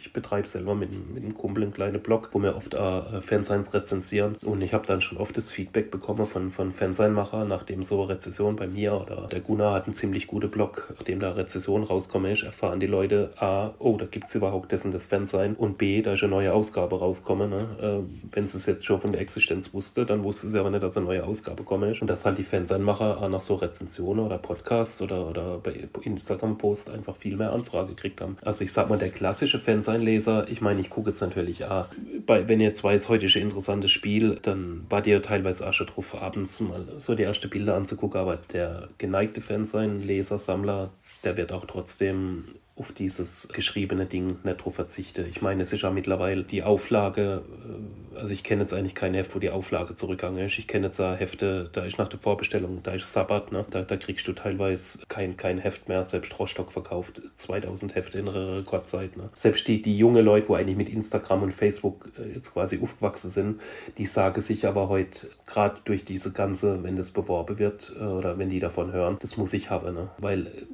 ich 0.00 0.12
betreibe 0.12 0.48
selber 0.48 0.74
mit 0.74 0.90
mit, 0.90 1.22
einem 1.22 1.34
Kumpel 1.34 1.62
einen 1.62 1.72
kleinen 1.72 2.00
Blog, 2.00 2.30
wo 2.32 2.42
wir 2.42 2.56
oft 2.56 2.74
äh, 2.74 3.20
Fansigns 3.20 3.72
rezensieren. 3.74 4.36
Und 4.44 4.62
ich 4.62 4.72
habe 4.72 4.86
dann 4.86 5.00
schon 5.00 5.18
oft 5.18 5.36
das 5.36 5.50
Feedback 5.50 5.90
bekommen 5.90 6.26
von, 6.26 6.50
von 6.50 6.72
Fansignmacher, 6.72 7.44
nachdem 7.44 7.82
so 7.82 8.02
Rezession 8.02 8.56
bei 8.56 8.66
mir 8.66 8.94
oder 8.94 9.28
der 9.28 9.40
Gunnar 9.40 9.74
hat 9.74 9.84
einen 9.84 9.94
ziemlich 9.94 10.26
guten 10.26 10.50
Blog, 10.50 10.92
nachdem 10.96 11.20
da 11.20 11.32
Rezession 11.32 11.82
rauskommt, 11.82 12.26
ist, 12.28 12.42
erfahren 12.42 12.80
die 12.80 12.86
Leute 12.86 13.30
A, 13.38 13.72
oh, 13.78 13.96
da 13.96 14.06
gibt 14.06 14.28
es 14.28 14.34
überhaupt 14.34 14.72
dessen 14.72 14.92
das 14.92 15.06
Fansign 15.06 15.54
und 15.54 15.78
B, 15.78 16.02
da 16.02 16.14
ist 16.14 16.22
eine 16.22 16.30
neue 16.30 16.52
Ausgabe 16.52 16.98
rauskommen. 16.98 17.50
Ne? 17.50 17.66
Äh, 17.80 18.34
Wenn 18.34 18.46
sie 18.46 18.58
es 18.58 18.66
jetzt 18.66 18.84
schon 18.84 19.00
von 19.00 19.12
der 19.12 19.20
Existenz 19.20 19.72
wusste, 19.72 20.06
dann 20.06 20.24
wusste 20.24 20.48
sie 20.48 20.58
aber 20.58 20.70
nicht, 20.70 20.82
dass 20.82 20.96
eine 20.96 21.06
neue 21.06 21.24
Ausgabe 21.24 21.62
kommen 21.62 21.90
ist. 21.90 22.00
Und 22.00 22.08
dass 22.08 22.24
halt 22.24 22.38
die 22.38 22.44
Fansignmacher 22.44 23.28
nach 23.28 23.40
so 23.40 23.56
Rezensionen 23.56 24.24
oder 24.24 24.38
Podcasts 24.38 25.00
oder, 25.02 25.28
oder 25.28 25.58
bei 25.58 25.88
Instagram-Posts 26.02 26.90
einfach 26.90 27.16
viel 27.16 27.36
mehr 27.36 27.52
Anfrage 27.52 27.88
gekriegt 27.88 28.20
haben. 28.20 28.36
Also 28.42 28.64
ich 28.64 28.72
sag 28.72 28.88
mal, 28.88 28.98
der 28.98 29.10
klassische 29.10 29.60
Fansign-Leser, 29.90 30.48
ich 30.48 30.60
meine, 30.60 30.80
ich 30.80 30.90
gucke 30.90 31.10
jetzt 31.10 31.20
natürlich 31.20 31.64
auch, 31.64 31.86
bei, 32.26 32.46
wenn 32.48 32.60
ihr 32.60 32.72
weiß, 32.72 33.08
heute 33.08 33.26
ist 33.26 33.36
ein 33.36 33.42
interessantes 33.42 33.90
Spiel, 33.90 34.38
dann 34.42 34.86
war 34.88 35.02
dir 35.02 35.22
teilweise 35.22 35.68
auch 35.68 35.72
schon 35.72 35.88
drauf, 35.88 36.14
abends 36.20 36.60
mal 36.60 36.86
so 36.98 37.14
die 37.14 37.24
ersten 37.24 37.50
Bilder 37.50 37.74
anzugucken, 37.74 38.20
aber 38.20 38.38
der 38.52 38.88
geneigte 38.98 39.40
Fan 39.40 39.66
sein, 39.66 40.00
Leser, 40.00 40.38
Sammler, 40.38 40.90
der 41.24 41.36
wird 41.36 41.52
auch 41.52 41.64
trotzdem 41.66 42.44
auf 42.76 42.92
dieses 42.92 43.48
geschriebene 43.48 44.06
Ding 44.06 44.38
nicht 44.42 44.64
drauf 44.64 44.76
verzichte. 44.76 45.26
Ich 45.28 45.42
meine, 45.42 45.62
es 45.62 45.72
ist 45.72 45.82
ja 45.82 45.90
mittlerweile 45.90 46.44
die 46.44 46.62
Auflage, 46.62 47.42
äh, 47.64 47.99
also 48.14 48.34
ich 48.34 48.42
kenne 48.42 48.62
jetzt 48.62 48.72
eigentlich 48.72 48.94
kein 48.94 49.14
Heft, 49.14 49.34
wo 49.34 49.38
die 49.38 49.50
Auflage 49.50 49.94
zurückgegangen 49.94 50.46
ist. 50.46 50.58
Ich 50.58 50.66
kenne 50.66 50.86
jetzt 50.86 51.00
auch 51.00 51.18
Hefte, 51.18 51.68
da 51.72 51.84
ist 51.84 51.98
nach 51.98 52.08
der 52.08 52.18
Vorbestellung, 52.18 52.80
da 52.82 52.92
ist 52.92 53.12
Sabbat, 53.12 53.52
ne? 53.52 53.64
da, 53.70 53.82
da 53.82 53.96
kriegst 53.96 54.26
du 54.26 54.32
teilweise 54.32 55.00
kein, 55.08 55.36
kein 55.36 55.58
Heft 55.58 55.88
mehr. 55.88 56.04
Selbst 56.04 56.38
Rostock 56.38 56.72
verkauft 56.72 57.22
2000 57.36 57.94
Hefte 57.94 58.18
in 58.18 58.28
einer 58.28 58.58
Rekordzeit. 58.58 59.16
Ne? 59.16 59.30
Selbst 59.34 59.66
die, 59.68 59.82
die 59.82 59.96
junge 59.96 60.22
Leute, 60.22 60.48
wo 60.48 60.54
eigentlich 60.54 60.76
mit 60.76 60.88
Instagram 60.88 61.42
und 61.42 61.52
Facebook 61.52 62.08
äh, 62.18 62.34
jetzt 62.34 62.52
quasi 62.52 62.80
aufgewachsen 62.82 63.30
sind, 63.30 63.60
die 63.98 64.06
sagen 64.06 64.40
sich 64.40 64.66
aber 64.66 64.88
heute, 64.88 65.28
gerade 65.46 65.76
durch 65.84 66.04
diese 66.04 66.32
ganze, 66.32 66.82
wenn 66.82 66.96
das 66.96 67.10
beworben 67.10 67.58
wird 67.58 67.94
äh, 67.98 68.02
oder 68.02 68.38
wenn 68.38 68.48
die 68.48 68.60
davon 68.60 68.92
hören, 68.92 69.16
das 69.20 69.36
muss 69.36 69.52
ich 69.52 69.70
haben. 69.70 69.94
Ne? 69.94 70.08
Weil 70.18 70.66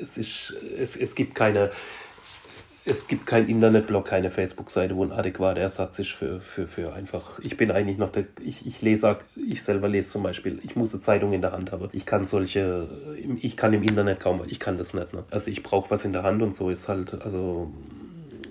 es, 0.00 0.18
ist, 0.18 0.54
es, 0.78 0.96
es 0.96 1.14
gibt 1.14 1.34
keine, 1.34 1.70
es 2.88 3.08
gibt 3.08 3.26
keinen 3.26 3.48
Internetblog, 3.48 4.04
keine 4.04 4.30
Facebook-Seite, 4.30 4.96
wo 4.96 5.04
ein 5.04 5.10
adäquater 5.10 5.60
Ersatz 5.60 5.98
ist 5.98 6.12
für, 6.12 6.40
für, 6.40 6.68
für 6.68 6.92
einfach. 6.92 7.40
Ich 7.40 7.56
bin 7.56 7.72
eigentlich 7.72 7.98
noch 7.98 8.10
der, 8.10 8.26
ich, 8.44 8.64
ich 8.64 8.80
lese, 8.80 9.18
ich 9.34 9.64
selber 9.64 9.88
lese 9.88 10.08
zum 10.08 10.22
Beispiel, 10.22 10.60
ich 10.62 10.76
muss 10.76 10.94
eine 10.94 11.02
Zeitung 11.02 11.32
in 11.32 11.40
der 11.40 11.50
Hand 11.50 11.72
haben. 11.72 11.88
Ich 11.92 12.06
kann 12.06 12.26
solche, 12.26 12.86
ich 13.40 13.56
kann 13.56 13.72
im 13.72 13.82
Internet 13.82 14.20
kaum, 14.20 14.40
ich 14.46 14.60
kann 14.60 14.78
das 14.78 14.94
nicht. 14.94 15.12
Ne? 15.12 15.24
Also 15.30 15.50
ich 15.50 15.64
brauche 15.64 15.90
was 15.90 16.04
in 16.04 16.12
der 16.12 16.22
Hand 16.22 16.42
und 16.42 16.54
so 16.54 16.70
ist 16.70 16.88
halt, 16.88 17.20
also 17.22 17.72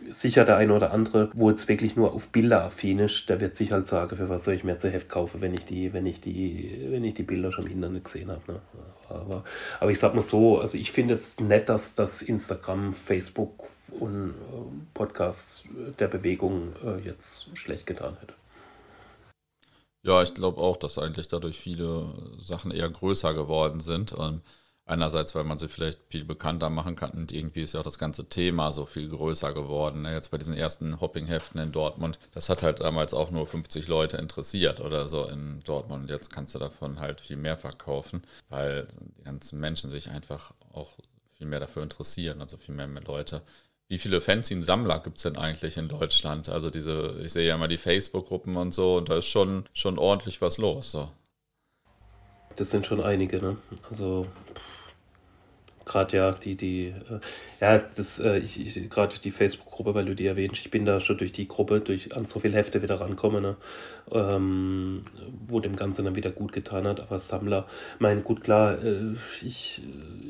sicher 0.10 0.43
der 0.43 0.58
eine 0.58 0.74
oder 0.74 0.91
andere, 0.91 1.30
wo 1.34 1.50
jetzt 1.50 1.69
wirklich 1.69 1.95
nur 1.95 2.13
auf 2.13 2.28
Bilder 2.28 2.63
affin 2.65 3.00
ist, 3.00 3.30
der 3.30 3.39
wird 3.39 3.56
sich 3.56 3.71
halt 3.71 3.88
sagen, 3.88 4.17
für 4.17 4.28
was 4.28 4.43
soll 4.43 4.56
ich 4.56 4.65
mir 4.65 4.74
ein 4.74 4.91
Heft 4.91 5.08
kaufen, 5.08 5.39
wenn 5.39 5.54
ich 5.54 5.63
die, 5.63 5.93
wenn 5.93 6.06
ich 6.06 6.19
die, 6.19 6.88
wenn 6.89 7.06
ich 7.06 7.13
die 7.13 7.24
Bilder 7.24 7.54
schon 7.54 7.67
im 7.67 7.71
Internet 7.71 8.04
gesehen 8.04 8.30
habe. 8.30 8.41
Ne? 8.48 8.60
Aber, 9.08 9.45
aber 9.80 9.91
ich 9.91 10.00
sag 10.00 10.13
mal 10.13 10.21
so, 10.21 10.60
also 10.60 10.78
ich 10.78 10.91
finde 10.91 11.13
jetzt 11.13 11.39
nett, 11.39 11.69
dass 11.69 11.95
das 11.95 12.21
Instagram, 12.21 12.93
Facebook 12.93 13.69
und 13.99 14.29
äh, 14.29 14.34
Podcasts 14.93 15.63
der 15.99 16.08
Bewegung 16.08 16.73
äh, 16.84 16.99
jetzt 16.99 17.58
schlecht 17.58 17.86
getan 17.86 18.17
hätte. 18.19 18.34
Ja, 20.03 20.21
ich 20.21 20.34
glaube 20.34 20.62
auch, 20.62 20.77
dass 20.77 20.97
eigentlich 20.97 21.27
dadurch 21.27 21.58
viele 21.58 22.13
Sachen 22.39 22.71
eher 22.71 22.89
größer 22.89 23.34
geworden 23.34 23.79
sind. 23.79 24.12
Und 24.12 24.41
Einerseits, 24.88 25.34
weil 25.34 25.45
man 25.45 25.58
sie 25.58 25.67
vielleicht 25.67 25.99
viel 26.10 26.25
bekannter 26.25 26.69
machen 26.69 26.95
kann 26.95 27.10
und 27.10 27.31
irgendwie 27.31 27.63
ist 27.63 27.73
ja 27.73 27.79
auch 27.79 27.86
das 27.86 27.97
ganze 27.97 28.29
Thema 28.29 28.71
so 28.71 28.86
viel 28.86 29.10
größer 29.10 29.51
geworden. 29.51 30.03
Ne? 30.03 30.13
Jetzt 30.13 30.29
bei 30.29 30.38
diesen 30.38 30.53
ersten 30.53 31.01
Hopping-Heften 31.01 31.60
in 31.60 31.71
Dortmund, 31.71 32.19
das 32.34 32.49
hat 32.49 32.62
halt 32.62 32.81
damals 32.81 33.15
auch 33.15 33.31
nur 33.31 33.47
50 33.47 33.88
Leute 33.88 34.17
interessiert 34.17 34.81
oder 34.81 35.08
so 35.10 35.27
in 35.27 35.63
Dortmund. 35.63 36.03
Und 36.03 36.10
jetzt 36.12 36.31
kannst 36.31 36.53
du 36.53 36.60
davon 36.60 36.99
halt 36.99 37.19
viel 37.19 37.36
mehr 37.36 37.58
verkaufen, 37.58 38.21
weil 38.49 38.88
die 39.17 39.23
ganzen 39.23 39.60
Menschen 39.60 39.89
sich 39.89 40.12
einfach 40.12 40.53
auch 40.71 40.91
viel 41.34 41.47
mehr 41.47 41.60
dafür 41.60 41.81
interessieren, 41.81 42.39
also 42.39 42.55
viel 42.58 42.75
mehr, 42.75 42.88
mehr 42.88 43.03
Leute. 43.03 43.41
Wie 43.88 44.00
viele 44.00 44.19
Fanzine-Sammler 44.19 45.00
gibt 45.00 45.17
es 45.17 45.24
denn 45.24 45.38
eigentlich 45.38 45.78
in 45.78 45.88
Deutschland? 45.88 46.50
Also 46.50 46.71
diese, 46.71 47.19
ich 47.24 47.34
sehe 47.34 47.48
ja 47.48 47.56
immer 47.56 47.67
die 47.67 47.78
Facebook-Gruppen 47.78 48.56
und 48.56 48.74
so 48.74 48.98
und 48.98 49.10
da 49.10 49.17
ist 49.17 49.28
schon, 49.28 49.65
schon 49.74 50.00
ordentlich 50.00 50.41
was 50.41 50.58
los. 50.58 50.91
So. 50.91 51.12
Das 52.56 52.71
sind 52.71 52.88
schon 52.88 53.02
einige, 53.02 53.38
ne? 53.39 53.58
Also 53.89 54.28
gerade 55.86 56.17
ja 56.17 56.32
die 56.32 56.56
die 56.56 56.88
äh, 56.88 57.19
ja 57.62 57.78
das 57.78 58.19
äh, 58.19 58.39
ich, 58.39 58.60
ich 58.60 58.89
gerade 58.89 59.17
die 59.19 59.32
Facebook-Gruppe, 59.32 59.93
weil 59.95 60.06
du 60.06 60.15
die 60.15 60.26
erwähnst, 60.26 60.58
ich 60.58 60.71
bin 60.71 60.86
da 60.86 61.00
schon 61.00 61.17
durch 61.17 61.32
die 61.32 61.48
Gruppe 61.48 61.80
durch 61.80 62.15
an 62.15 62.26
so 62.26 62.39
viele 62.39 62.58
Hefte 62.58 62.82
wieder 62.82 63.00
rankomme, 63.00 63.41
ne? 63.41 63.56
ähm, 64.12 65.02
wo 65.48 65.60
dem 65.60 65.76
Ganzen 65.76 66.06
dann 66.06 66.15
wieder 66.15 66.32
gut 66.32 66.54
getan 66.54 66.88
hat. 66.88 67.00
Aber 67.00 67.19
Sammler, 67.19 67.65
mein 68.00 68.24
gut 68.24 68.43
klar, 68.43 68.84
äh, 68.84 69.15
ich 69.43 69.82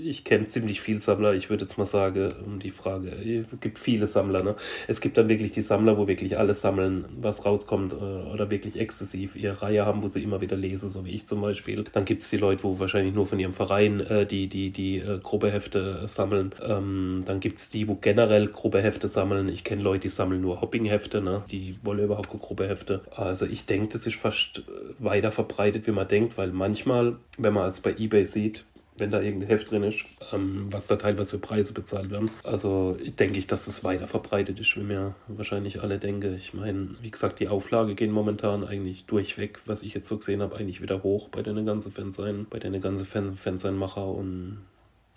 ich 0.04 0.24
kenne 0.24 0.48
ziemlich 0.48 0.82
viel 0.82 1.02
Sammler. 1.02 1.34
Ich 1.34 1.50
würde 1.50 1.64
jetzt 1.66 1.78
mal 1.78 1.86
sagen, 1.86 2.34
um 2.46 2.60
die 2.60 2.72
Frage, 2.72 3.10
es 3.10 3.60
gibt 3.60 3.80
viele 3.80 4.08
Sammler, 4.08 4.44
ne? 4.44 4.56
Es 4.88 5.02
gibt 5.02 5.18
dann 5.18 5.30
wirklich 5.30 5.52
die 5.52 5.62
Sammler, 5.62 5.98
wo 5.98 6.08
wirklich 6.08 6.38
alles 6.38 6.62
sammeln, 6.62 7.06
was 7.18 7.46
rauskommt 7.46 7.94
äh, 7.94 7.96
oder 7.96 8.50
wirklich 8.52 8.80
exzessiv 8.80 9.36
ihre 9.36 9.62
Reihe 9.62 9.86
haben, 9.86 10.02
wo 10.02 10.08
sie 10.08 10.24
immer 10.24 10.42
wieder 10.42 10.56
lesen, 10.56 10.90
so 10.90 11.06
wie 11.06 11.12
ich 11.12 11.28
zum 11.28 11.42
Beispiel. 11.42 11.86
Dann 11.92 12.06
gibt 12.06 12.22
es 12.22 12.30
die 12.30 12.38
Leute, 12.38 12.64
wo 12.64 12.80
wahrscheinlich 12.80 13.14
nur 13.14 13.28
von 13.28 13.40
ihrem 13.40 13.54
Verein 13.54 14.00
äh, 14.00 14.26
die 14.26 14.48
die 14.48 14.72
die 14.72 15.00
äh, 15.00 15.20
Gruppe 15.46 15.60
Gruppehefte 15.60 16.08
sammeln. 16.08 16.52
Ähm, 16.62 17.22
dann 17.26 17.40
gibt 17.40 17.60
es 17.60 17.70
die, 17.70 17.88
wo 17.88 17.96
generell 17.96 18.48
Gruppehefte 18.48 19.08
sammeln. 19.08 19.48
Ich 19.50 19.64
kenne 19.64 19.84
Leute, 19.84 20.02
die 20.02 20.10
sammeln 20.10 20.42
nur 20.42 20.62
Hoppinghefte, 20.62 21.22
ne? 21.22 21.44
die 21.52 21.78
wollen 21.84 22.04
überhaupt 22.04 22.30
keine 22.30 22.40
Gruppehefte. 22.40 23.02
Also 23.16 23.46
ich 23.46 23.66
denke, 23.66 23.94
das 23.94 24.08
ist 24.08 24.16
fast 24.16 24.64
weiter 24.98 25.32
verbreitet, 25.32 25.86
wie 25.86 25.92
man 25.92 26.08
denkt, 26.08 26.38
weil 26.38 26.52
manchmal, 26.52 27.18
wenn 27.38 27.54
man 27.54 27.64
als 27.64 27.80
bei 27.82 27.96
Ebay 27.96 28.26
sieht, 28.26 28.66
wenn 28.98 29.12
da 29.12 29.22
irgendein 29.22 29.50
Heft 29.50 29.70
drin 29.70 29.84
ist, 29.84 30.06
ähm, 30.34 30.68
was 30.72 30.88
da 30.88 30.96
teilweise 30.96 31.38
für 31.38 31.46
Preise 31.46 31.74
bezahlt 31.74 32.10
werden. 32.10 32.32
Also 32.44 32.98
denke 33.20 33.38
ich, 33.38 33.46
dass 33.46 33.68
es 33.68 33.84
weiter 33.84 34.08
verbreitet 34.08 34.60
ist, 34.60 34.76
wie 34.78 34.84
mir 34.84 35.14
wahrscheinlich 35.28 35.84
alle 35.84 36.00
denken. 36.00 36.34
Ich 36.36 36.54
meine, 36.54 36.96
wie 37.02 37.12
gesagt, 37.12 37.40
die 37.40 37.50
Auflage 37.50 37.94
gehen 37.94 38.12
momentan 38.12 38.64
eigentlich 38.64 39.06
durchweg, 39.06 39.60
was 39.66 39.84
ich 39.84 39.94
jetzt 39.94 40.08
so 40.08 40.18
gesehen 40.18 40.42
habe, 40.42 40.56
eigentlich 40.56 40.82
wieder 40.82 41.04
hoch 41.04 41.30
bei 41.30 41.44
den 41.44 41.66
ganzen 41.66 41.92
Fansein, 41.92 42.48
bei 42.50 42.58
den 42.60 42.80
ganzen 42.80 43.06
Fan 43.06 43.36
Fanseinmacher 43.36 44.08
und 44.08 44.60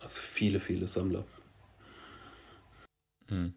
also 0.01 0.21
viele, 0.21 0.61
viele 0.61 0.87
Sammler. 0.89 1.25
Hm. 3.29 3.55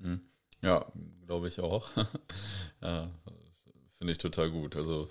Hm. 0.00 0.20
Ja, 0.62 0.86
glaube 1.26 1.48
ich 1.48 1.60
auch. 1.60 1.88
ja, 2.82 3.10
Finde 3.98 4.12
ich 4.12 4.18
total 4.18 4.50
gut. 4.50 4.76
Also 4.76 5.08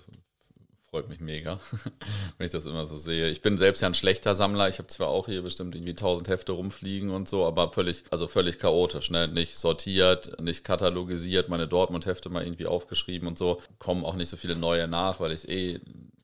freut 0.90 1.08
mich 1.10 1.20
mega, 1.20 1.60
wenn 2.38 2.46
ich 2.46 2.50
das 2.50 2.64
immer 2.64 2.86
so 2.86 2.96
sehe. 2.96 3.28
Ich 3.28 3.42
bin 3.42 3.58
selbst 3.58 3.82
ja 3.82 3.88
ein 3.88 3.94
schlechter 3.94 4.34
Sammler. 4.34 4.68
Ich 4.70 4.78
habe 4.78 4.88
zwar 4.88 5.08
auch 5.08 5.26
hier 5.26 5.42
bestimmt 5.42 5.74
irgendwie 5.74 5.90
1000 5.90 6.28
Hefte 6.28 6.52
rumfliegen 6.52 7.10
und 7.10 7.28
so, 7.28 7.44
aber 7.44 7.70
völlig, 7.70 8.04
also 8.10 8.26
völlig 8.26 8.58
chaotisch, 8.58 9.10
ne? 9.10 9.28
Nicht 9.28 9.56
sortiert, 9.56 10.40
nicht 10.40 10.64
katalogisiert, 10.64 11.50
meine 11.50 11.68
Dortmund-Hefte 11.68 12.30
mal 12.30 12.42
irgendwie 12.42 12.66
aufgeschrieben 12.66 13.28
und 13.28 13.36
so. 13.36 13.60
Kommen 13.78 14.04
auch 14.04 14.16
nicht 14.16 14.30
so 14.30 14.38
viele 14.38 14.56
neue 14.56 14.88
nach, 14.88 15.20
weil 15.20 15.32
ich 15.32 15.46
eh 15.50 15.80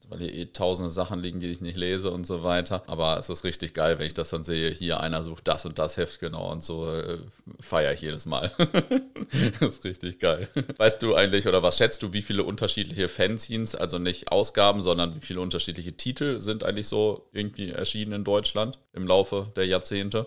weil 0.08 0.20
hier 0.20 0.34
eh 0.34 0.46
tausende 0.46 0.90
Sachen 0.90 1.20
liegen, 1.20 1.40
die 1.40 1.50
ich 1.50 1.60
nicht 1.60 1.76
lese 1.76 2.10
und 2.10 2.26
so 2.26 2.42
weiter. 2.42 2.82
Aber 2.86 3.18
es 3.18 3.30
ist 3.30 3.44
richtig 3.44 3.74
geil, 3.74 3.98
wenn 3.98 4.06
ich 4.06 4.14
das 4.14 4.30
dann 4.30 4.44
sehe, 4.44 4.70
hier 4.70 5.00
einer 5.00 5.22
sucht 5.22 5.48
das 5.48 5.66
und 5.66 5.78
das 5.78 5.96
Heft 5.96 6.20
genau 6.20 6.50
und 6.50 6.62
so 6.62 6.90
äh, 6.90 7.18
feiere 7.60 7.92
ich 7.92 8.00
jedes 8.00 8.26
Mal. 8.26 8.50
das 9.60 9.74
ist 9.74 9.84
richtig 9.84 10.18
geil. 10.18 10.48
Weißt 10.76 11.02
du 11.02 11.14
eigentlich 11.14 11.46
oder 11.46 11.62
was 11.62 11.78
schätzt 11.78 12.02
du, 12.02 12.12
wie 12.12 12.22
viele 12.22 12.44
unterschiedliche 12.44 13.08
Fanzines, 13.08 13.74
also 13.74 13.98
nicht 13.98 14.30
Ausgaben, 14.30 14.80
sondern 14.80 15.16
wie 15.16 15.20
viele 15.20 15.40
unterschiedliche 15.40 15.96
Titel 15.96 16.40
sind 16.40 16.64
eigentlich 16.64 16.88
so 16.88 17.28
irgendwie 17.32 17.70
erschienen 17.70 18.12
in 18.12 18.24
Deutschland 18.24 18.78
im 18.92 19.06
Laufe 19.06 19.52
der 19.56 19.66
Jahrzehnte? 19.66 20.26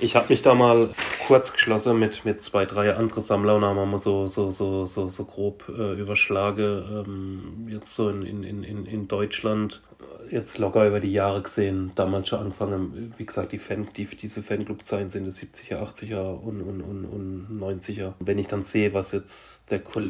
Ich 0.00 0.14
habe 0.14 0.26
mich 0.28 0.42
da 0.42 0.54
mal 0.54 0.90
kurz 1.26 1.52
geschlossen 1.52 1.98
mit, 1.98 2.24
mit 2.24 2.40
zwei, 2.40 2.66
drei 2.66 2.94
andere 2.94 3.20
Sammler 3.20 3.56
und 3.56 3.64
haben 3.64 3.90
wir 3.90 3.98
so, 3.98 4.28
so, 4.28 4.52
so, 4.52 4.86
so, 4.86 5.08
so 5.08 5.24
grob 5.24 5.64
äh, 5.76 6.00
überschlage. 6.00 7.04
Ähm, 7.04 7.66
jetzt 7.68 7.94
so 7.96 8.08
in, 8.08 8.44
in, 8.44 8.62
in, 8.62 8.86
in 8.86 9.08
Deutschland, 9.08 9.82
jetzt 10.30 10.58
locker 10.58 10.86
über 10.86 11.00
die 11.00 11.12
Jahre 11.12 11.42
gesehen, 11.42 11.90
damals 11.96 12.28
schon 12.28 12.38
angefangen, 12.38 13.12
wie 13.16 13.26
gesagt, 13.26 13.50
die 13.50 13.58
Fan, 13.58 13.88
die, 13.96 14.04
diese 14.04 14.44
Fanclub-Zeiten 14.44 15.10
sind 15.10 15.24
die 15.24 15.32
70er, 15.32 15.82
80er 15.82 16.40
und, 16.42 16.62
und, 16.62 16.80
und, 16.80 17.04
und 17.04 17.60
90er. 17.60 18.12
Wenn 18.20 18.38
ich 18.38 18.46
dann 18.46 18.62
sehe, 18.62 18.94
was 18.94 19.10
jetzt 19.10 19.68
der, 19.72 19.80
Ko 19.80 20.00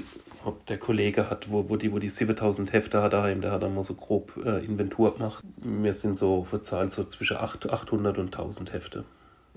der 0.68 0.79
Kollege 0.79 1.31
hat, 1.31 1.51
wo, 1.51 1.70
wo 1.70 1.77
die, 1.77 1.92
wo 1.92 1.98
die 1.98 2.11
7000 2.11 2.74
Hefte 2.74 3.03
hat 3.03 3.14
daheim, 3.14 3.40
der 3.40 3.53
hat 3.53 3.62
dann 3.62 3.74
mal 3.74 3.85
so 3.85 3.94
grob 3.94 4.33
äh, 4.44 4.62
Inventur 4.64 5.14
gemacht. 5.14 5.42
Wir 5.57 5.94
sind 5.94 6.18
so 6.18 6.44
verzahlt 6.44 6.92
so 6.92 7.05
zwischen 7.05 7.38
8, 7.38 7.70
800 7.70 8.18
und 8.18 8.27
1000 8.27 8.74
Hefte. 8.74 9.05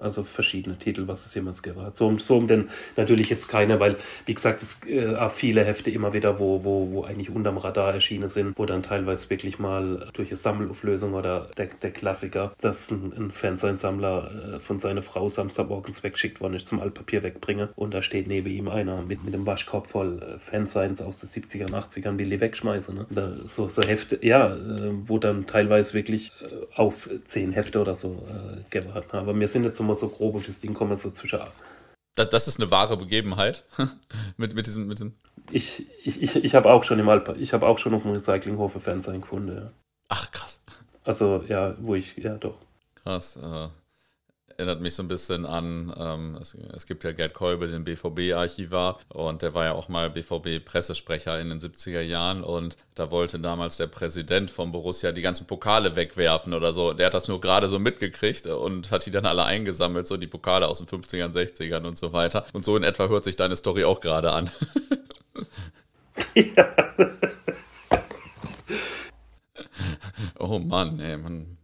Also 0.02 0.24
verschiedene 0.24 0.78
Titel, 0.78 1.08
was 1.08 1.26
es 1.26 1.34
jemals 1.34 1.62
gegeben 1.62 1.86
hat. 1.86 1.96
So, 1.96 2.18
so 2.18 2.38
um 2.38 2.48
denn 2.48 2.70
natürlich 2.98 3.30
jetzt 3.30 3.48
keine, 3.48 3.80
weil, 3.80 3.98
wie 4.26 4.34
gesagt, 4.34 4.62
es 4.62 4.86
äh, 4.88 5.30
viele 5.30 5.64
Hefte 5.64 5.92
immer 5.92 6.14
wieder, 6.14 6.40
wo, 6.40 6.64
wo, 6.64 6.92
wo 6.92 7.04
eigentlich 7.04 7.30
unterm 7.30 7.58
Radar 7.58 7.94
erschienen 7.94 8.30
sind, 8.30 8.58
wo 8.58 8.66
dann 8.66 8.84
teilweise 8.84 9.30
wirklich 9.30 9.60
mal 9.60 10.10
durch 10.14 10.30
eine 10.30 10.38
Sammelauflösung 10.38 11.14
oder 11.14 11.50
der, 11.58 11.68
der 11.82 11.92
Klassiker, 11.92 12.54
dass 12.60 12.92
ein, 12.92 13.14
ein 13.16 13.32
Fernsehsammler 13.32 14.56
äh, 14.56 14.60
von 14.60 14.80
seiner 14.80 15.02
Frau 15.02 15.30
Samstagmorgens 15.30 16.04
wegschickt 16.04 16.42
worden 16.42 16.56
ist, 16.56 16.66
zum 16.66 16.80
Altpapier 16.80 17.24
wegbringen 17.24 17.70
und 17.76 17.94
da 17.94 18.02
steht 18.02 18.28
neben 18.28 18.50
ihm 18.50 18.68
einer 18.68 19.02
mit, 19.02 19.24
mit 19.24 19.34
einem 19.34 19.46
Waschkorb 19.46 19.88
voll 19.88 20.22
äh, 20.22 20.40
Fansigns 20.40 21.02
aus 21.02 21.20
den 21.20 21.30
70er 21.30 21.66
und 21.66 21.76
80ern, 21.76 22.18
will 22.18 22.30
die 22.30 22.42
wegschmeißen. 22.42 22.96
Ne? 22.96 23.06
Da, 23.10 23.34
so, 23.46 23.70
so 23.70 23.82
Hefte, 23.82 24.20
ja, 24.22 24.56
äh, 24.56 24.92
wo 25.06 25.18
dann 25.18 25.46
teilweise 25.46 25.94
wirklich 25.94 26.32
äh, 26.42 26.66
auf 26.76 27.10
zehn 27.26 27.52
Hefte 27.52 27.80
oder 27.80 27.96
so 27.96 28.24
äh. 28.28 28.80
Ne? 29.14 29.20
Aber 29.20 29.38
wir 29.38 29.48
sind 29.48 29.64
jetzt 29.64 29.78
so 29.78 29.84
mal 29.92 30.00
so 30.00 30.10
grob 30.10 30.36
auf 30.36 30.46
das 30.46 30.60
Ding 30.60 30.74
kommen, 30.74 30.98
so 30.98 31.12
zwischen. 31.12 31.40
Das, 32.16 32.30
das 32.30 32.48
ist 32.48 32.60
eine 32.60 32.72
wahre 32.72 32.98
Begebenheit. 32.98 33.66
mit, 34.38 34.56
mit 34.56 34.68
diesem. 34.68 34.88
Mit 34.88 35.00
diesem 35.00 35.16
ich 35.52 35.88
ich, 36.04 36.22
ich, 36.22 36.36
ich 36.36 36.56
habe 36.56 36.72
auch 36.72 36.84
schon 36.84 37.00
im 37.00 37.10
Alpa, 37.10 37.34
ich 37.34 37.54
habe 37.54 37.68
auch 37.68 37.80
schon 37.80 37.94
auf 37.94 38.04
dem 38.04 38.12
Recyclinghof 38.12 38.74
Fernsehen 38.82 39.22
gefunden. 39.22 39.56
Ja. 39.56 39.72
Ach, 40.10 40.32
krass. 40.32 40.60
Also, 41.04 41.44
ja, 41.48 41.76
wo 41.80 41.96
ich, 41.96 42.16
ja, 42.18 42.36
doch. 42.36 42.58
Krass. 42.96 43.38
Äh, 43.38 43.70
erinnert 44.62 44.80
mich 44.80 44.94
so 44.94 45.02
ein 45.02 45.08
bisschen 45.08 45.48
an, 45.48 45.92
ähm, 45.98 46.38
es, 46.40 46.54
es, 46.54 46.86
gibt 46.86 47.04
ja 47.04 47.12
Gerd 47.12 47.34
Kolbe, 47.34 47.68
den 47.68 47.84
BVB-Archivar, 47.84 49.00
und 49.10 49.42
der 49.42 49.56
war 49.56 49.66
ja 49.66 49.74
auch 49.74 49.90
mal 49.90 50.12
BVB-Pressesprecher 50.12 51.40
in 51.42 51.50
den 51.50 51.60
70er 51.60 52.02
Jahren 52.02 52.44
und 52.44 52.78
da 52.94 53.10
wollte 53.10 53.40
damals 53.40 53.78
der 53.78 53.88
Präsident 53.88 54.52
von 54.52 54.72
Borussia 54.72 55.12
die 55.12 55.24
ganzen 55.24 55.48
Pokale 55.48 55.96
wegwerfen 55.96 56.54
oder 56.54 56.74
so. 56.74 56.94
Der 56.94 57.08
hat 57.08 57.16
das 57.16 57.28
nur 57.28 57.42
gerade 57.42 57.70
so 57.70 57.80
mitgekriegt 57.80 58.46
und 58.46 58.92
hat 58.92 59.08
die 59.08 59.12
dann 59.12 59.26
alle 59.26 59.46
eingesammelt, 59.46 60.06
so 60.06 60.16
die 60.16 60.28
Pokale 60.28 60.68
aus 60.68 60.78
den 60.78 60.88
50ern, 60.88 61.34
60ern 61.34 61.88
und 61.88 61.98
so 61.98 62.14
weiter. 62.14 62.46
Und 62.54 62.64
so 62.64 62.78
in 62.78 62.84
etwa 62.84 63.08
hört 63.08 63.24
sich 63.24 63.36
deine 63.36 63.56
Story 63.56 63.84
auch 63.84 64.00
gerade 64.00 64.32
an. 64.32 64.52
ja. 66.36 66.68
oh 70.38 70.60
Mann, 70.60 71.00
ey, 71.00 71.18
man 71.18 71.58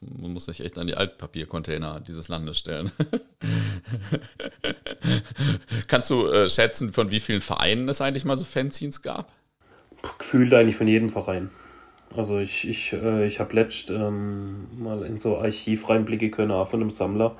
man 0.00 0.32
muss 0.32 0.46
sich 0.46 0.64
echt 0.64 0.78
an 0.78 0.86
die 0.86 0.94
Altpapiercontainer 0.94 2.00
dieses 2.00 2.28
Landes 2.28 2.58
stellen. 2.58 2.90
Kannst 5.88 6.10
du 6.10 6.26
äh, 6.26 6.48
schätzen, 6.48 6.92
von 6.92 7.10
wie 7.10 7.20
vielen 7.20 7.42
Vereinen 7.42 7.88
es 7.88 8.00
eigentlich 8.00 8.24
mal 8.24 8.36
so 8.36 8.44
Fanzines 8.44 9.02
gab? 9.02 9.32
Gefühlt 10.18 10.54
eigentlich 10.54 10.76
von 10.76 10.88
jedem 10.88 11.10
Verein. 11.10 11.50
Also 12.16 12.38
ich, 12.38 12.66
ich, 12.66 12.92
äh, 12.92 13.26
ich 13.26 13.40
habe 13.40 13.54
letzt 13.54 13.90
ähm, 13.90 14.66
mal 14.78 15.04
in 15.04 15.18
so 15.18 15.38
Archiv 15.38 15.88
reinblicken 15.88 16.30
können, 16.30 16.50
auch 16.50 16.68
von 16.68 16.80
einem 16.80 16.90
Sammler. 16.90 17.36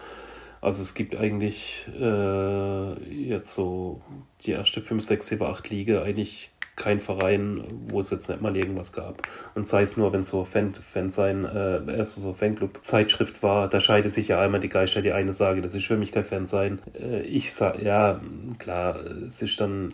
Also 0.60 0.82
es 0.82 0.94
gibt 0.94 1.16
eigentlich 1.16 1.86
äh, 1.98 2.92
jetzt 3.10 3.54
so 3.54 4.02
die 4.42 4.50
erste 4.50 4.82
5, 4.82 5.02
6, 5.02 5.26
7, 5.28 5.42
8 5.42 5.70
Liga 5.70 6.02
eigentlich 6.02 6.49
kein 6.80 7.00
Verein, 7.00 7.64
wo 7.88 8.00
es 8.00 8.10
jetzt 8.10 8.28
nicht 8.28 8.40
mal 8.40 8.56
irgendwas 8.56 8.92
gab. 8.92 9.22
Und 9.54 9.68
sei 9.68 9.82
es 9.82 9.96
nur, 9.96 10.12
wenn 10.12 10.24
so 10.24 10.44
Fan, 10.44 10.74
Fan 10.74 11.10
sein, 11.10 11.44
äh, 11.44 11.80
also 11.98 12.20
so 12.20 12.32
Fanclub-Zeitschrift 12.32 13.42
war, 13.42 13.68
da 13.68 13.80
scheidet 13.80 14.14
sich 14.14 14.28
ja 14.28 14.40
einmal 14.40 14.60
die 14.60 14.68
Geister, 14.68 15.02
die 15.02 15.12
eine 15.12 15.34
sage, 15.34 15.60
das 15.60 15.74
ist 15.74 15.86
für 15.86 15.96
mich 15.96 16.12
kein 16.12 16.24
Fan 16.24 16.46
sein. 16.46 16.80
Äh, 16.98 17.20
ich 17.22 17.52
sag, 17.52 17.82
ja, 17.82 18.20
klar, 18.58 18.96
es 19.26 19.42
ist 19.42 19.60
dann 19.60 19.92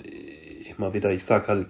immer 0.69 0.93
wieder, 0.93 1.11
ich 1.11 1.25
sag 1.25 1.49
halt, 1.49 1.69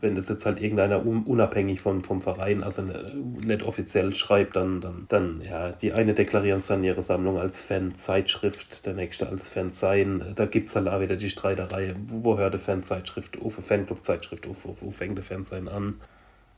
wenn 0.00 0.14
das 0.14 0.28
jetzt 0.28 0.46
halt 0.46 0.60
irgendeiner 0.60 1.04
unabhängig 1.04 1.80
vom, 1.80 2.02
vom 2.02 2.20
Verein, 2.20 2.62
also 2.62 2.82
ne, 2.82 3.12
nicht 3.44 3.62
offiziell 3.62 4.14
schreibt, 4.14 4.56
dann, 4.56 4.80
dann, 4.80 5.06
dann, 5.08 5.42
ja, 5.42 5.72
die 5.72 5.92
eine 5.92 6.14
deklarieren 6.14 6.62
dann 6.66 6.84
ihre 6.84 7.02
Sammlung 7.02 7.38
als 7.38 7.60
Fanzeitschrift, 7.60 8.86
der 8.86 8.94
nächste 8.94 9.28
als 9.28 9.48
Fan 9.48 9.72
sein. 9.72 10.32
Da 10.34 10.46
gibt 10.46 10.68
es 10.68 10.76
halt 10.76 10.88
auch 10.88 11.00
wieder 11.00 11.16
die 11.16 11.30
Streiterei, 11.30 11.94
wo 12.08 12.38
hört 12.38 12.54
die 12.54 12.58
Fanzeitschrift 12.58 13.40
auf, 13.42 13.54
Fanclub-Zeitschrift 13.54 14.46
auf, 14.46 14.56
wo 14.64 14.90
fängt 14.90 15.18
der 15.18 15.24
Fan 15.24 15.44
sein 15.44 15.68
an? 15.68 16.00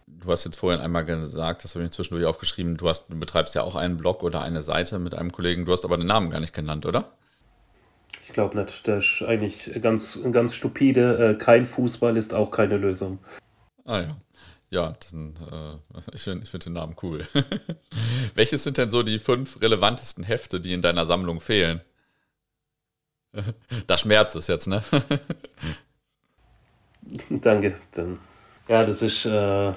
Du 0.07 0.31
hast 0.31 0.45
jetzt 0.45 0.57
vorhin 0.57 0.81
einmal 0.81 1.05
gesagt, 1.05 1.65
das 1.65 1.75
habe 1.75 1.85
ich 1.85 1.91
zwischendurch 1.91 2.27
aufgeschrieben, 2.27 2.77
du, 2.77 2.89
hast, 2.89 3.09
du 3.09 3.19
betreibst 3.19 3.55
ja 3.55 3.63
auch 3.63 3.77
einen 3.77 3.97
Blog 3.97 4.23
oder 4.23 4.41
eine 4.41 4.63
Seite 4.63 4.99
mit 4.99 5.15
einem 5.15 5.31
Kollegen. 5.31 5.65
Du 5.65 5.73
hast 5.73 5.85
aber 5.85 5.97
den 5.97 6.07
Namen 6.07 6.31
gar 6.31 6.41
nicht 6.41 6.55
genannt, 6.55 6.87
oder? 6.87 7.13
Ich 8.23 8.33
glaube 8.33 8.59
nicht. 8.59 8.87
Das 8.87 9.05
ist 9.05 9.23
eigentlich 9.23 9.71
ganz, 9.81 10.21
ganz 10.31 10.55
stupide. 10.55 11.31
Äh, 11.31 11.35
kein 11.35 11.65
Fußball 11.65 12.17
ist 12.17 12.35
auch 12.35 12.51
keine 12.51 12.77
Lösung. 12.77 13.19
Ah 13.85 14.01
ja. 14.01 14.17
Ja, 14.71 14.95
dann, 15.11 15.35
äh, 15.51 16.01
ich 16.13 16.23
finde 16.23 16.45
ich 16.45 16.51
find 16.51 16.67
den 16.67 16.75
Namen 16.75 16.95
cool. 17.03 17.27
Welches 18.35 18.65
sind 18.65 18.77
denn 18.77 18.91
so 18.91 19.03
die 19.03 19.19
fünf 19.19 19.61
relevantesten 19.63 20.25
Hefte, 20.25 20.61
die 20.61 20.75
in 20.75 20.83
deiner 20.83 21.07
Sammlung 21.07 21.41
fehlen? 21.41 21.81
da 23.87 23.97
schmerzt 23.97 24.37
es 24.37 24.47
jetzt, 24.47 24.67
ne? 24.67 24.83
Danke. 27.31 27.77
Dann, 27.93 28.19
ja, 28.69 28.85
das 28.85 29.03
ist, 29.03 29.25
äh, 29.25 29.73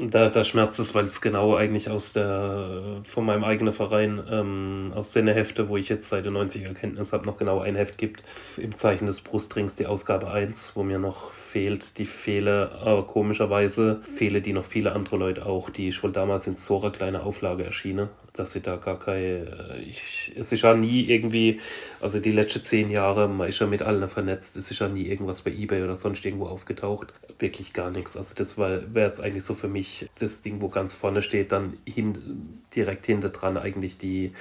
da, 0.00 0.28
da 0.28 0.44
schmerzt 0.44 0.78
es, 0.78 0.94
weil 0.94 1.04
es 1.04 1.20
genau 1.20 1.54
eigentlich 1.54 1.88
aus 1.88 2.12
der, 2.12 3.02
von 3.04 3.24
meinem 3.24 3.44
eigenen 3.44 3.72
Verein, 3.72 4.22
ähm, 4.30 4.86
aus 4.94 5.12
den 5.12 5.28
Hefte, 5.28 5.68
wo 5.68 5.76
ich 5.76 5.88
jetzt 5.88 6.08
seit 6.08 6.24
den 6.24 6.36
90er 6.36 6.74
Kenntnis 6.74 7.12
habe, 7.12 7.26
noch 7.26 7.36
genau 7.36 7.60
ein 7.60 7.76
Heft 7.76 7.98
gibt. 7.98 8.22
Im 8.56 8.74
Zeichen 8.74 9.06
des 9.06 9.20
Brustrings 9.20 9.76
die 9.76 9.86
Ausgabe 9.86 10.30
1, 10.30 10.72
wo 10.74 10.82
mir 10.82 10.98
noch 10.98 11.32
fehlt. 11.32 11.98
Die 11.98 12.06
fehle, 12.06 12.72
aber 12.82 13.06
komischerweise 13.06 14.00
fehle 14.16 14.42
die 14.42 14.52
noch 14.52 14.64
viele 14.64 14.92
andere 14.92 15.16
Leute 15.16 15.46
auch, 15.46 15.70
die 15.70 15.94
wohl 16.02 16.12
damals 16.12 16.46
in 16.46 16.56
Zora 16.56 16.90
kleine 16.90 17.22
Auflage 17.22 17.64
erschienen. 17.64 18.08
Dass 18.34 18.52
sie 18.52 18.60
da 18.60 18.76
gar 18.76 18.98
keine, 18.98 19.76
äh, 19.76 19.82
ich, 19.82 20.32
es 20.36 20.52
ist 20.52 20.62
ja 20.62 20.74
nie 20.74 21.02
irgendwie, 21.02 21.60
also 22.00 22.18
die 22.18 22.32
letzten 22.32 22.64
zehn 22.64 22.90
Jahre, 22.90 23.28
man 23.28 23.48
ist 23.48 23.60
ja 23.60 23.66
mit 23.66 23.82
allen 23.82 24.08
vernetzt, 24.08 24.56
es 24.56 24.70
ist 24.70 24.80
ja 24.80 24.88
nie 24.88 25.06
irgendwas 25.06 25.42
bei 25.42 25.52
Ebay 25.52 25.82
oder 25.82 25.96
sonst 25.96 26.24
irgendwo 26.24 26.46
aufgetaucht. 26.46 27.12
Wirklich 27.38 27.72
gar 27.72 27.90
nichts. 27.90 28.16
Also 28.16 28.34
das 28.34 28.58
wäre 28.58 28.84
jetzt 28.94 29.20
eigentlich 29.20 29.44
so 29.44 29.54
für 29.54 29.68
mich 29.68 30.08
das 30.18 30.40
Ding, 30.42 30.60
wo 30.60 30.68
ganz 30.68 30.94
vorne 30.94 31.22
steht, 31.22 31.52
dann 31.52 31.74
hin, 31.86 32.60
direkt 32.74 33.06
hinter 33.06 33.28
dran 33.28 33.56
eigentlich 33.56 33.98
die, 33.98 34.32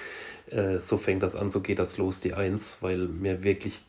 äh, 0.50 0.80
so 0.80 0.98
fängt 0.98 1.24
das 1.24 1.36
an, 1.36 1.52
so 1.52 1.62
geht 1.62 1.80
das 1.80 1.98
los, 1.98 2.20
die 2.20 2.34
Eins, 2.34 2.80
weil 2.82 3.08
mir 3.08 3.44
wirklich 3.44 3.82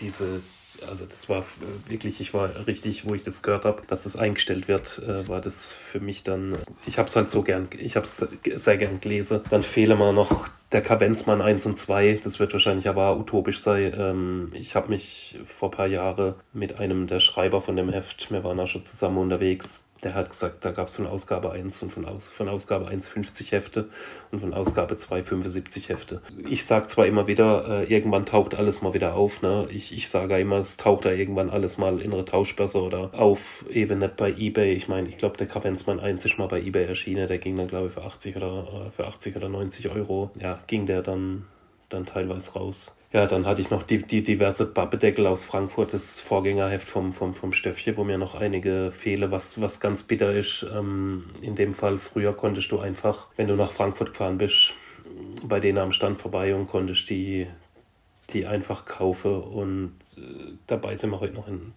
diese 0.00 0.40
also 0.88 1.04
das 1.06 1.28
war 1.28 1.40
äh, 1.40 1.90
wirklich, 1.90 2.20
ich 2.20 2.34
war 2.34 2.66
richtig, 2.66 3.06
wo 3.06 3.14
ich 3.14 3.22
das 3.22 3.42
gehört 3.42 3.64
habe, 3.64 3.82
dass 3.86 4.04
das 4.04 4.16
eingestellt 4.16 4.68
wird, 4.68 5.00
äh, 5.06 5.28
war 5.28 5.40
das 5.40 5.68
für 5.68 6.00
mich 6.00 6.22
dann, 6.22 6.58
ich 6.86 6.98
habe 6.98 7.08
es 7.08 7.16
halt 7.16 7.30
so 7.30 7.42
gern, 7.42 7.68
ich 7.78 7.96
habe 7.96 8.06
es 8.06 8.26
sehr 8.54 8.76
gern 8.76 9.00
gelesen. 9.00 9.40
Dann 9.50 9.62
fehle 9.62 9.96
mir 9.96 10.12
noch 10.12 10.48
der 10.72 10.82
Kavenzmann 10.82 11.42
1 11.42 11.66
und 11.66 11.78
2, 11.78 12.20
das 12.22 12.40
wird 12.40 12.52
wahrscheinlich 12.52 12.88
aber 12.88 13.16
utopisch 13.16 13.60
sein. 13.60 13.94
Ähm, 13.96 14.52
ich 14.54 14.74
habe 14.74 14.88
mich 14.88 15.38
vor 15.46 15.68
ein 15.68 15.76
paar 15.76 15.86
Jahren 15.86 16.34
mit 16.52 16.78
einem 16.78 17.06
der 17.06 17.20
Schreiber 17.20 17.60
von 17.60 17.76
dem 17.76 17.90
Heft, 17.90 18.30
wir 18.30 18.42
waren 18.44 18.58
auch 18.58 18.66
schon 18.66 18.84
zusammen 18.84 19.18
unterwegs, 19.18 19.91
der 20.02 20.14
hat 20.14 20.30
gesagt, 20.30 20.64
da 20.64 20.72
gab 20.72 20.88
es 20.88 20.96
von 20.96 21.06
Ausgabe 21.06 21.52
1 21.52 21.82
und 21.84 21.92
von, 21.92 22.04
Aus, 22.04 22.26
von 22.26 22.48
Ausgabe 22.48 22.88
1 22.88 23.06
50 23.06 23.52
Hefte 23.52 23.88
und 24.32 24.40
von 24.40 24.52
Ausgabe 24.52 24.96
2 24.96 25.22
75 25.22 25.88
Hefte. 25.88 26.20
Ich 26.48 26.64
sage 26.64 26.88
zwar 26.88 27.06
immer 27.06 27.28
wieder, 27.28 27.82
äh, 27.82 27.84
irgendwann 27.84 28.26
taucht 28.26 28.54
alles 28.54 28.82
mal 28.82 28.94
wieder 28.94 29.14
auf. 29.14 29.42
Ne? 29.42 29.68
Ich, 29.70 29.92
ich 29.96 30.08
sage 30.08 30.38
immer, 30.40 30.56
es 30.56 30.76
taucht 30.76 31.04
da 31.04 31.12
irgendwann 31.12 31.50
alles 31.50 31.78
mal 31.78 32.00
in 32.00 32.12
eine 32.12 32.24
Tauschbörse 32.24 32.82
oder 32.82 33.10
auf, 33.14 33.64
eben 33.70 34.00
nicht 34.00 34.16
bei 34.16 34.32
Ebay. 34.32 34.72
Ich 34.74 34.88
meine, 34.88 35.08
ich 35.08 35.18
glaube, 35.18 35.36
der 35.36 35.46
Kavenzmann 35.46 36.00
1 36.00 36.24
ist 36.24 36.38
mal 36.38 36.48
bei 36.48 36.60
Ebay 36.60 36.84
erschienen, 36.84 37.28
der 37.28 37.38
ging 37.38 37.56
dann, 37.56 37.68
glaube 37.68 37.86
ich, 37.86 37.92
für 37.92 38.02
80 38.02 38.36
oder, 38.36 38.86
äh, 38.86 38.90
für 38.90 39.06
80 39.06 39.36
oder 39.36 39.48
90 39.48 39.88
Euro. 39.90 40.32
Ja, 40.40 40.58
ging 40.66 40.86
der 40.86 41.02
dann, 41.02 41.44
dann 41.90 42.06
teilweise 42.06 42.54
raus. 42.54 42.96
Ja, 43.12 43.26
dann 43.26 43.44
hatte 43.44 43.60
ich 43.60 43.68
noch 43.68 43.82
die, 43.82 43.98
die 43.98 44.22
diverse 44.22 44.64
Babbedeckel 44.64 45.26
aus 45.26 45.44
Frankfurt, 45.44 45.92
das 45.92 46.18
Vorgängerheft 46.18 46.88
vom, 46.88 47.12
vom, 47.12 47.34
vom 47.34 47.52
Stöffchen, 47.52 47.98
wo 47.98 48.04
mir 48.04 48.16
noch 48.16 48.34
einige 48.34 48.90
fehle, 48.90 49.30
was, 49.30 49.60
was 49.60 49.80
ganz 49.80 50.02
bitter 50.02 50.32
ist. 50.34 50.64
Ähm, 50.74 51.26
in 51.42 51.54
dem 51.54 51.74
Fall, 51.74 51.98
früher 51.98 52.32
konntest 52.32 52.72
du 52.72 52.78
einfach, 52.78 53.28
wenn 53.36 53.48
du 53.48 53.54
nach 53.54 53.70
Frankfurt 53.70 54.12
gefahren 54.12 54.38
bist, 54.38 54.72
bei 55.44 55.60
denen 55.60 55.76
am 55.76 55.92
Stand 55.92 56.16
vorbei 56.16 56.54
und 56.54 56.68
konntest 56.68 57.10
die, 57.10 57.46
die 58.30 58.46
einfach 58.46 58.86
kaufen. 58.86 59.42
Und 59.42 59.92
äh, 60.16 60.54
dabei 60.66 60.96
sind 60.96 61.10
wir 61.10 61.20
heute 61.20 61.34
noch 61.34 61.48
in, 61.48 61.74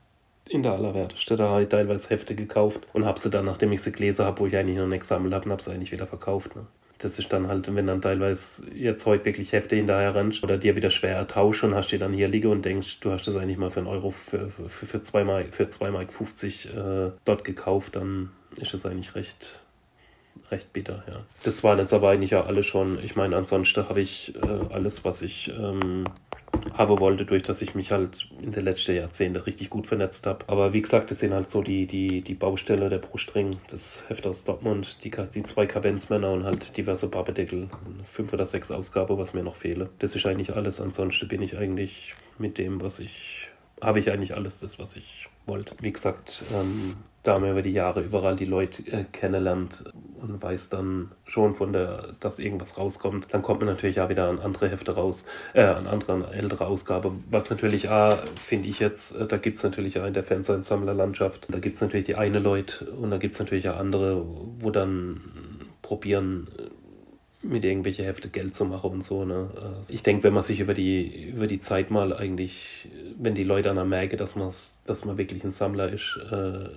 in 0.48 0.64
der 0.64 0.72
allerwertesten. 0.72 1.36
Da 1.36 1.50
habe 1.50 1.64
ich 1.64 1.70
teilweise 1.70 2.12
Hefte 2.12 2.36
gekauft 2.36 2.88
und 2.94 3.04
habe 3.04 3.20
sie 3.20 3.30
dann, 3.30 3.44
nachdem 3.44 3.74
ich 3.74 3.82
sie 3.82 3.92
gelesen 3.92 4.26
habe, 4.26 4.40
wo 4.40 4.48
ich 4.48 4.56
eigentlich 4.56 4.78
noch 4.78 4.88
nichts 4.88 5.10
gesammelt 5.10 5.34
habe, 5.34 5.50
habe 5.50 5.62
sie 5.62 5.72
eigentlich 5.72 5.92
wieder 5.92 6.08
verkauft. 6.08 6.56
Ne? 6.56 6.66
Das 7.00 7.20
ist 7.20 7.32
dann 7.34 7.48
halt, 7.48 7.74
wenn 7.74 7.88
dann 7.88 8.02
teilweise 8.02 8.74
jetzt 8.74 9.06
heute 9.06 9.26
wirklich 9.26 9.52
Hefte 9.52 9.76
hinterher 9.76 10.16
rennst 10.16 10.44
oder 10.44 10.58
dir 10.58 10.76
wieder 10.76 10.90
schwer 10.90 11.28
tauschst 11.28 11.64
und 11.64 11.76
hast 11.76 11.92
die 11.92 11.98
dann 11.98 12.14
hier 12.14 12.28
liegen 12.28 12.50
und 12.50 12.64
denkst, 12.64 13.00
du 13.02 13.12
hast 13.12 13.28
das 13.28 13.36
eigentlich 13.36 13.58
mal 13.58 13.70
für 13.70 13.82
einen 13.82 13.88
Euro, 13.88 14.12
für, 14.12 14.50
für, 14.50 14.86
für 14.86 15.02
2 15.02 15.24
Mark, 15.24 15.54
für 15.54 15.68
2 15.68 15.92
Mark 15.92 16.14
50 16.14 16.68
äh, 16.68 17.12
dort 17.26 17.44
gekauft, 17.44 17.96
dann 17.96 18.32
ist 18.56 18.74
das 18.74 18.86
eigentlich 18.86 19.16
recht, 19.16 19.60
recht 20.52 20.72
bitter, 20.72 21.04
ja. 21.08 21.26
Das 21.44 21.64
waren 21.64 21.80
jetzt 21.80 21.94
aber 21.94 22.10
eigentlich 22.10 22.32
ja 22.32 22.46
alle 22.46 22.64
schon, 22.64 23.04
ich 23.04 23.16
meine, 23.16 23.36
ansonsten 23.36 23.90
habe 23.90 24.02
ich 24.02 24.34
äh, 24.36 24.74
alles, 24.74 25.04
was 25.04 25.22
ich 25.22 25.50
ähm, 25.50 26.06
haben 26.74 27.00
wollte, 27.00 27.26
durch 27.26 27.44
dass 27.44 27.62
ich 27.62 27.76
mich 27.76 27.92
halt 27.92 28.28
in 28.42 28.52
den 28.52 28.64
letzten 28.64 28.96
Jahrzehnten 28.96 29.40
richtig 29.40 29.70
gut 29.70 29.88
vernetzt 29.88 30.26
habe. 30.28 30.46
Aber 30.48 30.74
wie 30.74 30.82
gesagt, 30.82 31.12
das 31.12 31.20
sind 31.20 31.34
halt 31.34 31.50
so 31.50 31.62
die, 31.62 31.88
die, 31.88 32.22
die 32.22 32.34
Baustelle, 32.34 32.90
der 32.90 33.00
Brustring, 33.00 33.58
das 33.70 34.04
Heft 34.08 34.28
aus 34.28 34.44
Dortmund, 34.44 35.04
die, 35.04 35.12
die 35.34 35.44
zwei 35.44 35.66
Kavenzmänner 35.66 36.32
und 36.32 36.44
halt 36.44 36.76
diverse 36.78 37.08
Barbedeckel, 37.08 37.70
fünf 38.04 38.34
oder 38.34 38.46
sechs 38.46 38.72
Ausgaben, 38.72 39.18
was 39.18 39.34
mir 39.34 39.44
noch 39.44 39.56
fehle. 39.56 39.90
Das 40.00 40.16
ist 40.16 40.26
eigentlich 40.26 40.56
alles. 40.56 40.82
Ansonsten 40.82 41.28
bin 41.28 41.42
ich 41.42 41.58
eigentlich 41.58 42.14
mit 42.38 42.58
dem, 42.58 42.82
was 42.82 43.00
ich, 43.00 43.48
habe 43.82 44.00
ich 44.00 44.12
eigentlich 44.12 44.36
alles 44.36 44.60
das, 44.60 44.80
was 44.80 44.96
ich 44.96 45.30
wollte. 45.48 45.76
Wie 45.82 45.92
gesagt, 45.92 46.44
ähm, 46.54 46.96
da 47.26 47.34
haben 47.34 47.44
wir 47.44 47.52
über 47.52 47.64
die 47.64 47.72
Jahre 47.72 48.02
überall 48.02 48.36
die 48.36 48.46
Leute 48.46 48.84
äh, 48.92 49.04
kennenlernt 49.12 49.84
und 50.22 50.42
weiß 50.42 50.70
dann 50.70 51.12
schon 51.26 51.56
von 51.56 51.74
der, 51.74 52.14
dass 52.20 52.38
irgendwas 52.38 52.78
rauskommt. 52.78 53.28
Dann 53.32 53.42
kommt 53.42 53.62
man 53.62 53.68
natürlich 53.68 54.00
auch 54.00 54.10
wieder 54.10 54.30
an 54.30 54.40
andere 54.40 54.70
Hefte 54.70 54.94
raus, 54.94 55.26
äh, 55.54 55.64
an 55.64 55.88
andere, 55.88 56.14
an 56.14 56.26
ältere 56.32 56.68
Ausgabe. 56.68 57.14
Was 57.32 57.50
natürlich 57.50 57.90
auch, 57.90 58.18
finde 58.44 58.70
ich 58.70 58.80
jetzt, 58.80 59.16
äh, 59.16 59.26
da 59.26 59.38
gibt 59.38 59.58
es 59.58 59.64
natürlich 59.64 60.00
auch 60.00 60.06
in 60.06 60.14
der 60.14 60.24
Fansammlerlandschaft, 60.24 61.48
da 61.50 61.58
gibt 61.58 61.76
es 61.76 61.82
natürlich 61.82 62.06
die 62.06 62.16
eine 62.16 62.40
Leute 62.40 62.92
und 62.92 63.10
da 63.10 63.18
gibt 63.18 63.34
es 63.34 63.40
natürlich 63.40 63.68
auch 63.70 63.78
andere, 63.78 64.24
wo 64.60 64.70
dann 64.70 65.22
probieren, 65.82 66.48
mit 67.50 67.64
irgendwelche 67.66 68.04
Hefte 68.04 68.30
Geld 68.30 68.56
zu 68.56 68.66
machen 68.66 68.92
und 68.92 69.04
so. 69.04 69.26
Ne? 69.26 69.50
Also 69.78 69.94
ich 69.94 70.04
denke, 70.04 70.24
wenn 70.24 70.34
man 70.34 70.44
sich 70.44 70.60
über 70.60 70.74
die, 70.74 71.30
über 71.30 71.48
die 71.48 71.60
Zeit 71.60 71.92
mal 71.92 72.14
eigentlich, 72.14 72.88
wenn 73.18 73.36
die 73.36 73.44
Leute 73.44 73.74
dann 73.74 73.90
merken, 73.90 74.18
dass, 74.18 74.36
dass 74.86 75.06
man 75.06 75.18
wirklich 75.18 75.44
ein 75.44 75.52
Sammler 75.52 75.90
ist, 75.92 76.20
äh, 76.32 76.70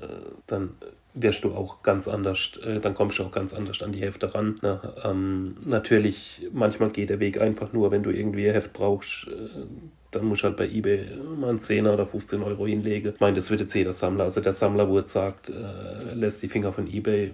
dann 0.47 0.71
wirst 1.14 1.45
du 1.45 1.55
auch 1.55 1.83
ganz 1.83 2.07
anders, 2.07 2.53
äh, 2.64 2.81
dann 2.81 2.95
kommst 2.95 3.19
du 3.19 3.25
auch 3.25 3.33
ganz 3.33 3.53
anders 3.53 3.83
an 3.83 3.93
die 3.93 4.01
Hefte 4.01 4.35
ran. 4.35 4.59
Ne? 4.62 4.81
Ähm, 5.05 5.57
natürlich, 5.66 6.47
manchmal 6.53 6.91
geht 6.91 7.11
der 7.11 7.21
Weg 7.21 7.41
einfach 7.41 7.73
nur, 7.73 7.91
wenn 7.91 8.03
du 8.03 8.11
irgendwie 8.11 8.49
ein 8.49 8.55
Heft 8.55 8.73
brauchst, 8.73 9.27
äh, 9.27 9.31
dann 10.11 10.25
musst 10.25 10.43
du 10.43 10.47
halt 10.47 10.57
bei 10.57 10.66
eBay 10.66 11.07
mal 11.39 11.51
einen 11.51 11.61
10 11.61 11.87
oder 11.87 12.07
15 12.07 12.43
Euro 12.43 12.66
hinlegen. 12.66 13.12
Ich 13.14 13.21
meine, 13.21 13.37
das 13.37 13.51
wird 13.51 13.61
jetzt 13.61 13.75
jeder 13.75 13.93
Sammler. 13.93 14.25
Also 14.25 14.41
der 14.41 14.55
Sammler, 14.55 14.89
wo 14.89 14.99
jetzt 14.99 15.12
sagt, 15.12 15.51
äh, 15.51 16.14
lässt 16.14 16.43
die 16.43 16.49
Finger 16.49 16.73
von 16.73 16.87
eBay, 16.87 17.31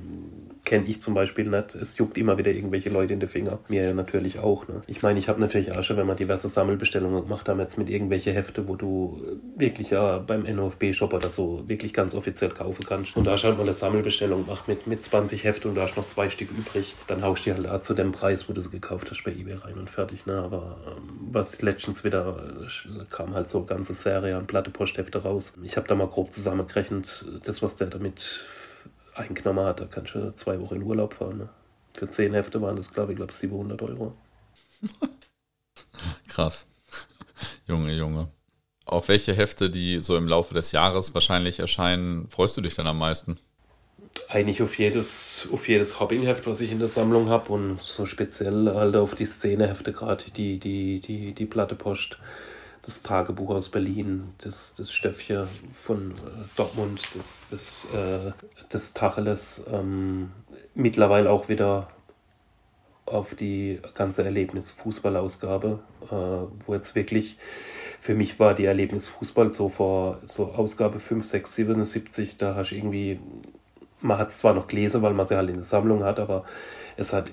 kenne 0.65 0.87
ich 0.87 1.03
zum 1.03 1.15
Beispiel 1.15 1.49
nicht. 1.49 1.75
Es 1.75 1.99
juckt 1.99 2.17
immer 2.17 2.39
wieder 2.39 2.51
irgendwelche 2.51 2.89
Leute 2.89 3.13
in 3.13 3.21
die 3.21 3.27
Finger. 3.27 3.59
Mir 3.69 3.93
natürlich 3.95 4.39
auch. 4.39 4.67
Ne? 4.67 4.83
Ich 4.87 5.03
meine, 5.03 5.19
ich 5.19 5.29
habe 5.29 5.41
natürlich 5.41 5.73
schon, 5.85 5.97
wenn 5.97 6.07
man 6.07 6.17
diverse 6.17 6.49
Sammelbestellungen 6.49 7.23
gemacht 7.23 7.49
haben, 7.49 7.61
jetzt 7.61 7.77
mit 7.77 7.91
irgendwelche 7.91 8.33
Hefte, 8.33 8.67
wo 8.67 8.75
du 8.75 9.21
wirklich 9.57 9.91
ja 9.91 10.19
beim 10.19 10.43
NOFB-Shop 10.43 11.13
oder 11.13 11.31
so 11.31 11.69
wirklich 11.69 11.93
ganz 11.93 12.15
offiziell 12.15 12.51
kaufen 12.51 12.85
kannst. 12.87 13.17
Und 13.17 13.27
da 13.27 13.33
hast 13.33 13.45
halt 13.45 13.57
mal 13.57 13.65
eine 13.65 13.75
Sammelbestellung 13.75 14.47
gemacht 14.47 14.67
mit, 14.67 14.87
mit 14.87 15.05
20 15.05 15.45
Heften 15.45 15.71
und 15.71 15.77
da 15.77 15.83
hast 15.83 15.97
noch 15.97 16.07
zwei 16.07 16.31
Stück 16.31 16.51
übrig. 16.51 16.95
Dann 17.07 17.23
haust 17.23 17.45
du 17.47 17.51
die 17.51 17.57
halt 17.57 17.69
auch 17.69 17.83
zu 17.83 17.95
dem 17.95 18.13
Preis, 18.13 18.49
wo 18.49 18.53
du 18.55 18.63
sie 18.63 18.71
gekauft 18.71 19.11
hast, 19.11 19.23
bei 19.25 19.33
eBay 19.33 19.55
rein 19.55 19.75
und 19.75 19.91
fertig. 19.91 20.25
Ne? 20.25 20.35
Aber 20.35 20.79
ähm, 20.87 21.29
was 21.31 21.61
letztens 21.61 22.05
wieder 22.05 22.37
äh, 22.63 23.05
kam 23.11 23.35
halt 23.35 23.51
so 23.51 23.65
ganze 23.65 23.93
Serie 23.93 24.37
an 24.37 24.47
Platte 24.47 24.71
Posthefte 24.71 25.23
raus. 25.23 25.55
Ich 25.63 25.77
habe 25.77 25.87
da 25.87 25.95
mal 25.95 26.09
grob 26.09 26.33
zusammengerechnet, 26.33 27.27
das, 27.45 27.63
was 27.63 27.77
der 27.77 27.89
damit 27.89 28.45
eingenommen 29.15 29.65
hat, 29.65 29.81
da 29.81 29.87
kannst 29.87 30.15
du 30.15 30.35
zwei 30.37 30.61
Wochen 30.61 30.77
in 30.77 30.83
Urlaub 30.83 31.15
fahren. 31.15 31.39
Ne? 31.39 31.49
Für 31.95 32.11
zehn 32.11 32.35
Hefte 32.35 32.61
waren 32.61 32.77
das, 32.77 32.93
glaube 32.93 33.13
ich, 33.13 33.17
glaube 33.17 33.33
700 33.33 33.81
Euro. 33.83 34.15
Krass. 36.29 36.67
Junge, 37.67 37.93
Junge. 37.95 38.29
Auf 38.85 39.09
welche 39.09 39.33
Hefte, 39.33 39.71
die 39.71 40.01
so 40.01 40.17
im 40.17 40.29
Laufe 40.29 40.53
des 40.55 40.73
Jahres 40.73 41.15
wahrscheinlich 41.15 41.59
erscheinen, 41.59 42.29
freust 42.29 42.57
du 42.57 42.61
dich 42.61 42.75
dann 42.75 42.87
am 42.87 42.99
meisten? 42.99 43.37
Eigentlich 44.29 44.63
auf 44.63 44.79
jedes, 44.79 45.49
auf 45.53 45.69
jedes 45.69 45.99
Hobbingheft, 46.01 46.47
was 46.47 46.61
ich 46.61 46.71
in 46.71 46.79
der 46.79 46.89
Sammlung 46.89 47.29
habe 47.29 47.53
und 47.53 47.81
so 47.81 48.07
speziell 48.07 48.73
halt 48.75 48.95
auf 48.97 49.15
die 49.15 49.27
Szenehefte 49.27 49.93
gerade, 49.93 50.25
die, 50.37 50.59
die, 50.59 51.01
die, 51.01 51.33
die 51.33 51.47
Platte 51.47 51.75
Post 51.75 52.19
das 52.85 53.03
Tagebuch 53.03 53.51
aus 53.51 53.69
Berlin, 53.71 54.35
das, 54.39 54.75
das 54.75 54.93
Stöffchen 54.93 55.47
von 55.83 56.13
äh, 56.13 56.45
Dortmund, 56.57 57.01
das, 57.15 57.45
das, 57.51 57.89
äh, 57.95 58.33
das 58.69 58.93
Tacheles, 58.93 59.67
ähm, 59.73 60.33
mittlerweile 60.75 61.31
auch 61.31 61.49
wieder 61.49 61.89
auf 63.07 63.35
die 63.35 63.81
ganze 63.95 64.25
Erlebnis-Fußballausgabe, 64.25 65.81
äh, 66.03 66.67
wo 66.67 66.75
jetzt 66.75 66.95
wirklich 66.95 67.39
für 68.01 68.15
mich 68.15 68.39
war 68.39 68.55
die 68.55 68.67
Erlebnis 68.67 69.09
Fußball 69.09 69.51
so 69.51 69.71
vor 69.71 70.21
so 70.25 70.53
Ausgabe 70.53 71.01
5, 71.01 71.25
6, 71.25 71.55
77, 71.55 72.37
da 72.37 72.55
hast 72.55 72.71
du 72.71 72.77
irgendwie 72.77 73.19
man 74.05 74.19
hat 74.19 74.29
es 74.29 74.39
zwar 74.39 74.55
noch 74.55 74.67
gelesen, 74.67 75.03
weil 75.03 75.15
man 75.15 75.27
sie 75.27 75.37
halt 75.37 75.49
in 75.49 75.57
der 75.57 75.65
Sammlung 75.65 76.05
hat, 76.05 76.21
aber 76.21 76.45
es 76.97 77.13
hat, 77.13 77.31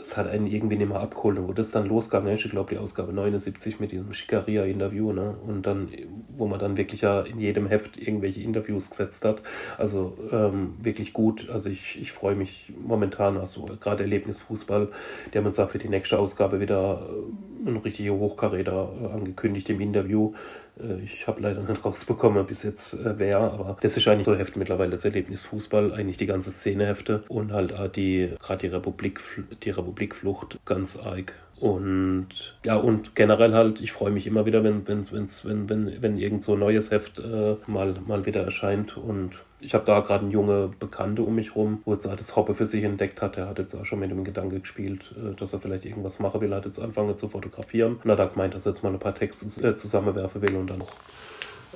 es 0.00 0.16
hat 0.16 0.28
einen 0.28 0.46
irgendwie 0.46 0.76
nicht 0.76 0.88
mehr 0.88 1.00
abgeholt. 1.00 1.38
Und 1.38 1.48
wo 1.48 1.52
das 1.52 1.70
dann 1.70 1.86
losgegangen 1.86 2.34
ist, 2.34 2.44
ich 2.44 2.50
glaube 2.50 2.74
die 2.74 2.78
Ausgabe 2.78 3.12
79 3.12 3.80
mit 3.80 3.92
diesem 3.92 4.12
Schikaria-Interview, 4.12 5.12
ne? 5.12 5.36
Und 5.46 5.66
dann, 5.66 5.88
wo 6.36 6.46
man 6.46 6.58
dann 6.58 6.76
wirklich 6.76 7.02
ja 7.02 7.22
in 7.22 7.38
jedem 7.38 7.66
Heft 7.66 7.96
irgendwelche 7.96 8.40
Interviews 8.40 8.90
gesetzt 8.90 9.24
hat. 9.24 9.42
Also 9.78 10.16
ähm, 10.32 10.74
wirklich 10.82 11.12
gut. 11.12 11.48
Also 11.50 11.70
ich, 11.70 12.00
ich 12.00 12.12
freue 12.12 12.34
mich 12.34 12.72
momentan, 12.84 13.36
also 13.36 13.66
gerade 13.80 14.02
Erlebnisfußball, 14.02 14.88
haben 15.34 15.46
uns 15.46 15.58
auch 15.58 15.70
für 15.70 15.78
die 15.78 15.88
nächste 15.88 16.18
Ausgabe 16.18 16.60
wieder 16.60 17.08
äh, 17.08 17.68
ein 17.68 17.76
richtiger 17.76 18.14
Hochkaräter 18.14 18.92
äh, 19.00 19.12
angekündigt 19.12 19.70
im 19.70 19.80
Interview. 19.80 20.34
Äh, 20.80 21.02
ich 21.04 21.26
habe 21.26 21.40
leider 21.40 21.62
nicht 21.62 21.84
rausbekommen 21.84 22.46
bis 22.46 22.62
jetzt 22.62 22.94
äh, 22.94 23.18
wer, 23.18 23.38
aber 23.40 23.76
das 23.80 23.96
ist 23.96 24.06
eigentlich 24.08 24.26
so 24.26 24.36
Heft 24.36 24.56
mittlerweile 24.56 24.90
das 24.90 25.04
Erlebnis 25.04 25.42
Fußball, 25.42 25.92
eigentlich 25.92 26.16
die 26.16 26.26
ganze 26.26 26.50
Szenehefte 26.50 27.24
und 27.28 27.52
halt 27.52 27.72
auch 27.72 27.88
die, 27.88 28.32
gerade 28.38 28.66
die 28.66 28.74
Republik, 28.74 29.20
die 29.62 29.70
Republikflucht 29.70 30.58
ganz 30.64 30.96
arg. 30.96 31.34
Und 31.62 32.26
ja, 32.64 32.74
und 32.74 33.14
generell 33.14 33.54
halt, 33.54 33.80
ich 33.80 33.92
freue 33.92 34.10
mich 34.10 34.26
immer 34.26 34.46
wieder, 34.46 34.64
wenn, 34.64 34.88
wenn, 34.88 35.06
wenn, 35.12 35.68
wenn, 35.68 36.02
wenn 36.02 36.18
irgend 36.18 36.42
so 36.42 36.54
ein 36.54 36.58
neues 36.58 36.90
Heft 36.90 37.20
äh, 37.20 37.54
mal, 37.68 37.94
mal 38.04 38.26
wieder 38.26 38.42
erscheint 38.42 38.96
und 38.96 39.34
ich 39.60 39.72
habe 39.72 39.84
da 39.84 40.00
gerade 40.00 40.22
einen 40.24 40.32
junge 40.32 40.70
Bekannte 40.80 41.22
um 41.22 41.36
mich 41.36 41.54
rum, 41.54 41.80
wo 41.84 41.92
jetzt 41.92 42.04
das 42.04 42.34
Hobby 42.34 42.54
für 42.54 42.66
sich 42.66 42.82
entdeckt 42.82 43.22
hat. 43.22 43.36
Der 43.36 43.46
hat 43.46 43.60
jetzt 43.60 43.76
auch 43.76 43.86
schon 43.86 44.00
mit 44.00 44.10
dem 44.10 44.24
Gedanke 44.24 44.58
gespielt, 44.58 45.14
äh, 45.16 45.36
dass 45.36 45.52
er 45.52 45.60
vielleicht 45.60 45.84
irgendwas 45.84 46.18
machen 46.18 46.40
will. 46.40 46.50
Er 46.50 46.56
hat 46.56 46.64
jetzt 46.64 46.80
angefangen 46.80 47.16
zu 47.16 47.28
fotografieren 47.28 48.00
und 48.02 48.10
hat 48.10 48.18
da 48.18 48.26
gemeint, 48.26 48.54
dass 48.54 48.66
er 48.66 48.72
jetzt 48.72 48.82
mal 48.82 48.92
ein 48.92 48.98
paar 48.98 49.14
Texte 49.14 49.46
äh, 49.64 49.76
zusammenwerfen 49.76 50.42
will 50.42 50.56
und 50.56 50.66
dann 50.66 50.78
noch 50.78 50.90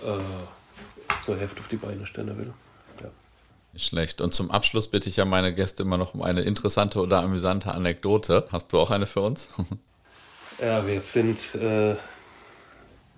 äh, 0.05 0.19
so 1.25 1.31
ein 1.31 1.39
Heft 1.39 1.61
auf 1.61 1.69
die 1.69 1.77
Beine 1.77 2.05
stellen 2.07 2.37
will. 2.37 2.53
Nicht 3.77 3.89
schlecht. 3.89 4.23
Und 4.23 4.33
zum 4.33 4.51
Abschluss 4.51 4.89
bitte 4.89 5.11
ich 5.11 5.19
ja 5.19 5.27
meine 5.27 5.53
Gäste 5.53 5.83
immer 5.83 5.99
noch 5.99 6.15
um 6.15 6.23
eine 6.23 6.41
interessante 6.41 6.99
oder 6.99 7.21
amüsante 7.21 7.75
Anekdote. 7.75 8.47
Hast 8.51 8.73
du 8.73 8.79
auch 8.79 8.91
eine 8.91 9.05
für 9.05 9.21
uns? 9.21 9.51
ja, 10.63 10.87
wir 10.87 11.03
sind 11.03 11.37
äh, 11.57 11.95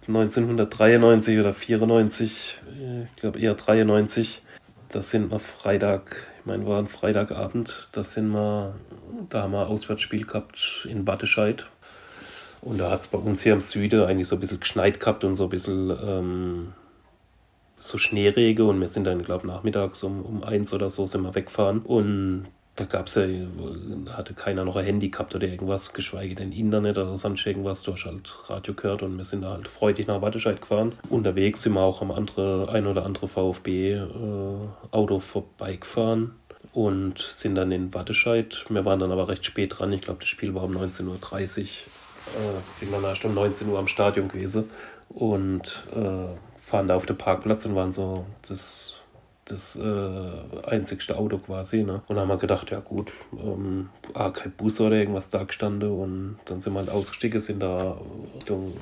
1993 0.08 1.38
oder 1.38 1.54
94, 1.54 2.60
äh, 2.76 3.04
ich 3.04 3.14
glaube 3.14 3.38
eher 3.38 3.54
93, 3.54 4.42
das 4.88 5.10
sind 5.10 5.30
wir 5.30 5.38
Freitag, 5.38 6.26
ich 6.40 6.46
meine, 6.46 6.66
war 6.66 6.80
ein 6.80 6.88
Freitagabend, 6.88 7.88
das 7.92 8.14
sind 8.14 8.30
wir, 8.30 8.74
da 9.30 9.42
haben 9.42 9.52
wir 9.52 9.68
Auswärtsspiel 9.68 10.26
gehabt 10.26 10.88
in 10.90 11.06
Wattescheid. 11.06 11.66
Und 12.62 12.78
da 12.78 12.90
hat 12.90 13.02
es 13.02 13.06
bei 13.06 13.18
uns 13.18 13.44
hier 13.44 13.52
im 13.52 13.60
Süden 13.60 14.02
eigentlich 14.02 14.26
so 14.26 14.34
ein 14.34 14.40
bisschen 14.40 14.58
geschneit 14.58 14.98
gehabt 14.98 15.22
und 15.22 15.36
so 15.36 15.44
ein 15.44 15.50
bisschen 15.50 15.90
ähm, 15.90 16.72
so 17.78 17.98
Schneerege. 17.98 18.64
Und 18.64 18.80
wir 18.80 18.88
sind 18.88 19.04
dann, 19.04 19.22
glaube 19.22 19.46
ich, 19.46 19.52
nachmittags 19.52 20.02
um, 20.02 20.22
um 20.22 20.42
eins 20.42 20.72
oder 20.72 20.90
so 20.90 21.06
sind 21.06 21.22
wir 21.22 21.34
weggefahren. 21.34 21.80
Und 21.80 22.46
da 22.78 22.84
gab 22.84 23.08
es 23.08 23.16
ja, 23.16 23.24
hatte 24.16 24.34
keiner 24.34 24.64
noch 24.64 24.76
ein 24.76 24.84
Handy 24.84 25.08
gehabt 25.08 25.34
oder 25.34 25.48
irgendwas, 25.48 25.92
geschweige 25.92 26.36
denn 26.36 26.52
Internet 26.52 26.96
oder 26.96 27.18
sonst 27.18 27.44
irgendwas. 27.44 27.82
Du 27.82 27.92
hast 27.92 28.04
halt 28.04 28.32
Radio 28.48 28.72
gehört 28.74 29.02
und 29.02 29.16
wir 29.16 29.24
sind 29.24 29.42
da 29.42 29.50
halt 29.50 29.66
freudig 29.66 30.06
nach 30.06 30.22
Wattescheid 30.22 30.60
gefahren. 30.60 30.92
Unterwegs 31.08 31.62
sind 31.62 31.72
wir 31.72 31.80
auch 31.80 32.02
am 32.02 32.12
andere, 32.12 32.68
ein 32.70 32.86
oder 32.86 33.04
andere 33.04 33.26
VfB-Auto 33.26 35.16
äh, 35.16 35.20
vorbeigefahren 35.20 36.36
und 36.72 37.18
sind 37.18 37.56
dann 37.56 37.72
in 37.72 37.92
Wattescheid. 37.94 38.64
Wir 38.68 38.84
waren 38.84 39.00
dann 39.00 39.10
aber 39.10 39.26
recht 39.26 39.44
spät 39.44 39.76
dran. 39.76 39.92
Ich 39.92 40.02
glaube, 40.02 40.20
das 40.20 40.28
Spiel 40.28 40.54
war 40.54 40.62
um 40.62 40.76
19.30 40.76 41.06
Uhr. 41.08 41.66
Äh, 41.66 42.62
sind 42.62 42.92
dann 42.92 43.02
erst 43.02 43.24
um 43.24 43.34
19 43.34 43.68
Uhr 43.68 43.78
am 43.78 43.88
Stadion 43.88 44.28
gewesen 44.28 44.70
und 45.08 45.82
äh, 45.96 46.28
fahren 46.68 46.88
da 46.88 46.96
auf 46.96 47.06
den 47.06 47.16
Parkplatz 47.16 47.64
und 47.64 47.74
waren 47.74 47.92
so 47.92 48.26
das 48.46 48.94
das 49.50 49.76
äh, 49.76 50.66
einzigste 50.66 51.16
Auto 51.16 51.38
quasi. 51.38 51.82
Ne? 51.82 52.02
Und 52.06 52.18
haben 52.18 52.28
wir 52.28 52.36
gedacht, 52.36 52.70
ja 52.70 52.80
gut, 52.80 53.12
ähm, 53.32 53.88
ah, 54.14 54.30
kein 54.30 54.52
Bus 54.52 54.78
oder 54.80 54.96
irgendwas 54.96 55.30
da 55.30 55.42
gestanden 55.44 55.90
und 55.90 56.36
dann 56.44 56.60
sind 56.60 56.74
wir 56.74 56.80
halt 56.80 56.90
ausgestiegen, 56.90 57.40
sind 57.40 57.60
da 57.60 57.96
Richtung 58.34 58.74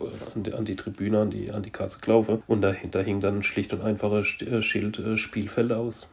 äh, 0.00 0.36
an, 0.36 0.42
die, 0.44 0.52
an, 0.52 0.64
die, 0.64 0.76
Tribüne, 0.76 1.20
an 1.20 1.30
die, 1.30 1.50
an 1.50 1.62
die 1.62 1.70
Kasse 1.70 1.98
gelaufen 2.00 2.42
und 2.46 2.62
dahinter 2.62 3.02
hing 3.02 3.20
dann 3.20 3.42
schlicht 3.42 3.72
und 3.72 3.82
einfaches 3.82 4.40
äh, 4.42 4.62
Schild 4.62 4.98
äh, 4.98 5.18
Spielfeld 5.18 5.72
aus. 5.72 6.08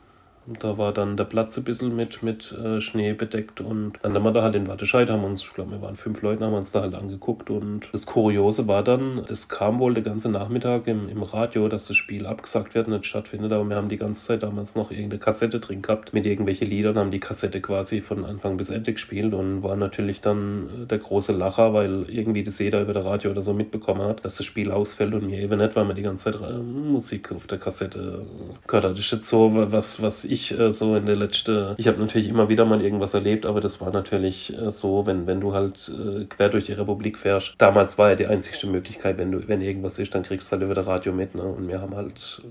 Und 0.47 0.63
da 0.63 0.77
war 0.77 0.93
dann 0.93 1.17
der 1.17 1.23
Platz 1.23 1.57
ein 1.57 1.63
bisschen 1.63 1.95
mit, 1.95 2.21
mit 2.21 2.51
äh, 2.51 2.79
Schnee 2.79 3.13
bedeckt 3.13 3.61
und 3.61 3.93
dann 4.03 4.13
haben 4.13 4.23
wir 4.23 4.31
da 4.31 4.43
halt 4.43 4.53
in 4.55 4.67
Wattescheid, 4.67 5.09
haben 5.09 5.23
uns, 5.23 5.41
ich 5.41 5.53
glaube, 5.53 5.71
wir 5.71 5.81
waren 5.81 5.95
fünf 5.95 6.21
Leute, 6.21 6.45
haben 6.45 6.53
uns 6.53 6.71
da 6.71 6.81
halt 6.81 6.93
angeguckt 6.93 7.49
und 7.49 7.89
das 7.91 8.05
Kuriose 8.05 8.67
war 8.67 8.83
dann, 8.83 9.23
das 9.27 9.49
kam 9.49 9.79
wohl 9.79 9.95
den 9.95 10.03
ganzen 10.03 10.33
Nachmittag 10.33 10.85
im, 10.85 11.09
im 11.09 11.23
Radio, 11.23 11.67
dass 11.67 11.87
das 11.87 11.97
Spiel 11.97 12.27
abgesagt 12.27 12.75
wird, 12.75 12.87
nicht 12.87 13.07
stattfindet, 13.07 13.51
aber 13.51 13.67
wir 13.67 13.75
haben 13.75 13.89
die 13.89 13.97
ganze 13.97 14.23
Zeit 14.23 14.43
damals 14.43 14.75
noch 14.75 14.91
irgendeine 14.91 15.19
Kassette 15.19 15.59
drin 15.59 15.81
gehabt 15.81 16.13
mit 16.13 16.27
irgendwelchen 16.27 16.67
Liedern, 16.67 16.97
haben 16.97 17.11
die 17.11 17.19
Kassette 17.19 17.59
quasi 17.59 18.01
von 18.01 18.23
Anfang 18.23 18.57
bis 18.57 18.69
Ende 18.69 18.93
gespielt 18.93 19.33
und 19.33 19.63
war 19.63 19.75
natürlich 19.75 20.21
dann 20.21 20.69
äh, 20.83 20.85
der 20.85 20.99
große 20.99 21.33
Lacher, 21.33 21.73
weil 21.73 22.05
irgendwie 22.07 22.43
das 22.43 22.59
jeder 22.59 22.81
über 22.81 22.93
der 22.93 23.05
Radio 23.05 23.31
oder 23.31 23.41
so 23.41 23.53
mitbekommen 23.53 24.03
hat, 24.03 24.23
dass 24.23 24.37
das 24.37 24.45
Spiel 24.45 24.71
ausfällt 24.71 25.15
und 25.15 25.25
mir 25.25 25.39
eben 25.39 25.57
nicht, 25.57 25.75
weil 25.75 25.85
man 25.85 25.95
die 25.95 26.03
ganze 26.03 26.31
Zeit 26.31 26.41
äh, 26.41 26.57
Musik 26.59 27.31
auf 27.31 27.47
der 27.47 27.57
Kassette 27.57 28.27
gehört 28.67 28.85
hat. 28.85 28.91
Das 28.91 28.99
ist 28.99 29.11
jetzt 29.11 29.27
so, 29.27 29.51
was, 29.71 30.01
was 30.03 30.23
ich 30.23 30.34
ich 30.35 30.51
äh, 30.51 30.71
so 30.71 30.95
in 30.95 31.05
der 31.05 31.15
letzten, 31.15 31.73
ich 31.77 31.87
habe 31.87 31.99
natürlich 31.99 32.29
immer 32.29 32.49
wieder 32.49 32.65
mal 32.65 32.81
irgendwas 32.81 33.13
erlebt, 33.13 33.45
aber 33.45 33.61
das 33.61 33.81
war 33.81 33.91
natürlich 33.91 34.55
äh, 34.55 34.71
so, 34.71 35.05
wenn, 35.05 35.25
wenn 35.25 35.41
du 35.41 35.53
halt 35.53 35.89
äh, 35.89 36.25
quer 36.25 36.49
durch 36.49 36.65
die 36.65 36.73
Republik 36.73 37.17
fährst. 37.17 37.55
Damals 37.57 37.97
war 37.97 38.09
ja 38.09 38.15
die 38.15 38.27
einzigste 38.27 38.67
Möglichkeit, 38.67 39.17
wenn 39.17 39.31
du, 39.31 39.47
wenn 39.47 39.61
irgendwas 39.61 39.97
ist, 39.97 40.13
dann 40.13 40.23
kriegst 40.23 40.47
du 40.47 40.51
halt 40.53 40.63
über 40.63 40.75
das 40.75 40.85
Radio 40.85 41.11
mit, 41.13 41.33
ne? 41.33 41.43
Und 41.43 41.67
wir 41.67 41.81
haben 41.81 41.95
halt 41.95 42.43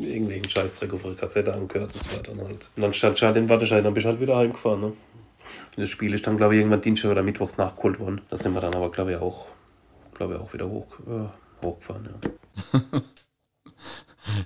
irgendwelchen 0.00 0.48
Scheißdreck 0.48 0.92
auf 0.92 1.02
der 1.02 1.14
Kassette 1.14 1.54
angehört, 1.54 1.94
das 1.94 2.14
war 2.14 2.22
dann 2.22 2.40
halt. 2.40 2.68
Und 2.76 2.82
dann 2.82 2.92
stand 2.92 3.18
Schad 3.18 3.36
in 3.36 3.48
Wattescheid, 3.48 3.84
dann 3.84 3.94
bist 3.94 4.04
du 4.04 4.10
halt 4.10 4.20
wieder 4.20 4.36
heimgefahren, 4.36 4.80
ne? 4.80 4.92
Das 5.76 5.90
Spiel 5.90 6.14
ist 6.14 6.26
dann, 6.26 6.36
glaube 6.36 6.54
ich, 6.54 6.60
irgendwann 6.60 6.82
Dienstag 6.82 7.10
oder 7.10 7.22
Mittwochs 7.22 7.56
nachgeholt 7.56 7.98
worden. 7.98 8.20
Da 8.30 8.36
sind 8.36 8.54
wir 8.54 8.60
dann 8.60 8.74
aber, 8.74 8.90
glaube 8.90 9.12
ich, 9.12 9.18
auch, 9.18 9.46
glaube 10.14 10.34
ich, 10.34 10.40
auch 10.40 10.52
wieder 10.52 10.68
hoch, 10.68 10.86
äh, 11.06 11.64
hochgefahren, 11.66 12.08
ja. 12.72 12.80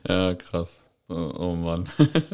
ja, 0.31 0.35
krass. 0.35 0.81
Oh, 1.09 1.33
oh 1.39 1.55
Mann. 1.55 1.89